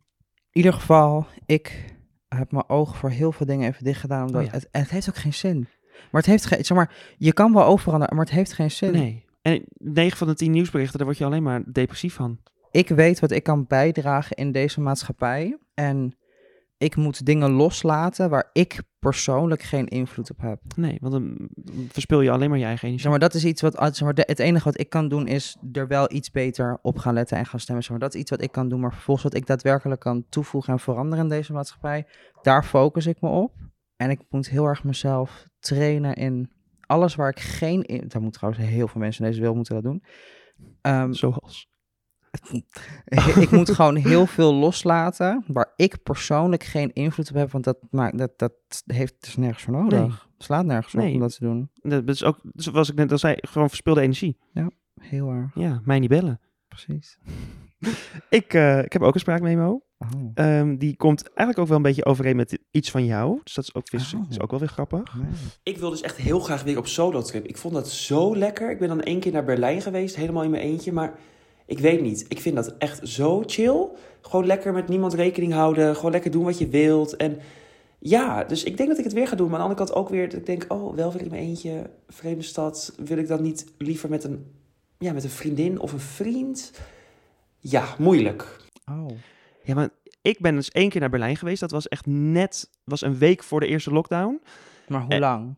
ieder 0.52 0.72
geval, 0.72 1.26
ik 1.46 1.94
heb 2.28 2.52
mijn 2.52 2.68
ogen 2.68 2.96
voor 2.96 3.10
heel 3.10 3.32
veel 3.32 3.46
dingen 3.46 3.68
even 3.68 3.84
dicht 3.84 4.00
gedaan. 4.00 4.26
Omdat 4.26 4.40
Oh 4.42 4.46
ja. 4.46 4.52
het, 4.52 4.68
en 4.70 4.80
het 4.80 4.90
heeft 4.90 5.08
ook 5.08 5.16
geen 5.16 5.34
zin. 5.34 5.68
Maar 6.10 6.20
het 6.22 6.30
heeft 6.30 6.46
geen, 6.46 6.64
zeg 6.64 6.76
maar, 6.76 7.14
je 7.18 7.32
kan 7.32 7.52
wel 7.52 7.64
overal, 7.64 7.98
maar 7.98 8.08
het 8.24 8.30
heeft 8.30 8.52
geen 8.52 8.70
zin. 8.70 8.92
Nee. 8.92 9.24
En 9.42 9.62
9 9.74 10.18
van 10.18 10.26
de 10.26 10.34
10 10.34 10.50
nieuwsberichten, 10.50 10.96
daar 10.98 11.06
word 11.06 11.18
je 11.18 11.24
alleen 11.24 11.42
maar 11.42 11.62
depressief 11.72 12.14
van. 12.14 12.38
Ik 12.70 12.88
weet 12.88 13.20
wat 13.20 13.30
ik 13.30 13.42
kan 13.42 13.64
bijdragen 13.66 14.36
in 14.36 14.52
deze 14.52 14.80
maatschappij. 14.80 15.58
En 15.74 16.14
ik 16.78 16.96
moet 16.96 17.26
dingen 17.26 17.50
loslaten 17.50 18.30
waar 18.30 18.50
ik 18.52 18.82
persoonlijk 18.98 19.62
geen 19.62 19.86
invloed 19.86 20.30
op 20.30 20.40
heb. 20.40 20.60
Nee, 20.76 20.98
want 21.00 21.12
dan 21.12 21.48
verspil 21.88 22.20
je 22.20 22.30
alleen 22.30 22.48
maar 22.48 22.58
je 22.58 22.64
eigen 22.64 22.88
energie. 22.88 23.00
Zeg 23.00 23.10
maar, 23.10 23.28
dat 23.28 23.34
is 23.34 23.44
iets 23.44 23.62
wat, 23.62 23.74
zeg 23.74 24.00
maar, 24.00 24.12
het 24.16 24.38
enige 24.38 24.64
wat 24.64 24.80
ik 24.80 24.88
kan 24.88 25.08
doen 25.08 25.26
is 25.26 25.56
er 25.72 25.86
wel 25.86 26.12
iets 26.12 26.30
beter 26.30 26.78
op 26.82 26.98
gaan 26.98 27.14
letten 27.14 27.38
en 27.38 27.46
gaan 27.46 27.60
stemmen. 27.60 27.84
Zeg 27.84 27.92
maar, 27.92 28.00
dat 28.00 28.14
is 28.14 28.20
iets 28.20 28.30
wat 28.30 28.42
ik 28.42 28.52
kan 28.52 28.68
doen, 28.68 28.80
maar 28.80 28.92
vervolgens 28.92 29.24
wat 29.24 29.34
ik 29.34 29.46
daadwerkelijk 29.46 30.00
kan 30.00 30.24
toevoegen 30.28 30.72
en 30.72 30.78
veranderen 30.78 31.24
in 31.24 31.30
deze 31.30 31.52
maatschappij, 31.52 32.06
daar 32.42 32.64
focus 32.64 33.06
ik 33.06 33.20
me 33.20 33.28
op. 33.28 33.52
En 33.96 34.10
ik 34.10 34.20
moet 34.28 34.48
heel 34.48 34.66
erg 34.66 34.84
mezelf 34.84 35.46
trainen 35.58 36.14
in 36.14 36.50
alles 36.80 37.14
waar 37.14 37.28
ik 37.28 37.40
geen, 37.40 37.82
in, 37.82 38.08
daar 38.08 38.22
moeten 38.22 38.40
trouwens 38.40 38.66
heel 38.66 38.88
veel 38.88 39.00
mensen 39.00 39.24
in 39.24 39.28
deze 39.30 39.40
wereld 39.40 39.56
moeten 39.56 39.74
dat 39.74 39.84
doen. 39.84 40.02
Ehm, 40.80 41.12
Zoals. 41.12 41.72
ik 43.42 43.50
moet 43.50 43.70
gewoon 43.76 43.96
heel 43.96 44.26
veel 44.26 44.54
loslaten 44.54 45.44
waar 45.46 45.72
ik 45.76 46.02
persoonlijk 46.02 46.62
geen 46.62 46.92
invloed 46.92 47.28
op 47.30 47.36
heb, 47.36 47.50
want 47.50 47.64
dat, 47.64 47.78
maakt, 47.90 48.18
dat, 48.18 48.38
dat 48.38 48.52
heeft 48.86 49.14
dus 49.20 49.36
nergens 49.36 49.62
voor 49.62 49.72
nodig. 49.72 49.98
Nee. 50.00 50.10
Slaat 50.38 50.64
nergens 50.64 50.94
op 50.94 51.00
Nee. 51.00 51.14
om 51.14 51.20
dat 51.20 51.34
te 51.34 51.44
doen. 51.44 51.70
Dat 51.74 52.08
is 52.08 52.24
ook, 52.24 52.40
zoals 52.54 52.90
ik 52.90 52.94
net 52.96 53.12
al 53.12 53.18
zei, 53.18 53.36
gewoon 53.40 53.68
verspilde 53.68 54.00
energie. 54.00 54.36
Heel 55.00 55.30
erg, 55.30 55.50
Ja, 55.54 55.80
mij 55.84 55.98
niet 55.98 56.08
bellen. 56.08 56.40
precies. 56.68 57.18
Ik, 58.28 58.54
eh, 58.54 58.78
ik 58.82 58.92
heb 58.92 59.02
ook 59.02 59.14
een 59.14 59.20
spraakmemo. 59.20 59.82
Oh. 59.98 60.30
Ehm, 60.34 60.76
die 60.76 60.96
komt 60.96 61.22
eigenlijk 61.26 61.58
ook 61.58 61.66
wel 61.66 61.76
een 61.76 61.82
beetje 61.82 62.04
overeen 62.04 62.36
met 62.36 62.58
iets 62.70 62.90
van 62.90 63.04
jou. 63.04 63.40
Dus 63.44 63.54
dat 63.54 63.64
is 63.64 63.74
ook, 63.74 63.90
is, 63.90 64.14
Oh. 64.14 64.30
is 64.30 64.40
ook 64.40 64.50
wel 64.50 64.60
weer 64.60 64.68
grappig. 64.68 65.14
Nee. 65.14 65.26
Ik 65.62 65.78
wil 65.78 65.90
dus 65.90 66.00
echt 66.00 66.16
heel 66.16 66.40
graag 66.40 66.62
weer 66.62 66.78
op 66.78 66.86
solo-trip. 66.86 67.44
Ik 67.46 67.56
vond 67.56 67.74
dat 67.74 67.88
zo 67.88 68.36
lekker. 68.36 68.70
Ik 68.70 68.78
ben 68.78 68.88
dan 68.88 69.00
één 69.02 69.20
keer 69.20 69.32
naar 69.32 69.44
Berlijn 69.44 69.82
geweest, 69.82 70.16
helemaal 70.16 70.42
in 70.42 70.50
mijn 70.50 70.62
eentje. 70.62 70.92
Maar 70.92 71.14
ik 71.66 71.78
weet 71.78 72.00
niet, 72.00 72.24
ik 72.28 72.40
vind 72.40 72.54
dat 72.56 72.74
echt 72.78 73.08
zo 73.08 73.42
chill. 73.46 73.86
Gewoon 74.20 74.46
lekker 74.46 74.72
met 74.72 74.88
niemand 74.88 75.14
rekening 75.14 75.52
houden. 75.52 75.96
Gewoon 75.96 76.10
lekker 76.10 76.30
doen 76.30 76.44
wat 76.44 76.58
je 76.58 76.68
wilt. 76.68 77.16
En 77.16 77.38
Ja, 77.98 78.44
dus 78.44 78.62
ik 78.64 78.76
denk 78.76 78.88
dat 78.88 78.98
ik 78.98 79.04
het 79.04 79.12
weer 79.12 79.28
ga 79.28 79.36
doen. 79.36 79.50
Maar 79.50 79.60
aan 79.60 79.68
de 79.68 79.70
andere 79.70 79.86
kant 79.86 79.98
ook 80.04 80.08
weer 80.10 80.28
dat 80.28 80.38
ik 80.38 80.46
denk, 80.46 80.64
oh, 80.68 80.94
wel 80.94 81.10
wil 81.10 81.20
ik 81.20 81.26
in 81.26 81.30
mijn 81.30 81.42
eentje, 81.42 81.90
vreemde 82.08 82.42
stad. 82.42 82.94
Wil 82.96 83.16
ik 83.18 83.28
dan 83.28 83.42
niet 83.42 83.66
liever 83.78 84.08
met 84.08 84.24
een, 84.24 84.52
ja, 84.98 85.12
met 85.12 85.24
een 85.24 85.30
vriendin 85.30 85.78
of 85.80 85.92
een 85.92 86.00
vriend? 86.00 86.72
Ja, 87.58 87.94
moeilijk. 87.98 88.56
Oh. 88.90 89.06
Ja, 89.62 89.74
maar 89.74 89.88
ik 90.22 90.38
ben 90.40 90.54
dus 90.54 90.70
één 90.70 90.88
keer 90.88 91.00
naar 91.00 91.10
Berlijn 91.10 91.36
geweest. 91.36 91.60
Dat 91.60 91.70
was 91.70 91.88
echt 91.88 92.06
net, 92.06 92.70
was 92.84 93.02
een 93.02 93.18
week 93.18 93.42
voor 93.42 93.60
de 93.60 93.66
eerste 93.66 93.90
lockdown. 93.90 94.40
Maar 94.88 95.00
hoe 95.00 95.12
Eh, 95.12 95.18
lang? 95.18 95.54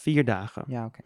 Vier 0.00 0.24
dagen. 0.24 0.64
Ja, 0.68 0.84
oké. 0.84 0.98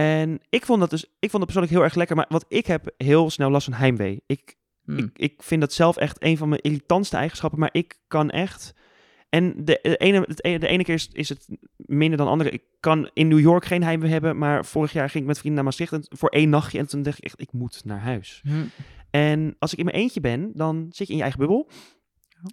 En 0.00 0.40
ik 0.48 0.64
vond 0.64 0.80
dat 0.80 0.90
dus, 0.90 1.02
ik 1.04 1.30
vond 1.30 1.32
het 1.32 1.44
persoonlijk 1.44 1.72
heel 1.72 1.82
erg 1.82 1.94
lekker. 1.94 2.16
Maar 2.16 2.26
wat 2.28 2.44
ik 2.48 2.66
heb 2.66 2.94
heel 2.96 3.30
snel 3.30 3.50
last 3.50 3.64
van 3.64 3.74
heimwee. 3.78 4.22
Ik, 4.26 4.54
Hm. 4.84 4.98
ik, 4.98 5.10
ik 5.18 5.42
vind 5.42 5.60
dat 5.60 5.72
zelf 5.72 5.96
echt 5.96 6.22
een 6.22 6.36
van 6.36 6.48
mijn 6.48 6.60
irritantste 6.60 7.16
eigenschappen. 7.16 7.58
Maar 7.58 7.68
ik 7.72 7.98
kan 8.08 8.30
echt. 8.30 8.74
En 9.28 9.64
de, 9.64 9.78
de, 9.82 9.96
ene, 9.96 10.20
het 10.20 10.44
ene, 10.44 10.58
de 10.58 10.66
ene 10.68 10.82
keer 10.84 10.94
is, 10.94 11.08
is 11.12 11.28
het 11.28 11.48
minder 11.76 12.16
dan 12.16 12.26
de 12.26 12.32
andere. 12.32 12.50
Ik 12.50 12.62
kan 12.80 13.10
in 13.12 13.28
New 13.28 13.40
York 13.40 13.64
geen 13.64 13.82
heimwee 13.82 14.10
hebben. 14.10 14.38
Maar 14.38 14.64
vorig 14.64 14.92
jaar 14.92 15.10
ging 15.10 15.22
ik 15.22 15.28
met 15.28 15.38
vrienden 15.38 15.54
naar 15.54 15.64
Maastricht 15.64 15.92
en- 15.92 16.16
voor 16.18 16.28
één 16.28 16.48
nachtje. 16.48 16.78
En 16.78 16.86
toen 16.86 17.02
dacht 17.02 17.18
ik 17.18 17.24
echt, 17.24 17.40
ik 17.40 17.52
moet 17.52 17.84
naar 17.84 18.00
huis. 18.00 18.40
Hm. 18.44 18.52
En 19.10 19.56
als 19.58 19.72
ik 19.72 19.78
in 19.78 19.84
mijn 19.84 19.96
eentje 19.96 20.20
ben, 20.20 20.50
dan 20.54 20.86
zit 20.90 21.06
je 21.06 21.12
in 21.12 21.16
je 21.18 21.22
eigen 21.22 21.40
bubbel. 21.40 21.70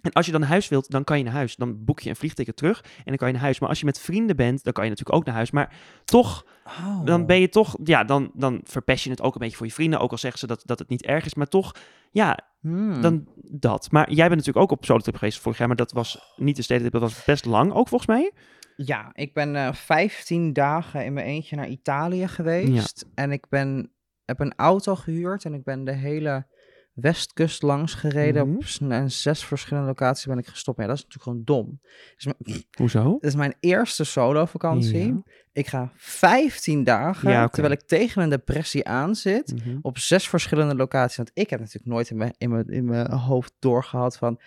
En 0.02 0.12
als 0.12 0.26
je 0.26 0.32
dan 0.32 0.40
naar 0.40 0.50
huis 0.50 0.68
wilt, 0.68 0.90
dan 0.90 1.04
kan 1.04 1.18
je 1.18 1.24
naar 1.24 1.32
huis. 1.32 1.56
Dan 1.56 1.84
boek 1.84 2.00
je 2.00 2.10
een 2.10 2.16
vliegticket 2.16 2.56
terug 2.56 2.84
en 2.96 3.02
dan 3.04 3.16
kan 3.16 3.26
je 3.26 3.32
naar 3.34 3.42
huis. 3.42 3.58
Maar 3.58 3.68
als 3.68 3.78
je 3.80 3.84
met 3.84 3.98
vrienden 4.00 4.36
bent, 4.36 4.64
dan 4.64 4.72
kan 4.72 4.84
je 4.84 4.90
natuurlijk 4.90 5.16
ook 5.18 5.24
naar 5.24 5.34
huis. 5.34 5.50
Maar 5.50 5.76
toch, 6.04 6.46
Oh. 6.66 7.04
dan 7.04 7.26
ben 7.26 7.40
je 7.40 7.48
toch, 7.48 7.76
ja, 7.84 8.04
dan, 8.04 8.30
dan 8.34 8.60
verpest 8.64 9.04
je 9.04 9.10
het 9.10 9.22
ook 9.22 9.34
een 9.34 9.40
beetje 9.40 9.56
voor 9.56 9.66
je 9.66 9.72
vrienden. 9.72 10.00
Ook 10.00 10.10
al 10.10 10.18
zeggen 10.18 10.38
ze 10.40 10.46
dat, 10.46 10.62
dat 10.64 10.78
het 10.78 10.88
niet 10.88 11.04
erg 11.04 11.24
is. 11.24 11.34
Maar 11.34 11.46
toch, 11.48 11.74
ja, 12.10 12.38
Hm. 12.60 13.00
dan 13.00 13.26
dat. 13.42 13.90
Maar 13.90 14.08
jij 14.12 14.28
bent 14.28 14.36
natuurlijk 14.38 14.64
ook 14.72 14.78
op 14.78 14.84
solo-trip 14.84 15.16
geweest 15.16 15.38
vorig 15.40 15.58
jaar. 15.58 15.66
Maar 15.66 15.76
dat 15.76 15.92
was 15.92 16.34
niet 16.36 16.56
de 16.56 16.62
stedentrip, 16.62 16.92
dat 17.00 17.10
was 17.12 17.24
best 17.24 17.44
lang 17.44 17.72
ook 17.72 17.88
volgens 17.88 18.10
mij. 18.10 18.32
Ja, 18.76 19.10
ik 19.12 19.34
ben 19.34 19.56
eh 19.56 19.72
15 19.72 20.52
dagen 20.52 21.04
in 21.04 21.12
mijn 21.12 21.26
eentje 21.26 21.56
naar 21.56 21.68
Italië 21.68 22.28
geweest. 22.28 23.06
En 23.14 23.32
ik 23.32 23.48
ben, 23.48 23.90
heb 24.24 24.40
een 24.40 24.54
auto 24.56 24.94
gehuurd 24.94 25.44
en 25.44 25.54
ik 25.54 25.64
ben 25.64 25.84
de 25.84 25.92
hele 25.92 26.46
westkust 26.94 27.62
langs 27.62 27.94
gereden. 27.94 28.48
Mhm. 28.48 28.56
Op 28.56 28.90
en 28.90 29.10
zes 29.10 29.44
verschillende 29.44 29.88
locaties 29.88 30.26
ben 30.26 30.38
ik 30.38 30.46
gestopt. 30.46 30.78
Ja, 30.80 30.86
dat 30.86 30.96
is 30.96 31.02
natuurlijk 31.02 31.28
gewoon 31.28 31.64
dom. 31.64 31.80
Dus 32.16 32.24
mijn- 32.24 32.64
Hoezo? 32.78 33.12
Dit 33.12 33.30
is 33.30 33.34
mijn 33.36 33.54
eerste 33.60 34.04
solo 34.04 34.44
vakantie. 34.44 35.06
Ja. 35.06 35.22
Ik 35.52 35.66
ga 35.66 35.92
15 35.96 36.84
dagen, 36.84 37.30
Ja, 37.30 37.48
terwijl 37.48 37.74
ik 37.74 37.80
tegen 37.82 38.22
een 38.22 38.28
depressie 38.28 38.86
aan 38.88 39.14
zit, 39.14 39.54
Mhm. 39.64 39.78
op 39.82 39.98
zes 39.98 40.28
verschillende 40.28 40.74
locaties. 40.74 41.16
Want 41.16 41.30
ik 41.34 41.50
heb 41.50 41.58
natuurlijk 41.60 41.86
nooit 41.86 42.10
in 42.10 42.16
mijn, 42.16 42.34
in 42.38 42.50
mijn, 42.50 42.68
in 42.68 42.84
mijn 42.84 43.10
hoofd 43.12 43.52
doorgehad 43.58 44.16
van... 44.16 44.40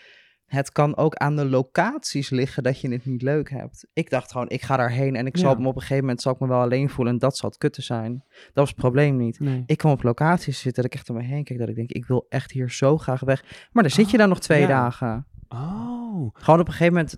Het 0.47 0.71
kan 0.71 0.97
ook 0.97 1.15
aan 1.15 1.35
de 1.35 1.45
locaties 1.45 2.29
liggen 2.29 2.63
dat 2.63 2.81
je 2.81 2.89
het 2.91 3.05
niet 3.05 3.21
leuk 3.21 3.49
hebt. 3.49 3.87
Ik 3.93 4.09
dacht 4.09 4.31
gewoon, 4.31 4.49
ik 4.49 4.61
ga 4.61 4.77
daarheen 4.77 5.15
en 5.15 5.25
ik 5.25 5.37
zal 5.37 5.55
me 5.55 5.67
op 5.67 5.75
een 5.75 5.81
gegeven 5.81 6.03
moment 6.03 6.21
zal 6.21 6.33
ik 6.33 6.39
me 6.39 6.47
wel 6.47 6.61
alleen 6.61 6.89
voelen. 6.89 7.13
En 7.13 7.19
dat 7.19 7.37
zal 7.37 7.49
het 7.49 7.57
kutten 7.57 7.83
zijn. 7.83 8.23
Dat 8.29 8.51
was 8.53 8.69
het 8.69 8.77
probleem 8.77 9.17
niet. 9.17 9.39
Nee. 9.39 9.63
Ik 9.65 9.77
kwam 9.77 9.91
op 9.91 10.03
locaties 10.03 10.59
zitten 10.59 10.83
dat 10.83 10.91
ik 10.91 10.97
echt 10.99 11.09
om 11.09 11.15
me 11.15 11.23
heen 11.23 11.43
kijk. 11.43 11.59
Dat 11.59 11.69
ik 11.69 11.75
denk, 11.75 11.91
ik 11.91 12.05
wil 12.05 12.25
echt 12.29 12.51
hier 12.51 12.71
zo 12.71 12.97
graag 12.97 13.19
weg. 13.19 13.67
Maar 13.71 13.83
dan 13.83 13.91
zit 13.91 14.11
je 14.11 14.17
dan 14.17 14.29
nog 14.29 14.39
twee 14.39 14.61
ja. 14.61 14.67
dagen. 14.67 15.25
Oh. 15.49 16.29
Gewoon 16.33 16.59
op 16.59 16.67
een 16.67 16.73
gegeven 16.73 16.93
moment. 16.93 17.17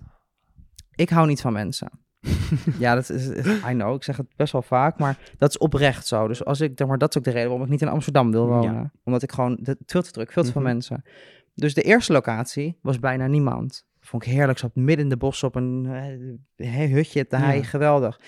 Ik 0.94 1.08
hou 1.10 1.26
niet 1.26 1.40
van 1.40 1.52
mensen. 1.52 1.90
ja, 2.78 2.94
dat 2.94 3.08
is. 3.10 3.28
I 3.28 3.72
know, 3.72 3.94
ik 3.94 4.02
zeg 4.04 4.16
het 4.16 4.26
best 4.36 4.52
wel 4.52 4.62
vaak, 4.62 4.98
maar 4.98 5.18
dat 5.38 5.48
is 5.50 5.58
oprecht 5.58 6.06
zo. 6.06 6.28
Dus 6.28 6.44
als 6.44 6.60
ik, 6.60 6.86
maar, 6.86 6.98
dat 6.98 7.08
is 7.08 7.16
ook 7.18 7.24
de 7.24 7.30
reden 7.30 7.48
waarom 7.48 7.64
ik 7.64 7.70
niet 7.70 7.82
in 7.82 7.88
Amsterdam 7.88 8.30
wil 8.30 8.46
Ja. 8.46 8.50
wonen. 8.52 8.92
Omdat 9.04 9.22
ik 9.22 9.32
gewoon, 9.32 9.58
de, 9.60 9.76
veel 9.86 10.02
te 10.02 10.10
druk, 10.10 10.32
veel 10.32 10.42
te 10.44 10.52
veel 10.52 10.60
Mhm. 10.60 10.70
mensen. 10.70 11.04
Dus 11.60 11.74
de 11.74 11.82
eerste 11.82 12.12
locatie 12.12 12.78
was 12.82 12.98
bijna 12.98 13.26
niemand. 13.26 13.84
Vond 14.00 14.24
ik 14.26 14.30
heerlijk, 14.32 14.58
zat 14.58 14.74
midden 14.74 15.04
in 15.04 15.08
de 15.08 15.16
bos 15.16 15.42
op 15.42 15.54
een 15.54 15.86
eh, 16.56 16.90
hutje 16.92 17.26
te 17.26 17.36
hei, 17.36 17.56
Ja. 17.58 17.62
geweldig. 17.64 18.20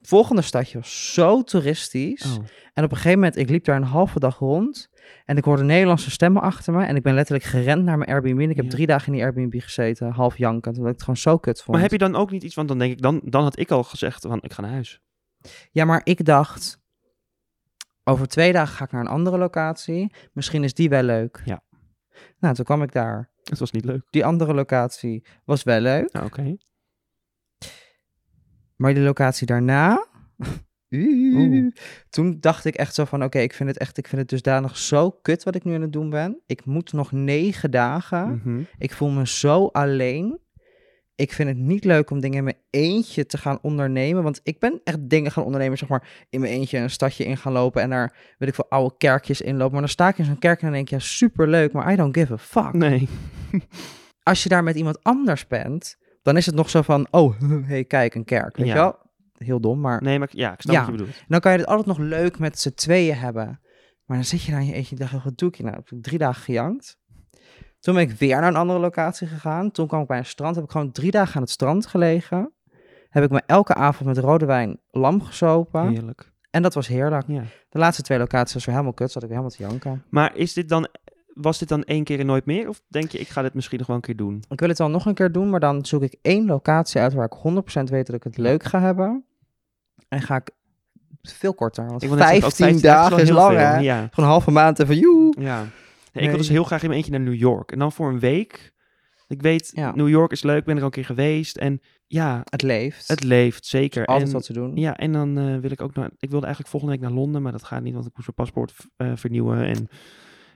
Volgende 0.00 0.42
stadje 0.42 0.78
was 0.78 1.12
zo 1.14 1.42
toeristisch. 1.42 2.24
oh. 2.38 2.44
En 2.74 2.84
op 2.84 2.90
een 2.90 2.96
gegeven 2.96 3.18
moment, 3.18 3.36
ik 3.36 3.48
liep 3.50 3.64
daar 3.64 3.76
een 3.76 3.82
halve 3.82 4.18
dag 4.18 4.38
rond. 4.38 4.88
En 5.24 5.36
ik 5.36 5.44
hoorde 5.44 5.62
Nederlandse 5.62 6.10
stemmen 6.10 6.42
achter 6.42 6.72
me. 6.72 6.84
En 6.84 6.96
ik 6.96 7.02
ben 7.02 7.14
letterlijk 7.14 7.44
gerend 7.48 7.84
naar 7.84 7.98
mijn 7.98 8.10
Airbnb. 8.10 8.40
En 8.40 8.50
ik 8.50 8.56
heb 8.56 8.64
Ja. 8.64 8.70
drie 8.70 8.86
dagen 8.86 9.06
in 9.06 9.12
die 9.12 9.22
Airbnb 9.22 9.60
gezeten, 9.60 10.10
half 10.10 10.38
jankend. 10.38 10.76
Omdat 10.76 10.86
ik 10.86 10.92
het 10.92 11.00
gewoon 11.00 11.16
zo 11.16 11.38
kut 11.38 11.56
vond. 11.62 11.68
Maar 11.68 11.80
heb 11.80 11.90
je 11.90 11.98
dan 11.98 12.16
ook 12.16 12.30
niet 12.30 12.42
iets, 12.42 12.54
want 12.54 12.68
dan 12.68 12.78
denk 12.78 12.92
ik, 12.92 13.02
dan, 13.02 13.20
dan 13.24 13.42
had 13.42 13.58
ik 13.58 13.70
al 13.70 13.82
gezegd 13.82 14.22
van 14.26 14.38
ik 14.42 14.52
ga 14.52 14.62
naar 14.62 14.70
huis. 14.70 15.00
Ja, 15.70 15.84
maar 15.84 16.00
ik 16.04 16.24
dacht, 16.24 16.78
over 18.04 18.26
twee 18.26 18.52
dagen 18.52 18.76
ga 18.76 18.84
ik 18.84 18.92
naar 18.92 19.00
een 19.00 19.06
andere 19.06 19.38
locatie. 19.38 20.12
Misschien 20.32 20.64
is 20.64 20.74
die 20.74 20.88
wel 20.88 21.02
leuk. 21.02 21.42
Ja. 21.44 21.62
Nou, 22.46 22.58
toen 22.58 22.64
kwam 22.64 22.82
ik 22.82 22.92
daar. 22.92 23.30
Het 23.44 23.58
was 23.58 23.70
niet 23.70 23.84
leuk. 23.84 24.06
Die 24.10 24.24
andere 24.24 24.54
locatie 24.54 25.24
was 25.44 25.62
wel 25.62 25.80
leuk. 25.80 26.12
Nou, 26.12 26.26
oké. 26.26 26.56
Maar 28.76 28.94
die 28.94 29.02
locatie 29.02 29.46
daarna... 29.46 30.06
Oeh. 30.90 31.72
Toen 32.08 32.40
dacht 32.40 32.64
ik 32.64 32.74
echt 32.74 32.94
zo 32.94 33.04
van, 33.04 33.24
oké, 33.24 33.38
ik 33.38 33.52
vind 33.52 33.68
het 33.68 33.78
echt, 33.78 33.98
ik 33.98 34.08
vind 34.08 34.20
het 34.20 34.30
dusdanig 34.30 34.76
zo 34.76 35.10
kut 35.10 35.42
wat 35.42 35.54
ik 35.54 35.64
nu 35.64 35.74
aan 35.74 35.80
het 35.80 35.92
doen 35.92 36.10
ben. 36.10 36.42
Ik 36.46 36.64
moet 36.64 36.92
nog 36.92 37.12
negen 37.12 37.70
dagen. 37.70 38.28
Mhm. 38.44 38.62
Ik 38.78 38.92
voel 38.92 39.10
me 39.10 39.26
zo 39.26 39.66
alleen. 39.66 40.40
Ik 41.16 41.32
vind 41.32 41.48
het 41.48 41.58
niet 41.58 41.84
leuk 41.84 42.10
om 42.10 42.20
dingen 42.20 42.36
in 42.38 42.44
mijn 42.44 42.56
eentje 42.70 43.26
te 43.26 43.38
gaan 43.38 43.58
ondernemen. 43.62 44.22
Want 44.22 44.40
ik 44.42 44.58
ben 44.58 44.80
echt 44.84 45.08
dingen 45.08 45.30
gaan 45.32 45.44
ondernemen, 45.44 45.78
zeg 45.78 45.88
maar, 45.88 46.26
in 46.30 46.40
mijn 46.40 46.52
eentje 46.52 46.78
een 46.78 46.90
stadje 46.90 47.24
in 47.24 47.36
gaan 47.36 47.52
lopen. 47.52 47.82
En 47.82 47.90
daar, 47.90 48.34
weet 48.38 48.48
ik 48.48 48.54
veel, 48.54 48.66
oude 48.68 48.94
kerkjes 48.96 49.40
in 49.40 49.56
lopen. 49.56 49.72
Maar 49.72 49.80
dan 49.80 49.90
sta 49.90 50.08
ik 50.08 50.18
in 50.18 50.24
zo'n 50.24 50.38
kerk 50.38 50.58
en 50.58 50.64
dan 50.64 50.74
denk 50.74 50.86
ik, 50.86 50.92
ja, 50.92 50.98
superleuk, 50.98 51.72
maar 51.72 51.92
I 51.92 51.96
don't 51.96 52.16
give 52.16 52.32
a 52.32 52.38
fuck. 52.38 52.72
Nee. 52.72 53.08
Als 54.22 54.42
je 54.42 54.48
daar 54.48 54.62
met 54.62 54.76
iemand 54.76 55.02
anders 55.02 55.46
bent, 55.46 55.96
dan 56.22 56.36
is 56.36 56.46
het 56.46 56.54
nog 56.54 56.70
zo 56.70 56.82
van, 56.82 57.06
oh, 57.10 57.40
hey, 57.70 57.84
kijk, 57.84 58.14
een 58.14 58.24
kerk. 58.24 58.56
Weet 58.56 58.66
Ja. 58.66 58.72
je 58.74 58.78
wel? 58.80 58.98
Heel 59.36 59.60
dom, 59.60 59.80
maar 59.80 60.02
Nee, 60.02 60.18
maar 60.18 60.28
ik- 60.32 60.38
ja, 60.38 60.52
ik 60.52 60.60
snap 60.60 60.74
Ja. 60.74 60.80
wat 60.80 60.90
je 60.90 60.96
bedoelt. 60.96 61.24
dan 61.28 61.40
kan 61.40 61.52
je 61.52 61.58
het 61.58 61.66
altijd 61.66 61.86
nog 61.86 61.98
leuk 61.98 62.38
met 62.38 62.60
z'n 62.60 62.72
tweeën 62.74 63.16
hebben. 63.16 63.60
Maar 64.04 64.16
dan 64.16 64.26
zit 64.26 64.42
je 64.42 64.50
daar 64.50 64.60
in 64.60 64.66
je 64.66 64.72
eentje 64.72 64.96
en 64.96 65.06
dacht, 65.10 65.24
wat 65.24 65.38
doe 65.38 65.48
ik 65.48 65.54
hier 65.56 65.66
nou? 65.66 65.78
Ik 65.78 65.88
heb 65.88 66.02
drie 66.02 66.18
dagen 66.18 66.42
gejankt. 66.42 66.98
Toen 67.86 67.94
ben 67.94 68.04
ik 68.04 68.10
weer 68.10 68.40
naar 68.40 68.48
een 68.48 68.56
andere 68.56 68.78
locatie 68.78 69.26
gegaan. 69.26 69.70
Toen 69.70 69.86
kwam 69.86 70.00
ik 70.00 70.06
bij 70.06 70.18
een 70.18 70.24
strand. 70.24 70.54
Heb 70.54 70.64
ik 70.64 70.70
gewoon 70.70 70.92
drie 70.92 71.10
dagen 71.10 71.36
aan 71.36 71.42
het 71.42 71.50
strand 71.50 71.86
gelegen. 71.86 72.52
Heb 73.08 73.24
ik 73.24 73.30
me 73.30 73.42
elke 73.46 73.74
avond 73.74 74.08
met 74.08 74.18
rode 74.18 74.44
wijn 74.44 74.78
lam 74.90 75.22
gesopen. 75.22 75.88
Heerlijk. 75.88 76.32
En 76.50 76.62
dat 76.62 76.74
was 76.74 76.86
heerlijk. 76.86 77.24
Ja. 77.26 77.42
De 77.68 77.78
laatste 77.78 78.02
twee 78.02 78.18
locaties 78.18 78.54
was 78.54 78.64
weer 78.64 78.74
helemaal 78.74 78.96
kut. 78.96 79.10
Zat 79.10 79.22
ik 79.22 79.28
weer 79.28 79.38
helemaal 79.38 79.56
te 79.58 79.62
janken. 79.68 80.04
Maar 80.08 80.36
is 80.36 80.52
dit 80.52 80.68
dan, 80.68 80.88
was 81.34 81.58
dit 81.58 81.68
dan 81.68 81.84
één 81.84 82.04
keer 82.04 82.20
en 82.20 82.26
nooit 82.26 82.46
meer? 82.46 82.68
Of 82.68 82.82
denk 82.88 83.10
je, 83.10 83.18
ik 83.18 83.28
ga 83.28 83.42
dit 83.42 83.54
misschien 83.54 83.78
nog 83.78 83.86
wel 83.86 83.96
een 83.96 84.02
keer 84.02 84.16
doen? 84.16 84.44
Ik 84.48 84.60
wil 84.60 84.68
het 84.68 84.78
wel 84.78 84.90
nog 84.90 85.06
een 85.06 85.14
keer 85.14 85.32
doen. 85.32 85.50
Maar 85.50 85.60
dan 85.60 85.84
zoek 85.84 86.02
ik 86.02 86.16
één 86.22 86.46
locatie 86.46 87.00
uit 87.00 87.12
waar 87.12 87.28
ik 87.32 87.36
100% 87.80 87.82
weet 87.82 88.06
dat 88.06 88.16
ik 88.16 88.24
het 88.24 88.36
leuk 88.36 88.62
ga 88.62 88.80
hebben. 88.80 89.24
En 90.08 90.22
ga 90.22 90.36
ik 90.36 90.50
veel 91.22 91.54
korter. 91.54 91.86
Want 91.86 92.02
Ik 92.02 92.08
wil 92.08 92.18
net 92.18 92.26
15, 92.26 92.50
zeggen, 92.50 92.66
ook 92.66 92.80
15 92.80 92.90
dagen 92.90 93.22
is 93.22 93.30
lang, 93.30 93.56
hè? 93.56 93.76
Ja. 93.78 93.96
Gewoon 93.96 94.10
een 94.14 94.24
halve 94.24 94.50
maand 94.50 94.78
even 94.78 94.98
joe. 94.98 95.34
ja. 95.38 95.64
Nee, 96.16 96.24
Ik 96.24 96.30
wil 96.30 96.38
dus 96.38 96.48
heel 96.48 96.64
graag 96.64 96.82
in 96.82 96.88
mijn 96.88 97.00
eentje 97.00 97.18
naar 97.18 97.28
New 97.28 97.40
York. 97.40 97.72
En 97.72 97.78
dan 97.78 97.92
voor 97.92 98.08
een 98.08 98.18
week. 98.20 98.74
Ik 99.28 99.42
weet, 99.42 99.70
Ja. 99.74 99.94
New 99.94 100.08
York 100.08 100.32
is 100.32 100.42
leuk. 100.42 100.64
Ben 100.64 100.74
er 100.74 100.80
al 100.80 100.86
een 100.86 100.92
keer 100.92 101.04
geweest. 101.04 101.56
En 101.56 101.80
ja, 102.06 102.40
Het 102.44 102.62
leeft. 102.62 103.08
het 103.08 103.22
leeft, 103.22 103.66
zeker. 103.66 104.06
Altijd 104.06 104.26
en, 104.26 104.32
wat 104.34 104.44
te 104.44 104.52
doen. 104.52 104.76
Ja, 104.76 104.96
en 104.96 105.12
dan 105.12 105.38
eh, 105.38 105.58
wil 105.58 105.70
ik 105.70 105.80
ook 105.80 105.94
naar... 105.94 106.10
Ik 106.18 106.30
wilde 106.30 106.44
eigenlijk 106.44 106.68
volgende 106.74 106.94
week 106.96 107.04
naar 107.04 107.14
Londen, 107.18 107.42
maar 107.42 107.52
dat 107.52 107.64
gaat 107.64 107.82
niet, 107.82 107.94
want 107.94 108.06
ik 108.06 108.12
moest 108.16 108.26
mijn 108.26 108.48
paspoort 108.50 108.74
eh, 108.96 109.12
vernieuwen. 109.14 109.64
En 109.66 109.82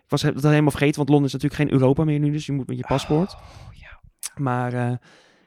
ik 0.04 0.08
was 0.08 0.22
het 0.22 0.42
helemaal 0.42 0.70
vergeten, 0.70 0.96
want 0.96 1.08
Londen 1.08 1.26
is 1.26 1.32
natuurlijk 1.32 1.60
geen 1.62 1.72
Europa 1.80 2.04
meer 2.04 2.18
nu, 2.18 2.30
dus 2.30 2.46
je 2.46 2.52
moet 2.52 2.66
met 2.66 2.76
je 2.76 2.86
paspoort. 2.86 3.32
Oh, 3.32 3.40
ja. 3.72 4.00
Maar 4.36 4.72
eh, 4.72 4.96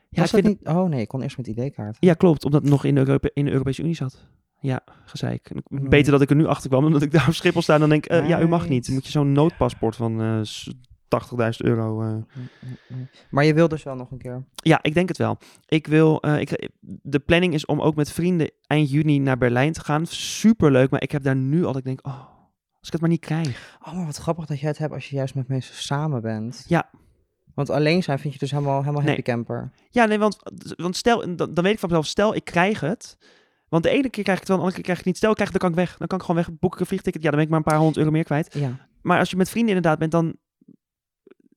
ja, 0.10 0.23
ik 0.23 0.30
vind 0.30 0.43
dat 0.43 0.43
niet? 0.43 0.67
Oh 0.67 0.89
nee, 0.89 1.02
ik 1.02 1.08
kon 1.08 1.21
eerst 1.21 1.38
met 1.38 1.47
ID-kaart. 1.47 1.97
ja, 1.99 2.13
klopt, 2.13 2.45
omdat 2.45 2.62
het 2.62 2.69
nog 2.71 2.84
in 2.86 2.95
de, 2.95 3.02
Europa, 3.02 3.30
in 3.34 3.45
de 3.45 3.52
Europese 3.52 3.82
Unie 3.82 3.95
zat. 3.95 4.26
Ja, 4.63 4.82
gezeik. 5.06 5.52
Mm. 5.67 5.89
Beter 5.89 6.12
dat 6.12 6.21
ik 6.21 6.30
er 6.30 6.36
nu 6.36 6.45
achter 6.45 6.69
kwam, 6.69 6.82
dan 6.84 6.91
dat 6.91 7.02
ik 7.02 7.12
daar 7.12 7.28
op 7.28 7.34
Schiphol 7.34 7.62
sta 7.62 7.73
en 7.73 7.80
dan 7.80 7.89
denk, 7.89 8.06
eh, 8.06 8.28
ja, 8.28 8.41
u 8.41 8.47
mag 8.47 8.69
niet. 8.69 8.86
Dan 8.86 8.93
moet 8.95 9.06
je 9.06 9.12
zo'n 9.12 9.32
noodpaspoort 9.32 9.95
van 9.95 10.21
eh, 10.21 10.39
s- 10.41 10.73
80.000 11.32 11.49
euro... 11.58 12.02
eh, 12.02 12.15
Maar 13.30 13.43
je 13.45 13.54
wil 13.54 13.67
dus 13.67 13.84
wel 13.84 13.95
nog 13.95 14.12
een 14.12 14.17
keer. 14.17 14.45
Ja, 14.56 14.80
ik 14.82 14.93
denk 14.93 15.08
het 15.08 15.17
wel. 15.17 15.38
Ik 15.65 15.88
wil, 15.88 16.21
eh, 16.21 16.39
ik, 16.39 16.69
de 17.02 17.19
planning 17.19 17.54
is 17.54 17.65
om 17.65 17.82
ook 17.82 17.95
met 17.95 18.12
vrienden 18.12 18.52
eind 18.67 18.89
juni 18.91 19.19
naar 19.19 19.38
Berlijn 19.38 19.73
te 19.73 19.80
gaan. 19.82 20.06
Superleuk, 20.06 20.89
maar 20.89 21.02
ik 21.02 21.12
heb 21.12 21.23
daar 21.23 21.36
nu 21.36 21.65
al, 21.65 21.78
ik 21.78 21.84
denk, 21.84 21.99
oh, 22.08 22.13
als 22.80 22.88
ik 22.88 22.91
het 22.91 23.02
maar 23.02 23.10
niet 23.10 23.19
krijg. 23.26 23.78
Oh, 23.88 23.93
maar 23.93 24.06
wat 24.06 24.17
grappig 24.17 24.45
dat 24.45 24.60
jij 24.60 24.69
het 24.69 24.78
hebt 24.78 24.93
als 24.93 25.10
je 25.10 25.15
juist 25.15 25.36
met 25.36 25.47
mensen 25.47 25.76
samen 25.76 26.21
bent. 26.21 26.65
Ja. 26.67 26.89
Want 27.54 27.69
alleen 27.69 28.04
zijn 28.04 28.19
vind 28.19 28.34
je 28.34 28.39
dus 28.39 28.52
helemaal, 28.52 28.80
helemaal 28.80 29.02
Nee. 29.02 29.10
happy 29.10 29.21
camper. 29.21 29.71
Ja, 29.89 30.06
nee, 30.06 30.19
want, 30.19 30.38
want 30.76 30.95
stel, 30.95 31.36
dan, 31.36 31.54
dan 31.54 31.63
weet 31.63 31.73
ik 31.73 31.80
van 31.80 31.89
mezelf, 31.89 32.06
stel 32.08 32.36
ik 32.36 32.43
krijg 32.45 32.80
het. 32.80 33.17
Want 33.74 33.86
de 33.86 33.92
ene 33.92 34.10
keer 34.10 34.24
krijg 34.24 34.40
ik 34.40 34.48
het 34.48 34.48
wel, 34.48 34.58
de 34.58 34.64
andere 34.64 34.74
keer 34.74 34.84
krijg 34.84 35.00
ik 35.00 35.06
het 35.06 35.06
niet. 35.06 35.18
Stel 35.18 35.30
ik 35.30 35.36
krijg 35.36 35.52
het, 35.52 35.62
dan 35.62 35.70
kan 35.70 35.80
ik 35.80 35.88
weg. 35.88 35.98
Dan 35.98 36.08
kan 36.08 36.18
ik 36.18 36.26
gewoon 36.26 36.46
weg, 36.46 36.60
boek 36.60 36.74
ik 36.74 36.80
een 36.80 36.86
vliegticket. 36.86 37.24
Ja, 37.24 37.30
dan 37.30 37.36
ben 37.36 37.46
ik 37.46 37.50
maar 37.50 37.60
een 37.60 37.72
paar 37.72 37.78
honderd 37.78 37.98
euro 37.98 38.12
meer 38.12 38.24
kwijt. 38.24 38.54
Ja. 38.54 38.88
Maar 39.02 39.20
als 39.20 39.30
je 39.30 39.36
met 39.36 39.50
vrienden 39.50 39.76
inderdaad 39.76 40.00
bent, 40.00 40.12
dan, 40.12 40.36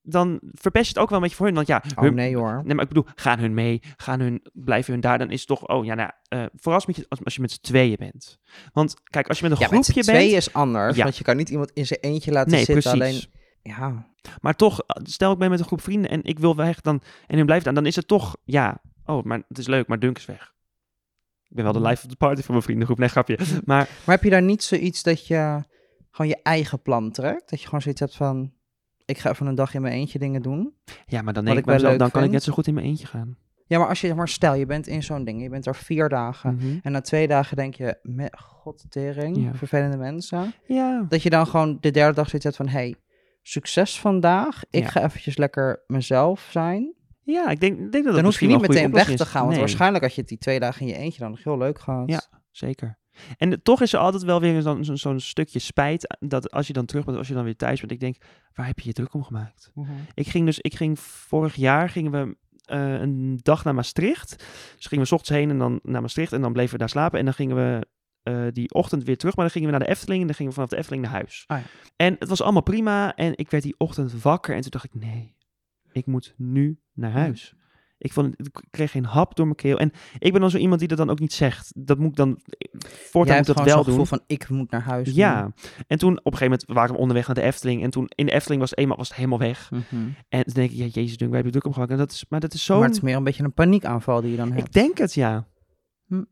dan 0.02 0.40
verpest 0.52 0.84
je 0.84 0.92
het 0.92 0.98
ook 0.98 1.08
wel 1.08 1.18
een 1.18 1.22
beetje 1.22 1.36
voor 1.36 1.46
hun. 1.46 1.54
Want 1.54 1.66
ja, 1.66 1.82
Oh 1.96 2.10
nee 2.10 2.36
hoor. 2.36 2.62
Nee, 2.64 2.74
maar 2.74 2.82
ik 2.84 2.88
bedoel, 2.88 3.06
gaan 3.14 3.38
hun 3.38 3.54
mee, 3.54 3.80
gaan 3.96 4.20
hun, 4.20 4.42
blijven 4.52 4.92
hun 4.92 5.00
daar, 5.00 5.18
dan 5.18 5.30
is 5.30 5.38
het 5.38 5.48
toch, 5.48 5.68
oh 5.68 5.84
ja, 5.84 5.94
nou, 5.94 6.10
ja, 6.28 6.38
eh, 6.38 6.46
vooral 6.54 6.74
als, 6.74 6.86
met 6.86 6.96
je, 6.96 7.06
als, 7.08 7.24
als 7.24 7.34
je 7.34 7.40
met 7.40 7.50
z'n 7.50 7.60
tweeën 7.60 7.96
bent. 7.98 8.38
Want 8.72 8.94
kijk, 9.04 9.28
als 9.28 9.38
je 9.38 9.48
met 9.48 9.52
een 9.52 9.58
Ja, 9.58 9.76
met 9.76 9.84
groepje 9.84 10.02
tweeën 10.02 10.30
bent, 10.30 10.46
is 10.46 10.52
anders. 10.52 10.96
Ja. 10.96 11.02
Want 11.02 11.16
je 11.16 11.24
kan 11.24 11.36
niet 11.36 11.48
iemand 11.50 11.70
in 11.70 11.86
zijn 11.86 12.00
eentje 12.00 12.32
laten 12.32 12.50
nee, 12.50 12.64
zitten. 12.64 12.82
precies. 12.82 13.00
Alleen, 13.00 13.22
ja. 13.74 14.10
Maar 14.40 14.54
toch, 14.54 14.82
stel 15.02 15.32
ik 15.32 15.38
ben 15.38 15.50
met 15.50 15.58
een 15.58 15.66
groep 15.66 15.82
vrienden 15.82 16.10
en 16.10 16.24
ik 16.24 16.38
wil 16.38 16.56
weg 16.56 16.80
dan, 16.80 17.02
en 17.26 17.36
hun 17.36 17.46
blijft 17.46 17.64
daar, 17.64 17.74
dan 17.74 17.86
is 17.86 17.96
het 17.96 18.08
toch, 18.08 18.36
ja, 18.44 18.82
oh, 19.04 19.24
maar 19.24 19.42
het 19.48 19.58
is 19.58 19.66
leuk, 19.66 19.86
maar 19.86 19.98
Dunk 19.98 20.18
is 20.18 20.24
weg. 20.24 20.54
Ik 21.56 21.62
ben 21.62 21.72
wel 21.72 21.82
de 21.82 21.88
life 21.88 22.04
of 22.04 22.10
the 22.10 22.16
party 22.16 22.42
van 22.42 22.50
mijn 22.50 22.62
vriendengroep. 22.66 22.98
Nee, 22.98 23.08
grapje. 23.08 23.38
Maar 23.64 23.88
Maar 24.04 24.14
heb 24.14 24.22
je 24.24 24.30
daar 24.30 24.42
niet 24.42 24.62
zoiets 24.62 25.02
dat 25.02 25.26
je 25.26 25.62
gewoon 26.10 26.30
je 26.30 26.38
eigen 26.42 26.82
plan 26.82 27.10
trekt? 27.10 27.50
Dat 27.50 27.58
je 27.60 27.64
gewoon 27.66 27.80
zoiets 27.82 28.00
hebt 28.00 28.16
van, 28.16 28.52
ik 29.04 29.18
ga 29.18 29.30
even 29.30 29.46
een 29.46 29.54
dag 29.54 29.74
in 29.74 29.82
mijn 29.82 29.94
eentje 29.94 30.18
dingen 30.18 30.42
doen. 30.42 30.74
ja, 31.06 31.22
maar 31.22 31.32
dan 31.32 31.44
denk 31.44 31.58
ik 31.58 31.66
ik 31.66 31.72
mezelf, 31.72 31.96
dan 31.96 32.10
kan 32.10 32.24
ik 32.24 32.30
net 32.30 32.42
zo 32.42 32.52
goed 32.52 32.66
in 32.66 32.74
mijn 32.74 32.86
eentje 32.86 33.06
gaan. 33.06 33.36
Ja, 33.66 33.78
maar 33.78 33.88
als 33.88 34.00
je, 34.00 34.14
maar 34.14 34.28
stel, 34.28 34.54
je 34.54 34.66
bent 34.66 34.86
in 34.86 35.02
zo'n 35.02 35.24
ding, 35.24 35.42
je 35.42 35.48
bent 35.48 35.66
er 35.66 35.76
vier 35.76 36.08
dagen. 36.08 36.54
Mhm. 36.54 36.78
En 36.82 36.92
na 36.92 37.00
twee 37.00 37.28
dagen 37.28 37.56
denk 37.56 37.74
je, 37.74 37.98
me, 38.02 38.32
godtering, 38.36 39.36
Ja. 39.36 39.54
vervelende 39.54 39.96
mensen. 39.96 40.52
Ja. 40.66 41.06
Dat 41.08 41.22
je 41.22 41.30
dan 41.30 41.46
gewoon 41.46 41.78
de 41.80 41.90
derde 41.90 42.14
dag 42.14 42.24
zoiets 42.28 42.44
hebt 42.44 42.56
van, 42.56 42.68
hey, 42.68 42.94
succes 43.42 44.00
vandaag. 44.00 44.62
Ik 44.70 44.82
Ja. 44.82 44.88
ga 44.88 45.04
eventjes 45.04 45.36
lekker 45.36 45.82
mezelf 45.86 46.48
zijn. 46.50 46.94
Ja, 47.26 47.48
ik 47.50 47.60
denk, 47.60 47.76
denk 47.78 47.92
dat 47.92 48.04
dat 48.04 48.14
Dan 48.14 48.24
hoef 48.24 48.40
je 48.40 48.46
niet 48.46 48.60
meteen 48.60 48.92
weg 48.92 49.16
te 49.16 49.26
gaan. 49.26 49.40
Want 49.40 49.50
Nee. 49.50 49.60
waarschijnlijk 49.60 50.04
had 50.04 50.14
je 50.14 50.20
het 50.20 50.28
die 50.28 50.38
twee 50.38 50.60
dagen 50.60 50.80
in 50.80 50.86
je 50.86 50.96
eentje 50.96 51.20
dan 51.20 51.30
nog 51.30 51.44
heel 51.44 51.58
leuk 51.58 51.78
gehad. 51.78 52.08
Ja. 52.10 52.22
Zeker. 52.50 52.98
En 53.36 53.50
de- 53.50 53.62
toch 53.62 53.80
is 53.82 53.92
er 53.92 53.98
altijd 53.98 54.22
wel 54.22 54.40
weer 54.40 54.62
zo'n 54.80 55.20
stukje 55.20 55.58
spijt 55.58 56.16
dat 56.18 56.50
als 56.50 56.66
je 56.66 56.72
dan 56.72 56.84
terug 56.86 57.04
bent, 57.04 57.16
als 57.18 57.28
je 57.28 57.34
dan 57.34 57.44
weer 57.44 57.56
thuis 57.56 57.80
bent, 57.80 57.92
ik 57.92 58.00
denk, 58.00 58.16
waar 58.54 58.66
heb 58.66 58.78
je 58.78 58.86
je 58.86 58.92
druk 58.92 59.14
om 59.14 59.24
gemaakt? 59.24 59.70
Mhm. 59.74 59.90
Ik 60.14 60.28
ging 60.28 60.46
dus, 60.46 60.58
ik 60.60 60.74
ging 60.74 60.98
vorig 61.00 61.54
jaar 61.54 61.88
gingen 61.88 62.10
we 62.12 62.36
eh, 62.64 62.92
een 63.00 63.38
dag 63.42 63.64
naar 63.64 63.74
Maastricht. 63.74 64.36
Dus 64.76 64.86
gingen 64.86 65.04
we 65.04 65.10
's 65.10 65.12
ochtends 65.12 65.38
heen 65.40 65.50
en 65.50 65.58
dan 65.58 65.80
naar 65.82 66.00
Maastricht 66.00 66.32
en 66.32 66.40
dan 66.40 66.52
bleven 66.52 66.72
we 66.72 66.78
daar 66.78 66.88
slapen. 66.88 67.18
En 67.18 67.24
dan 67.24 67.34
gingen 67.34 67.56
we 67.56 67.86
eh, 68.22 68.44
die 68.52 68.72
ochtend 68.74 69.04
weer 69.04 69.16
terug, 69.16 69.36
maar 69.36 69.44
dan 69.44 69.52
gingen 69.54 69.70
we 69.70 69.76
naar 69.76 69.86
de 69.86 69.92
Efteling 69.92 70.20
en 70.20 70.26
dan 70.26 70.36
gingen 70.36 70.50
we 70.52 70.56
vanaf 70.58 70.70
de 70.70 70.76
Efteling 70.76 71.02
naar 71.02 71.12
huis. 71.12 71.44
Ah, 71.46 71.58
ja. 71.58 71.64
En 71.96 72.16
het 72.18 72.28
was 72.28 72.42
allemaal 72.42 72.62
prima 72.62 73.14
en 73.14 73.32
ik 73.36 73.50
werd 73.50 73.62
die 73.62 73.74
ochtend 73.78 74.22
wakker 74.22 74.54
en 74.54 74.60
toen 74.60 74.70
dacht 74.70 74.84
ik, 74.84 74.94
nee, 74.94 75.35
ik 75.96 76.06
moet 76.06 76.34
nu 76.36 76.78
naar 76.92 77.10
huis. 77.10 77.54
Ik, 77.98 78.12
vond, 78.12 78.34
ik 78.38 78.64
kreeg 78.70 78.90
geen 78.90 79.04
hap 79.04 79.36
door 79.36 79.44
mijn 79.44 79.56
keel. 79.56 79.78
En 79.78 79.92
ik 80.18 80.32
ben 80.32 80.40
dan 80.40 80.50
zo 80.50 80.56
iemand 80.56 80.78
die 80.78 80.88
dat 80.88 80.98
dan 80.98 81.10
ook 81.10 81.18
niet 81.18 81.32
zegt. 81.32 81.72
Dat 81.74 81.98
moet 81.98 82.08
ik 82.08 82.16
dan, 82.16 82.40
voortaan 82.82 83.36
moet 83.36 83.46
dat 83.46 83.64
wel 83.64 83.74
doen. 83.74 83.84
gevoel 83.84 84.04
van, 84.04 84.20
ik 84.26 84.48
moet 84.48 84.70
naar 84.70 84.82
huis. 84.82 85.14
Ja, 85.14 85.52
en 85.86 85.98
toen 85.98 86.18
op 86.18 86.32
een 86.32 86.38
gegeven 86.38 86.44
moment 86.44 86.64
waren 86.66 86.94
we 86.94 87.00
onderweg 87.00 87.26
naar 87.26 87.34
de 87.34 87.42
Efteling. 87.42 87.82
En 87.82 87.90
toen 87.90 88.10
in 88.14 88.26
de 88.26 88.32
Efteling 88.32 88.60
was 88.60 88.70
het, 88.70 88.78
eenmaal, 88.78 88.96
was 88.96 89.08
het 89.08 89.16
helemaal 89.16 89.38
weg. 89.38 89.70
Mhm. 89.70 89.84
En 90.28 90.44
toen 90.44 90.54
denk 90.54 90.70
ik, 90.70 90.76
ja, 90.76 90.84
jezus, 90.84 91.16
wij 91.16 91.28
hebben 91.30 91.52
druk 91.52 91.64
omgemaakt. 91.64 91.90
En 91.90 91.98
dat 91.98 92.12
is, 92.12 92.24
maar 92.28 92.40
dat 92.40 92.54
is 92.54 92.64
zo... 92.64 92.78
Maar 92.78 92.86
het 92.86 92.96
is 92.96 93.02
meer 93.02 93.16
een 93.16 93.24
beetje 93.24 93.44
een 93.44 93.54
paniekaanval 93.54 94.20
die 94.20 94.30
je 94.30 94.36
dan 94.36 94.52
hebt. 94.52 94.66
Ik 94.66 94.72
denk 94.72 94.98
het, 94.98 95.14
ja. 95.14 95.46
Hm. 96.06 96.24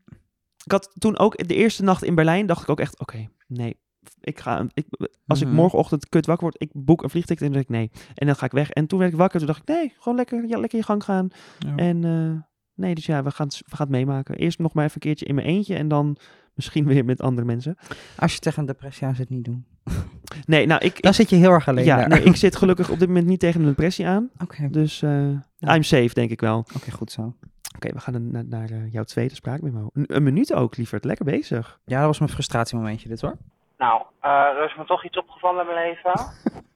Ik 0.63 0.71
had 0.71 0.91
toen 0.97 1.17
ook 1.17 1.47
de 1.47 1.55
eerste 1.55 1.83
nacht 1.83 2.03
in 2.03 2.15
Berlijn, 2.15 2.45
dacht 2.45 2.61
ik 2.61 2.69
ook 2.69 2.79
echt, 2.79 2.99
oké, 2.99 3.29
nee. 3.47 3.77
Ik 4.21 4.39
ga, 4.39 4.65
ik, 4.73 4.85
als 5.27 5.41
ik 5.41 5.47
Mhm. 5.47 5.55
morgenochtend 5.55 6.09
kut 6.09 6.25
wakker 6.25 6.43
word, 6.43 6.61
ik 6.61 6.69
boek 6.73 7.03
een 7.03 7.09
vliegticket 7.09 7.45
en 7.45 7.51
dan 7.53 7.61
denk 7.61 7.83
ik 7.85 7.91
nee. 7.93 8.01
En 8.15 8.25
dan 8.25 8.35
ga 8.35 8.45
ik 8.45 8.51
weg. 8.51 8.69
En 8.69 8.87
toen 8.87 8.99
werd 8.99 9.11
ik 9.11 9.17
wakker, 9.17 9.37
toen 9.39 9.47
dacht 9.47 9.61
ik, 9.61 9.67
nee, 9.67 9.93
gewoon 9.99 10.17
lekker, 10.17 10.47
ja, 10.47 10.57
lekker 10.59 10.77
je 10.79 10.85
gang 10.85 11.03
gaan. 11.03 11.27
Ja. 11.59 11.75
En 11.75 12.03
eh, 12.03 12.41
nee, 12.85 12.95
dus 12.95 13.05
ja, 13.05 13.23
we 13.23 13.31
gaan, 13.31 13.47
het- 13.47 13.61
we 13.65 13.75
gaan 13.75 13.87
het 13.87 13.95
meemaken. 13.95 14.35
Eerst 14.35 14.59
nog 14.59 14.73
maar 14.73 14.83
even 14.83 14.95
een 14.95 15.01
keertje 15.01 15.25
in 15.25 15.35
mijn 15.35 15.47
eentje 15.47 15.75
en 15.75 15.87
dan 15.87 16.17
misschien 16.53 16.85
weer 16.93 17.05
met 17.05 17.21
andere 17.21 17.47
mensen. 17.47 17.75
Als 18.17 18.33
je 18.33 18.39
tegen 18.39 18.59
een 18.59 18.65
depressie 18.65 19.07
aan 19.07 19.15
zit, 19.15 19.29
niet 19.29 19.45
doen. 19.45 19.65
Nee, 20.45 20.65
nou, 20.65 20.85
ik, 20.85 21.01
Dan 21.01 21.13
zit 21.13 21.29
je 21.29 21.35
heel 21.35 21.51
erg 21.51 21.67
alleen 21.67 21.85
ja, 21.85 21.97
daar. 21.97 22.07
nee, 22.07 22.23
ik 22.23 22.35
zit 22.35 22.55
gelukkig 22.61 22.89
op 22.89 22.99
dit 22.99 23.07
moment 23.07 23.27
niet 23.27 23.39
tegen 23.39 23.59
een 23.61 23.67
depressie 23.67 24.07
aan. 24.07 24.29
Oké, 24.41 24.69
Dus 24.69 25.01
eh, 25.01 25.29
Ja. 25.57 25.75
I'm 25.75 25.83
safe, 25.83 26.13
denk 26.13 26.29
ik 26.31 26.41
wel. 26.41 26.65
oké, 26.75 26.91
goed 26.91 27.11
zo. 27.11 27.35
Oké, 27.75 27.93
we 27.93 27.99
gaan 27.99 28.31
naar, 28.31 28.45
naar 28.45 28.69
eh, 28.69 28.91
jouw 28.91 29.03
tweede 29.03 29.35
spraakmemo. 29.35 29.89
Een, 29.93 30.15
een 30.15 30.23
minuut 30.23 30.53
ook, 30.53 30.77
lieverd. 30.77 31.03
Lekker 31.05 31.25
bezig. 31.25 31.79
Ja, 31.85 31.97
dat 31.97 32.07
was 32.07 32.19
mijn 32.19 32.31
frustratiemomentje 32.31 33.09
dit 33.09 33.21
hoor. 33.21 33.37
Nou, 33.77 34.05
eh, 34.19 34.31
er 34.31 34.63
is 34.63 34.75
me 34.75 34.85
toch 34.85 35.03
iets 35.03 35.17
opgevallen 35.17 35.67
in 35.67 35.73
mijn 35.73 35.87
leven. 35.87 36.13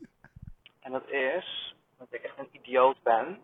en 0.84 0.92
dat 0.92 1.08
is 1.08 1.76
dat 1.98 2.08
ik 2.12 2.22
echt 2.22 2.38
een 2.38 2.50
idioot 2.52 3.02
ben. 3.04 3.42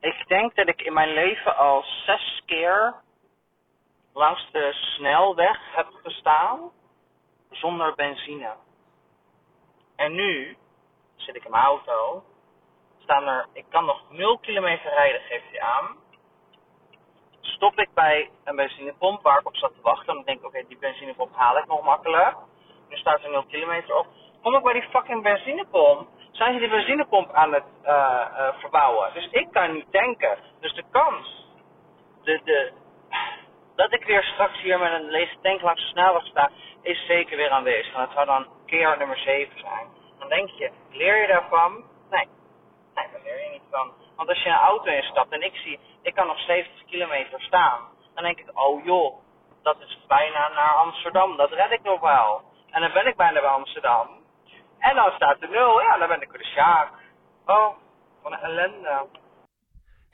Ik 0.00 0.24
denk 0.28 0.54
dat 0.54 0.68
ik 0.68 0.82
in 0.82 0.92
mijn 0.92 1.12
leven 1.12 1.56
al 1.56 1.82
zes 1.82 2.42
keer 2.46 2.94
langs 4.12 4.50
de 4.52 4.72
snelweg 4.72 5.74
heb 5.74 5.88
gestaan 6.02 6.70
zonder 7.50 7.94
benzine. 7.94 8.54
En 9.96 10.14
nu 10.14 10.56
zit 11.14 11.36
ik 11.36 11.44
in 11.44 11.50
mijn 11.50 11.62
auto. 11.62 12.24
Staan 12.98 13.26
er, 13.28 13.46
ik 13.52 13.64
kan 13.68 13.84
nog 13.84 14.10
0 14.10 14.38
kilometer 14.38 14.90
rijden, 14.90 15.20
geeft 15.20 15.50
hij 15.50 15.60
aan. 15.60 15.96
Stop 17.64 17.78
ik 17.78 17.94
bij 17.94 18.30
een 18.44 18.56
benzinepomp 18.56 19.22
waar 19.22 19.38
ik 19.38 19.46
op 19.46 19.56
zat 19.56 19.74
te 19.74 19.80
wachten. 19.82 20.14
Dan 20.14 20.24
denk 20.24 20.38
ik, 20.38 20.46
oké, 20.46 20.64
die 20.68 20.78
benzinepomp 20.78 21.34
haal 21.34 21.58
ik 21.58 21.66
nog 21.66 21.82
makkelijk. 21.82 22.36
Nu 22.88 22.96
staat 22.96 23.22
er 23.22 23.30
0 23.30 23.44
kilometer 23.44 23.96
op. 23.96 24.06
Kom 24.42 24.54
ik 24.54 24.62
bij 24.62 24.72
die 24.72 24.88
fucking 24.88 25.22
benzinepomp, 25.22 26.08
zijn 26.32 26.52
ze 26.52 26.58
die 26.58 26.68
benzinepomp 26.68 27.32
aan 27.32 27.52
het 27.52 27.64
eh, 27.82 27.94
eh, 27.94 28.54
verbouwen. 28.58 29.12
Dus 29.14 29.28
ik 29.30 29.48
kan 29.52 29.72
niet 29.72 29.92
tanken. 29.92 30.38
Dus 30.60 30.74
de 30.74 30.84
kans 30.90 31.46
de, 32.22 32.40
de, 32.44 32.72
dat 33.76 33.92
ik 33.92 34.04
weer 34.04 34.22
straks 34.22 34.60
hier 34.60 34.78
met 34.78 34.92
een 34.92 35.10
lege 35.10 35.36
tank 35.42 35.60
langs 35.60 35.80
de 35.82 35.88
snelweg 35.88 36.26
sta, 36.26 36.50
is 36.82 37.06
zeker 37.06 37.36
weer 37.36 37.50
aanwezig. 37.50 37.94
En 37.94 38.00
dat 38.00 38.12
zou 38.12 38.26
dan 38.26 38.46
keer 38.66 38.98
nummer 38.98 39.18
7 39.18 39.58
zijn. 39.58 39.86
Dan 40.18 40.28
denk 40.28 40.48
je, 40.48 40.70
leer 40.90 41.20
je 41.20 41.26
daarvan? 41.26 41.84
Nee. 42.94 43.06
Daar 43.12 43.22
leer 43.24 43.40
je 43.44 43.50
niet 43.52 43.68
van. 43.70 43.86
Want 44.16 44.28
als 44.28 44.42
je 44.42 44.48
een 44.48 44.66
auto 44.70 44.90
instapt 45.02 45.32
en 45.32 45.42
ik 45.42 45.54
zie, 45.54 45.78
ik 46.02 46.14
kan 46.14 46.26
nog 46.26 46.38
70 46.38 46.84
kilometer 46.84 47.40
staan. 47.42 47.80
Dan 48.14 48.24
denk 48.24 48.38
ik, 48.38 48.50
oh 48.54 48.84
joh, 48.84 49.14
dat 49.62 49.76
is 49.80 50.04
bijna 50.08 50.48
naar 50.48 50.74
Amsterdam. 50.74 51.36
Dat 51.36 51.50
red 51.50 51.70
ik 51.72 51.82
nog 51.82 52.00
wel. 52.00 52.42
En 52.70 52.80
dan 52.80 52.92
ben 52.92 53.06
ik 53.06 53.16
bijna 53.16 53.40
bij 53.40 53.50
Amsterdam. 53.50 54.06
En 54.78 54.94
dan 54.94 55.10
staat 55.16 55.42
er 55.42 55.50
nul. 55.50 55.80
Ja, 55.80 55.98
dan 55.98 56.08
ben 56.08 56.20
ik 56.22 56.30
weer 56.30 56.40
de 56.42 56.46
Sjaak. 56.54 56.88
Oh, 57.46 57.68
wat 58.22 58.32
een 58.32 58.38
ellende. 58.38 59.06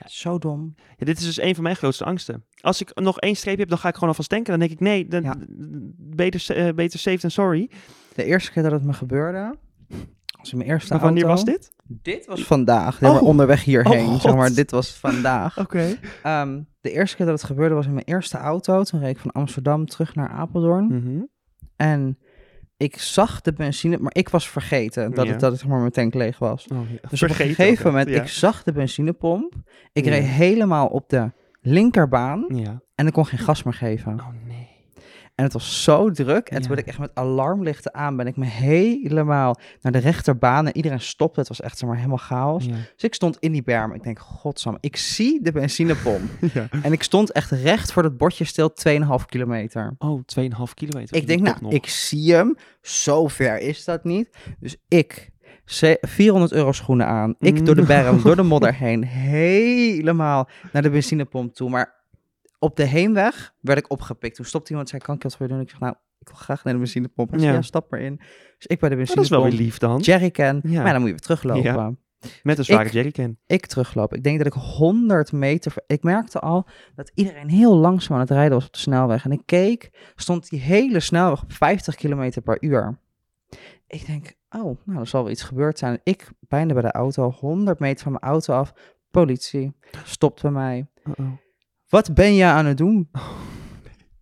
Zo 0.05 0.39
dom. 0.39 0.75
Ja, 0.97 1.05
dit 1.05 1.19
is 1.19 1.25
dus 1.25 1.41
een 1.41 1.55
van 1.55 1.63
mijn 1.63 1.77
grootste 1.77 2.05
angsten. 2.05 2.47
Als 2.61 2.81
ik 2.81 2.95
nog 2.95 3.19
één 3.19 3.35
streep 3.37 3.59
heb, 3.59 3.69
dan 3.69 3.79
ga 3.79 3.89
ik 3.89 3.95
gewoon 3.95 4.09
alvast 4.09 4.31
denken. 4.31 4.51
Dan 4.51 4.61
denk 4.61 4.73
ik, 4.73 4.81
nee, 4.81 5.07
dan, 5.07 5.23
Ja. 5.23 5.35
beter, 5.99 6.57
eh, 6.57 6.75
beter 6.75 6.99
safe 6.99 7.19
than 7.19 7.31
sorry. 7.31 7.71
De 8.15 8.25
eerste 8.25 8.53
keer 8.53 8.63
dat 8.63 8.73
het 8.73 8.85
me 8.85 8.93
gebeurde, 8.93 9.57
was 10.41 10.53
in 10.53 10.59
mijn 10.59 10.71
eerste 10.71 10.93
Maar 10.93 11.03
wanneer 11.03 11.25
auto. 11.25 11.45
was 11.45 11.55
dit? 11.55 11.73
Dit 11.87 12.27
was 12.27 12.43
vandaag. 12.45 13.03
Oh. 13.03 13.23
onderweg 13.23 13.65
hierheen. 13.65 14.07
Oh, 14.07 14.21
zeg 14.21 14.35
maar, 14.35 14.53
dit 14.55 14.71
was 14.71 14.91
vandaag. 14.99 15.59
Oké. 15.59 15.97
Ehm, 16.23 16.61
de 16.81 16.91
eerste 16.91 17.17
keer 17.17 17.27
dat 17.27 17.35
het 17.41 17.45
gebeurde 17.51 17.75
was 17.75 17.87
in 17.87 17.93
mijn 17.95 18.07
eerste 18.07 18.37
auto. 18.39 18.83
Toen 18.83 19.01
reed 19.01 19.11
ik 19.11 19.19
van 19.19 19.31
Amsterdam 19.33 19.87
terug 19.87 20.15
naar 20.15 20.29
Apeldoorn. 20.29 20.85
Mhm. 20.87 21.23
En 21.77 22.19
ik 22.77 22.99
zag 22.99 23.41
de 23.41 23.53
benzine, 23.53 23.99
maar 23.99 24.15
ik 24.15 24.29
was 24.29 24.49
vergeten 24.49 25.15
dat, 25.15 25.25
Ja. 25.25 25.31
het, 25.31 25.41
dat 25.41 25.51
het 25.51 25.61
zeg 25.61 25.69
maar 25.69 25.79
mijn 25.81 25.91
tank 25.93 26.15
leeg 26.15 26.39
was. 26.39 26.67
Oh, 26.73 26.79
ja. 26.91 27.09
Dus 27.09 27.23
op 27.23 27.29
Vergeten 27.29 27.49
een 27.49 27.55
gegeven 27.55 27.87
ook, 27.87 27.93
moment, 27.93 28.09
ja. 28.09 28.23
ik 28.23 28.29
zag 28.29 28.63
de 28.63 28.73
benzinepomp. 28.73 29.55
Ik 29.93 30.05
Ja. 30.05 30.11
reed 30.11 30.25
helemaal 30.25 30.87
op 30.87 31.09
de 31.09 31.31
linkerbaan 31.61 32.45
Ja. 32.49 32.81
en 32.95 33.07
ik 33.07 33.13
kon 33.13 33.27
geen 33.27 33.39
gas 33.39 33.63
meer 33.63 33.75
geven. 33.75 34.13
Oh 34.21 34.27
nee. 34.47 34.50
En 35.41 35.47
het 35.47 35.53
was 35.55 35.83
zo 35.83 36.11
druk. 36.11 36.49
En 36.49 36.55
Ja. 36.55 36.59
toen 36.61 36.69
werd 36.69 36.81
ik 36.81 36.87
echt 36.87 36.99
met 36.99 37.11
alarmlichten 37.15 37.95
aan, 37.95 38.17
ben 38.17 38.27
ik 38.27 38.37
me 38.37 38.45
helemaal 38.47 39.57
naar 39.81 39.93
de 39.93 39.99
rechterbaan. 39.99 40.67
En 40.67 40.77
iedereen 40.77 41.01
stopte. 41.01 41.41
Het 41.41 41.49
was 41.49 41.61
echt 41.61 41.79
zeg 41.79 41.89
maar 41.89 41.97
helemaal 41.99 42.17
chaos. 42.19 42.65
Ja. 42.65 42.71
Dus 42.73 43.03
ik 43.03 43.15
stond 43.15 43.37
in 43.39 43.53
die 43.53 43.63
berm. 43.63 43.93
Ik 43.95 44.03
denk, 44.03 44.19
godsam, 44.19 44.77
ik 44.81 44.97
zie 44.97 45.43
de 45.43 45.53
benzinepomp. 45.53 46.31
Ja. 46.55 46.69
en 46.83 46.93
ik 46.93 47.03
stond 47.03 47.33
echt 47.33 47.51
recht 47.51 47.93
voor 47.93 48.03
dat 48.03 48.17
bordje 48.17 48.45
stil, 48.45 48.71
2,5 48.73 49.27
kilometer. 49.27 49.95
Oh, 49.99 50.21
2,5 50.27 50.75
kilometer. 50.75 51.17
Ik 51.17 51.27
denk, 51.27 51.41
nou, 51.41 51.57
nog. 51.61 51.73
ik 51.73 51.87
zie 51.87 52.33
hem. 52.35 52.57
Zo 52.83 53.29
ver 53.29 53.59
is 53.61 53.85
dat 53.85 54.05
niet. 54.05 54.29
Dus 54.59 54.77
ik, 54.89 55.31
ze- 55.65 55.99
400 56.01 56.53
euro 56.53 56.73
schoenen 56.73 57.07
aan. 57.07 57.35
Ik 57.39 57.67
door 57.67 57.75
de 57.75 57.83
berm, 57.83 58.23
door 58.25 58.37
de 58.37 58.43
modder 58.43 58.75
heen. 58.75 59.05
Helemaal 59.05 60.49
naar 60.73 60.83
de 60.83 60.91
benzinepomp 60.91 61.55
toe. 61.55 61.71
Maar 61.71 61.99
op 62.61 62.77
de 62.77 62.85
heenweg 62.85 63.55
werd 63.61 63.79
ik 63.79 63.91
opgepikt. 63.91 64.37
Toen 64.37 64.45
stopte 64.45 64.71
iemand 64.71 64.87
en 64.93 64.97
zei, 64.97 65.07
kan 65.07 65.17
ik 65.17 65.23
wat 65.23 65.37
voor 65.37 65.47
je 65.47 65.53
doen? 65.53 65.63
Ik 65.63 65.71
zeg, 65.71 65.81
nou, 65.81 65.95
ik 66.19 66.29
wil 66.29 66.37
graag 66.37 66.65
naar 66.65 66.73
de 66.73 66.79
benzinepomp. 66.79 67.31
Hij 67.31 67.41
Ja. 67.41 67.53
ja, 67.53 67.63
stap 67.63 67.91
maar 67.91 68.01
in. 68.01 68.17
Dus 68.57 68.67
ik 68.67 68.81
bij 68.81 68.89
de 68.89 68.97
Maar 68.97 69.05
dat 69.07 69.19
is 69.19 69.29
wel 69.29 69.43
benzinepomp. 69.43 69.51
weer 69.53 69.61
lief 69.61 69.79
dan. 69.79 69.99
Jerrycan. 70.01 70.61
Ja. 70.73 70.83
Maar 70.83 70.93
dan 70.93 71.01
moet 71.01 71.11
je 71.11 71.15
weer 71.17 71.37
teruglopen. 71.37 71.99
Met 72.43 72.59
een 72.59 72.65
zware 72.65 72.85
Ik- 72.85 72.93
jerrycan. 72.93 73.37
Ik 73.47 73.67
terugloop. 73.67 74.15
Ik 74.15 74.23
denk 74.23 74.39
dat 74.39 74.47
ik 74.47 74.53
100 74.53 75.33
meter... 75.33 75.75
Ik 75.87 76.03
merkte 76.03 76.39
al 76.41 76.67
dat 76.95 77.11
iedereen 77.15 77.49
heel 77.49 77.75
langzaam 77.77 78.15
aan 78.15 78.21
het 78.23 78.31
rijden 78.31 78.53
was 78.55 78.67
op 78.67 78.73
de 78.73 78.79
snelweg. 78.79 79.25
En 79.25 79.33
ik 79.33 79.43
keek, 79.45 79.91
stond 80.17 80.49
die 80.51 80.61
hele 80.61 81.01
snelweg 81.01 81.43
op 81.43 81.53
50 81.53 81.95
kilometer 81.95 82.43
per 82.43 82.57
uur. 82.63 82.99
Ik 83.87 84.07
denk, 84.07 84.35
oh, 84.51 84.79
nou, 84.85 85.01
er 85.01 85.07
zal 85.07 85.23
wel 85.23 85.33
iets 85.33 85.43
gebeurd 85.43 85.79
zijn. 85.79 86.01
Ik 86.03 86.29
bijna 86.41 86.73
bij 86.73 86.83
de 86.83 86.93
auto, 86.93 87.31
100 87.31 87.79
meter 87.79 88.03
van 88.03 88.13
mijn 88.13 88.25
auto 88.25 88.55
af. 88.55 88.73
Politie, 89.11 89.73
stopt 90.05 90.43
bij 90.43 90.51
mij. 90.51 90.87
Uh-oh. 91.05 91.33
Wat 91.91 92.15
ben 92.15 92.35
je 92.35 92.45
aan 92.45 92.67
het 92.67 92.77
doen? 92.79 93.09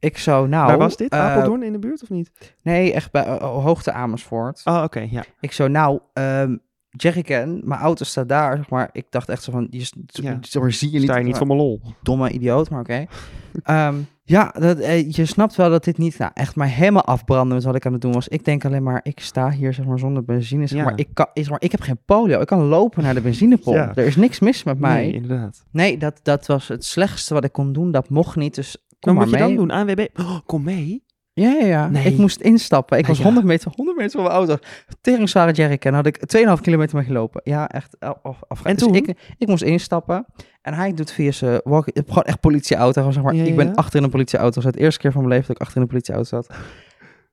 Ik 0.01 0.19
zo, 0.19 0.47
nou... 0.47 0.67
Waar 0.67 0.79
was 0.79 0.97
dit? 0.97 1.13
eh, 1.13 1.21
Apeldoorn 1.21 1.63
in 1.63 1.73
de 1.73 1.79
buurt 1.79 2.03
of 2.03 2.09
niet? 2.11 2.31
nee, 2.63 2.93
echt 2.93 3.11
bij 3.13 3.25
eh, 3.25 3.37
Hoogte 3.41 3.93
Amersfoort. 3.93 4.61
Oh, 4.65 4.83
oké, 4.85 5.07
ja. 5.11 5.25
Ik 5.41 5.53
zo, 5.53 5.69
nou, 5.69 6.01
ehm 6.13 6.57
Jerrycan, 6.91 7.61
mijn 7.65 7.81
auto 7.81 8.05
staat 8.05 8.29
daar, 8.29 8.57
zeg 8.57 8.71
maar. 8.71 8.89
Ik 8.93 9.07
dacht 9.11 9.29
echt 9.29 9.43
zo 9.43 9.53
van, 9.53 9.67
je, 9.71 9.79
Ja. 10.07 10.39
zie 10.41 10.91
je 10.91 10.99
niet, 10.99 11.03
Sta 11.09 11.17
je 11.19 11.25
niet 11.25 11.37
voor 11.37 11.47
mijn 11.47 11.59
lol? 11.59 11.81
domme 12.03 12.31
idioot, 12.31 12.71
maar 12.71 12.81
oké. 12.81 13.05
Ehm, 13.63 13.95
Ja, 14.29 14.55
dat, 14.59 14.79
eh, 14.79 15.11
je 15.11 15.25
snapt 15.25 15.57
wel 15.57 15.71
dat 15.71 15.85
dit 15.85 15.99
niet 15.99 16.19
nou, 16.19 16.31
echt 16.35 16.55
maar 16.57 16.69
helemaal 16.69 17.05
afbranden 17.05 17.55
was 17.55 17.65
wat 17.65 17.75
ik 17.75 17.87
aan 17.87 17.93
het 17.93 18.01
doen 18.01 18.13
was. 18.13 18.29
Ik 18.29 18.45
denk 18.45 18.65
alleen 18.65 18.83
maar, 18.83 19.01
ik 19.03 19.21
sta 19.21 19.51
hier 19.51 19.73
zeg 19.75 19.87
maar 19.87 19.99
zonder 19.99 20.25
benzine. 20.25 20.67
Zeg 20.67 20.79
Ja. 20.79 20.85
maar, 20.85 20.99
ik, 20.99 21.09
kan, 21.13 21.27
is 21.33 21.49
maar, 21.49 21.63
ik 21.63 21.71
heb 21.71 21.81
geen 21.81 21.99
polio. 22.05 22.41
Ik 22.41 22.47
kan 22.47 22.63
lopen 22.65 23.03
naar 23.03 23.15
de 23.15 23.21
benzinepomp. 23.21 23.77
Ja. 23.77 23.93
Er 23.95 24.07
is 24.07 24.17
niks 24.17 24.41
mis 24.41 24.63
met 24.65 24.79
mij. 24.79 24.95
Nee, 24.95 25.05
Nee, 25.05 25.15
inderdaad. 25.23 26.01
dat, 26.01 26.21
dat 26.23 26.47
was 26.47 26.69
het 26.69 26.85
slechtste 26.85 27.35
wat 27.35 27.45
ik 27.45 27.53
kon 27.53 27.73
doen. 27.73 27.91
Dat 27.91 28.09
mocht 28.09 28.37
niet, 28.37 28.55
dus 28.55 28.77
kom 28.77 29.15
Wat 29.15 29.15
maar 29.15 29.25
moet 29.25 29.39
je 29.39 29.45
mee. 29.45 29.57
dan 29.57 29.67
doen? 29.67 29.77
ANWB? 29.77 30.07
Oh, 30.21 30.39
kom 30.47 30.63
mee. 30.63 31.07
Ja, 31.33 31.51
ja, 31.53 31.67
ja. 31.67 31.89
Nee. 31.89 32.05
Ik 32.05 32.19
moest 32.19 32.41
instappen. 32.41 32.97
Ik 32.99 33.03
Ah, 33.03 33.09
was 33.09 33.19
ja. 33.19 33.25
100 33.25 33.47
meter, 33.47 33.73
100 33.75 33.97
meter 33.99 34.13
van 34.13 34.23
mijn 34.23 34.35
auto. 34.35 34.57
Tering 35.01 35.29
zware 35.29 35.53
jerrycan. 35.53 35.95
Had 35.95 36.07
ik 36.07 36.19
2,5 36.27 36.61
kilometer 36.61 36.97
mee 36.97 37.05
gelopen. 37.07 37.41
Ja, 37.45 37.69
echt. 37.69 37.97
Af, 38.01 38.17
af, 38.23 38.39
af- 38.49 38.65
En 38.65 38.75
dus 38.77 38.83
toen? 38.83 38.95
Ik, 38.95 39.35
ik 39.39 39.49
moest 39.49 39.63
instappen. 39.63 40.27
En 40.69 40.75
hij 40.75 40.95
doet 40.95 41.13
via 41.13 41.31
zijn 41.33 41.61
walkie... 41.65 42.03
Gewoon 42.07 42.23
echt 42.23 42.41
politieauto. 42.41 42.93
Gewoon 42.93 43.13
zeg 43.13 43.23
maar. 43.23 43.35
Ja, 43.35 43.45
Ik 43.45 43.57
ben 43.57 43.67
ja. 43.67 43.73
achter 43.75 43.99
in 43.99 44.05
een 44.05 44.11
politieauto. 44.11 44.61
Dat 44.61 44.73
de 44.73 44.81
eerste 44.81 45.01
keer 45.01 45.13
van 45.13 45.21
mijn 45.21 45.33
leven 45.33 45.47
dat 45.49 45.57
ik 45.57 45.63
achter 45.63 45.77
in 45.77 45.83
een 45.83 45.89
politieauto 45.89 46.25
zat. 46.29 46.57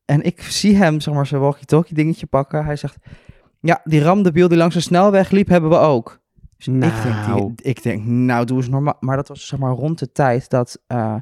En 0.05 0.21
ik 0.23 0.41
zie 0.41 0.75
hem, 0.75 0.99
zeg 0.99 1.13
maar, 1.13 1.25
zijn 1.25 1.41
walkie-talkie 1.41 1.95
dingetje 1.95 2.25
pakken. 2.25 2.65
Hij 2.65 2.75
zegt... 2.75 2.95
Ja, 3.59 3.81
die 3.83 4.01
ramdebiel 4.01 4.47
die 4.47 4.57
langs 4.57 4.75
de 4.75 4.81
snelweg 4.81 5.29
liep, 5.29 5.47
hebben 5.47 5.69
we 5.69 5.77
ook. 5.77 6.19
Dus 6.57 6.67
ik, 6.67 6.81
denk, 6.81 6.93
Nou. 7.03 7.51
die- 7.55 7.65
ik 7.65 7.83
denk, 7.83 8.05
nou, 8.05 8.45
doe 8.45 8.57
eens 8.57 8.69
normaal. 8.69 8.97
Maar 8.99 9.15
dat 9.15 9.27
was 9.27 9.47
zeg 9.47 9.59
maar 9.59 9.71
rond 9.71 9.99
de 9.99 10.11
tijd 10.11 10.49
dat... 10.49 10.79
eh 10.87 11.15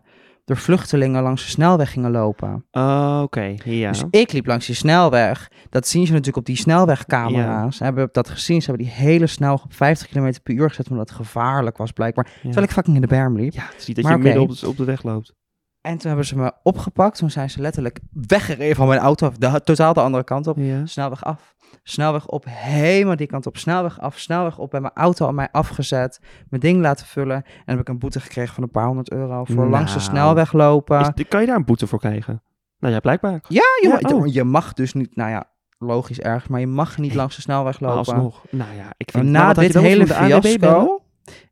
er 0.46 0.58
vluchtelingen 0.58 1.24
langs 1.24 1.44
de 1.44 1.50
snelweg 1.50 1.92
gingen 1.92 2.12
lopen. 2.12 2.66
Oh, 2.72 3.20
Oké, 3.24 3.56
ja. 3.64 3.90
Dus 3.92 4.04
ik 4.10 4.32
liep 4.32 4.46
langs 4.46 4.66
die 4.66 4.76
snelweg. 4.76 5.52
Dat 5.70 5.88
zien 5.88 6.06
ze 6.06 6.12
natuurlijk 6.12 6.38
op 6.38 6.46
die 6.46 6.56
snelwegcamera's. 6.56 7.78
Ze 7.78 7.84
hebben 7.84 8.10
dat 8.12 8.30
gezien. 8.30 8.62
Ze 8.62 8.70
hebben 8.70 8.86
die 8.86 8.96
hele 8.96 9.28
snel 9.28 9.54
op 9.54 9.74
50 9.74 10.08
km 10.08 10.34
per 10.44 10.54
uur 10.54 10.70
gezet. 10.70 10.90
Omdat 10.90 11.10
het 11.10 11.18
gevaarlijk 11.18 11.78
was 11.78 11.92
blijkbaar. 11.92 12.26
Ja. 12.34 12.42
Terwijl 12.42 12.66
ik 12.66 12.72
fucking 12.72 12.96
in 12.96 13.02
de 13.02 13.08
berm 13.08 13.36
liep. 13.38 13.54
Ja, 13.54 13.64
het 13.66 13.80
is 13.80 13.88
niet 13.88 13.96
dat 13.96 14.06
Maar 14.06 14.14
je 14.14 14.20
oké. 14.20 14.28
midden 14.28 14.50
op 14.50 14.60
de, 14.60 14.68
op 14.68 14.78
de 14.78 14.84
weg 14.84 15.04
loopt. 15.04 15.34
En 15.82 15.98
toen 15.98 16.08
hebben 16.08 16.26
ze 16.26 16.36
me 16.38 16.52
opgepakt. 16.64 17.18
Toen 17.18 17.32
zijn 17.32 17.50
ze 17.50 17.62
letterlijk 17.62 18.00
weggereden 18.12 18.76
van 18.76 18.88
mijn 18.88 19.00
auto. 19.00 19.32
De, 19.38 19.62
totaal 19.64 19.94
de 19.94 20.02
andere 20.02 20.24
kant 20.24 20.48
op. 20.48 20.58
Ja. 20.58 20.86
Snelweg 20.86 21.24
af. 21.26 21.54
Snelweg 21.84 22.28
op. 22.28 22.46
Helemaal 22.50 23.16
die 23.16 23.28
kant 23.28 23.46
op. 23.48 23.58
Snelweg 23.58 24.00
af. 24.00 24.20
Snelweg 24.20 24.58
op. 24.58 24.72
Bij 24.72 24.82
mijn 24.82 24.94
auto 24.94 25.28
aan 25.28 25.36
mij 25.36 25.50
afgezet. 25.52 26.20
Mijn 26.50 26.62
ding 26.62 26.82
laten 26.82 27.06
vullen. 27.06 27.36
En 27.36 27.44
heb 27.66 27.80
ik 27.80 27.90
een 27.90 28.00
boete 28.00 28.20
gekregen 28.20 28.54
van 28.54 28.64
een 28.64 28.70
paar 28.72 28.86
honderd 28.86 29.12
euro. 29.12 29.44
Voor 29.44 29.68
langs 29.68 29.92
de 29.94 29.98
Nou. 30.00 30.10
snelweg 30.10 30.54
lopen. 30.54 31.00
Is, 31.16 31.28
kan 31.28 31.42
je 31.42 31.48
daar 31.48 31.56
een 31.56 31.66
boete 31.66 31.88
voor 31.88 32.00
krijgen? 32.00 32.42
Nou 32.80 32.94
ja, 32.94 33.00
blijkbaar. 33.00 33.32
Ja, 33.48 33.62
je, 33.82 33.98
Ja, 34.02 34.16
oh. 34.16 34.34
je 34.34 34.44
mag 34.44 34.74
dus 34.74 34.94
niet, 34.94 35.16
nou 35.16 35.30
ja, 35.30 35.46
logisch 35.78 36.20
erg, 36.20 36.50
maar 36.50 36.60
je 36.60 36.68
mag 36.68 36.98
niet 36.98 37.14
langs 37.16 37.36
de 37.36 37.42
snelweg 37.42 37.80
lopen. 37.80 37.98
alsnog. 37.98 38.44
Nou 38.50 38.76
ja, 38.76 38.94
ik 38.98 39.12
vind... 39.12 39.26
na 39.30 39.48
je 39.48 39.54
dit 39.54 39.74
hele 39.74 40.08
fiasco 40.08 40.98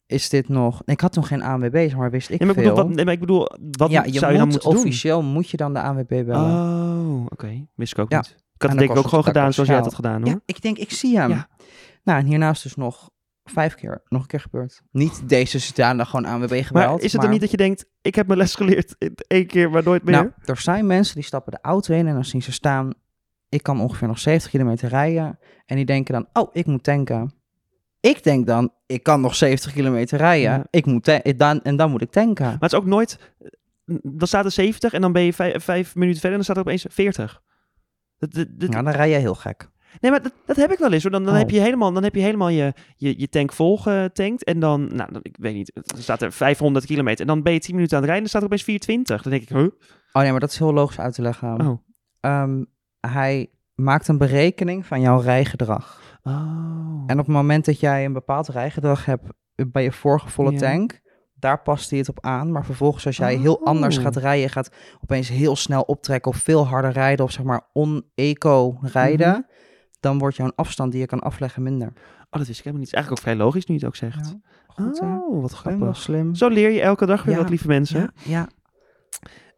is 0.05 0.29
dit 0.29 0.49
nog... 0.49 0.81
Ik 0.85 1.01
had 1.01 1.15
nog 1.15 1.27
geen 1.27 1.41
ANWB, 1.43 1.91
maar 1.97 2.11
wist 2.11 2.29
ik 2.29 2.39
Ja, 2.39 2.45
maar 2.45 2.55
ik 2.55 2.61
veel. 2.61 2.69
bedoel, 2.69 2.87
wat, 2.87 2.95
nee, 2.95 3.05
maar 3.05 3.13
ik 3.13 3.19
bedoel, 3.19 3.47
wat 3.71 3.89
ja, 3.91 4.01
moet- 4.01 4.13
je 4.13 4.19
zou 4.19 4.31
je 4.31 4.37
dan 4.37 4.47
moet 4.47 4.55
moeten 4.55 4.71
doen? 4.73 4.79
officieel 4.79 5.21
moet 5.23 5.49
je 5.49 5.57
dan 5.57 5.73
de 5.73 5.81
ANWB 5.81 6.07
bellen. 6.25 6.51
Oh, 7.15 7.25
oké. 7.29 7.65
Wist 7.75 7.91
ik 7.93 7.99
ook 7.99 8.11
Ja. 8.11 8.17
niet. 8.17 8.35
Ik 8.63 8.69
had 8.69 8.79
het 8.79 8.87
denk 8.87 8.91
ik 8.91 9.03
ook 9.03 9.09
gewoon 9.09 9.23
gedaan 9.23 9.53
zoals 9.53 9.69
jij 9.69 9.77
het 9.77 9.85
had 9.85 9.95
gedaan, 9.95 10.21
hoor. 10.21 10.29
ja, 10.29 10.39
ik 10.45 10.61
denk, 10.61 10.77
ik 10.77 10.91
zie 10.91 11.17
hem. 11.17 11.29
Ja. 11.29 11.47
Nou, 12.03 12.19
en 12.19 12.25
hiernaast 12.25 12.63
dus 12.63 12.75
nog 12.75 13.09
vijf 13.43 13.75
keer, 13.75 14.01
nog 14.07 14.21
een 14.21 14.27
keer 14.27 14.39
gebeurd. 14.39 14.81
Niet 14.91 15.29
deze 15.29 15.59
situatie, 15.59 16.05
gewoon 16.05 16.25
ANWB 16.25 16.63
gebeld. 16.63 16.73
Maar 16.73 16.99
is 16.99 17.11
het 17.11 17.21
dan 17.21 17.31
niet 17.31 17.41
dat 17.41 17.51
je 17.51 17.57
denkt, 17.57 17.85
ik 18.01 18.15
heb 18.15 18.27
mijn 18.27 18.39
les 18.39 18.55
geleerd 18.55 18.95
in 18.97 19.15
één 19.27 19.47
keer, 19.47 19.69
maar 19.69 19.83
nooit 19.83 20.03
meer? 20.03 20.13
Nou, 20.13 20.31
er 20.45 20.57
zijn 20.57 20.87
mensen 20.87 21.15
die 21.15 21.23
stappen 21.23 21.51
de 21.51 21.59
auto 21.61 21.93
in 21.93 22.07
en 22.07 22.13
dan 22.13 22.25
zien 22.25 22.41
ze 22.41 22.51
staan... 22.51 22.93
Ik 23.49 23.63
kan 23.63 23.81
ongeveer 23.81 24.07
nog 24.07 24.19
70 24.19 24.51
kilometer 24.51 24.89
rijden. 24.89 25.39
En 25.65 25.75
die 25.75 25.85
denken 25.85 26.13
dan, 26.13 26.27
oh, 26.33 26.49
ik 26.51 26.65
moet 26.65 26.83
tanken. 26.83 27.33
Ik 27.99 28.23
denk 28.23 28.47
dan, 28.47 28.73
ik 28.85 29.03
kan 29.03 29.21
nog 29.21 29.35
70 29.35 29.73
kilometer 29.73 30.17
rijden. 30.17 30.51
Ja. 30.51 30.65
Ik 30.69 30.85
moet 30.85 31.21
dan, 31.37 31.61
en 31.61 31.75
dan 31.75 31.91
moet 31.91 32.01
ik 32.01 32.11
tanken. 32.11 32.45
Maar 32.45 32.57
het 32.59 32.71
is 32.71 32.77
ook 32.77 32.85
nooit... 32.85 33.33
Dan 34.01 34.27
staat 34.27 34.45
er 34.45 34.51
70 34.51 34.93
en 34.93 35.01
dan 35.01 35.11
ben 35.11 35.21
je 35.21 35.33
vijf, 35.33 35.63
vijf 35.63 35.95
minuten 35.95 36.19
verder 36.21 36.39
en 36.39 36.45
dan 36.45 36.55
staat 36.55 36.55
er 36.55 36.61
opeens 36.61 36.85
40. 36.89 37.41
Dat, 38.21 38.33
dat, 38.33 38.47
dat- 38.51 38.69
Nou, 38.69 38.83
dan 38.83 38.93
rij 38.93 39.09
je 39.09 39.15
heel 39.15 39.35
gek. 39.35 39.69
Nee, 39.99 40.11
maar 40.11 40.21
dat, 40.21 40.33
dat 40.45 40.55
heb 40.55 40.71
ik 40.71 40.77
wel 40.79 40.91
eens 40.91 41.03
hoor. 41.03 41.11
Dan, 41.11 41.23
dan, 41.23 41.33
Oh. 41.33 41.39
heb, 41.39 41.49
je 41.49 41.59
helemaal, 41.59 41.91
dan 41.93 42.03
heb 42.03 42.15
je 42.15 42.21
helemaal 42.21 42.49
je, 42.49 42.73
je, 42.95 43.19
je 43.19 43.29
tank 43.29 43.53
vol 43.53 43.77
getankt. 43.77 44.43
En 44.43 44.59
dan, 44.59 44.81
nou, 44.95 45.11
dan- 45.11 45.21
ik 45.23 45.35
weet 45.39 45.53
niet, 45.53 45.71
dan 45.73 46.01
staat 46.01 46.21
er 46.21 46.31
500 46.31 46.85
kilometer. 46.85 47.21
En 47.21 47.27
dan 47.27 47.41
ben 47.43 47.53
je 47.53 47.59
10 47.59 47.75
minuten 47.75 47.97
aan 47.97 48.03
het 48.03 48.11
rijden 48.11 48.27
en 48.27 48.31
dan 48.31 48.41
staat 48.41 48.41
er 48.41 48.47
opeens 48.47 48.63
420. 48.63 49.21
Dan 49.21 49.31
denk 49.31 49.43
ik, 49.43 49.49
huh? 49.49 49.79
Oh 50.13 50.21
nee, 50.21 50.31
maar 50.31 50.39
dat 50.39 50.49
is 50.51 50.57
heel 50.59 50.73
logisch 50.73 50.99
uit 50.99 51.13
te 51.13 51.21
leggen. 51.21 51.61
Oh. 51.67 51.81
Ehm, 52.19 52.63
hij 52.99 53.49
maakt 53.75 54.07
een 54.07 54.17
berekening 54.17 54.85
van 54.85 55.01
jouw 55.01 55.19
rijgedrag. 55.19 56.01
Oh. 56.23 57.03
En 57.07 57.19
op 57.19 57.25
het 57.25 57.35
moment 57.35 57.65
dat 57.65 57.79
jij 57.79 58.05
een 58.05 58.13
bepaald 58.13 58.47
rijgedrag 58.47 59.05
hebt 59.05 59.27
bij 59.71 59.83
je 59.83 59.91
vorige 59.91 60.29
volle 60.29 60.51
Ja. 60.51 60.57
tank, 60.57 61.00
daar 61.41 61.61
past 61.61 61.89
hij 61.89 61.99
het 61.99 62.09
op 62.09 62.19
aan. 62.25 62.51
Maar 62.51 62.65
vervolgens 62.65 63.05
als 63.05 63.17
jij 63.17 63.35
heel 63.35 63.65
anders 63.65 63.97
Oh. 63.97 64.03
gaat 64.03 64.15
rijden, 64.15 64.49
gaat 64.49 64.69
opeens 65.01 65.29
heel 65.29 65.55
snel 65.55 65.81
optrekken 65.81 66.31
of 66.31 66.37
veel 66.37 66.67
harder 66.67 66.91
rijden 66.91 67.25
of 67.25 67.31
zeg 67.31 67.45
maar 67.45 67.61
on-eco 67.73 68.77
rijden, 68.81 69.29
Mhm. 69.31 69.41
dan 69.99 70.17
wordt 70.17 70.35
jouw 70.35 70.51
afstand 70.55 70.91
die 70.91 70.99
je 71.01 71.05
kan 71.07 71.19
afleggen 71.19 71.63
minder. 71.63 71.87
Oh, 71.87 72.39
dat 72.39 72.47
wist 72.47 72.49
ik 72.59 72.65
helemaal 72.65 72.79
niet. 72.79 72.87
Is 72.87 72.93
eigenlijk 72.93 73.23
ook 73.23 73.29
vrij 73.31 73.45
logisch 73.45 73.65
nu 73.65 73.73
je 73.75 73.79
het 73.79 73.89
ook 73.89 73.95
zegt. 73.95 74.29
Ja, 74.29 74.83
goed 74.83 74.99
hè? 74.99 75.05
oh, 75.15 75.41
wat 75.41 75.51
grappig. 75.51 75.97
slim. 75.97 76.35
Zo 76.35 76.47
leer 76.47 76.69
je 76.71 76.81
elke 76.81 77.05
dag 77.05 77.23
weer 77.23 77.35
Ja. 77.35 77.41
wat, 77.41 77.49
lieve 77.49 77.67
mensen. 77.67 77.99
Ja, 77.99 78.09
ja. 78.23 78.47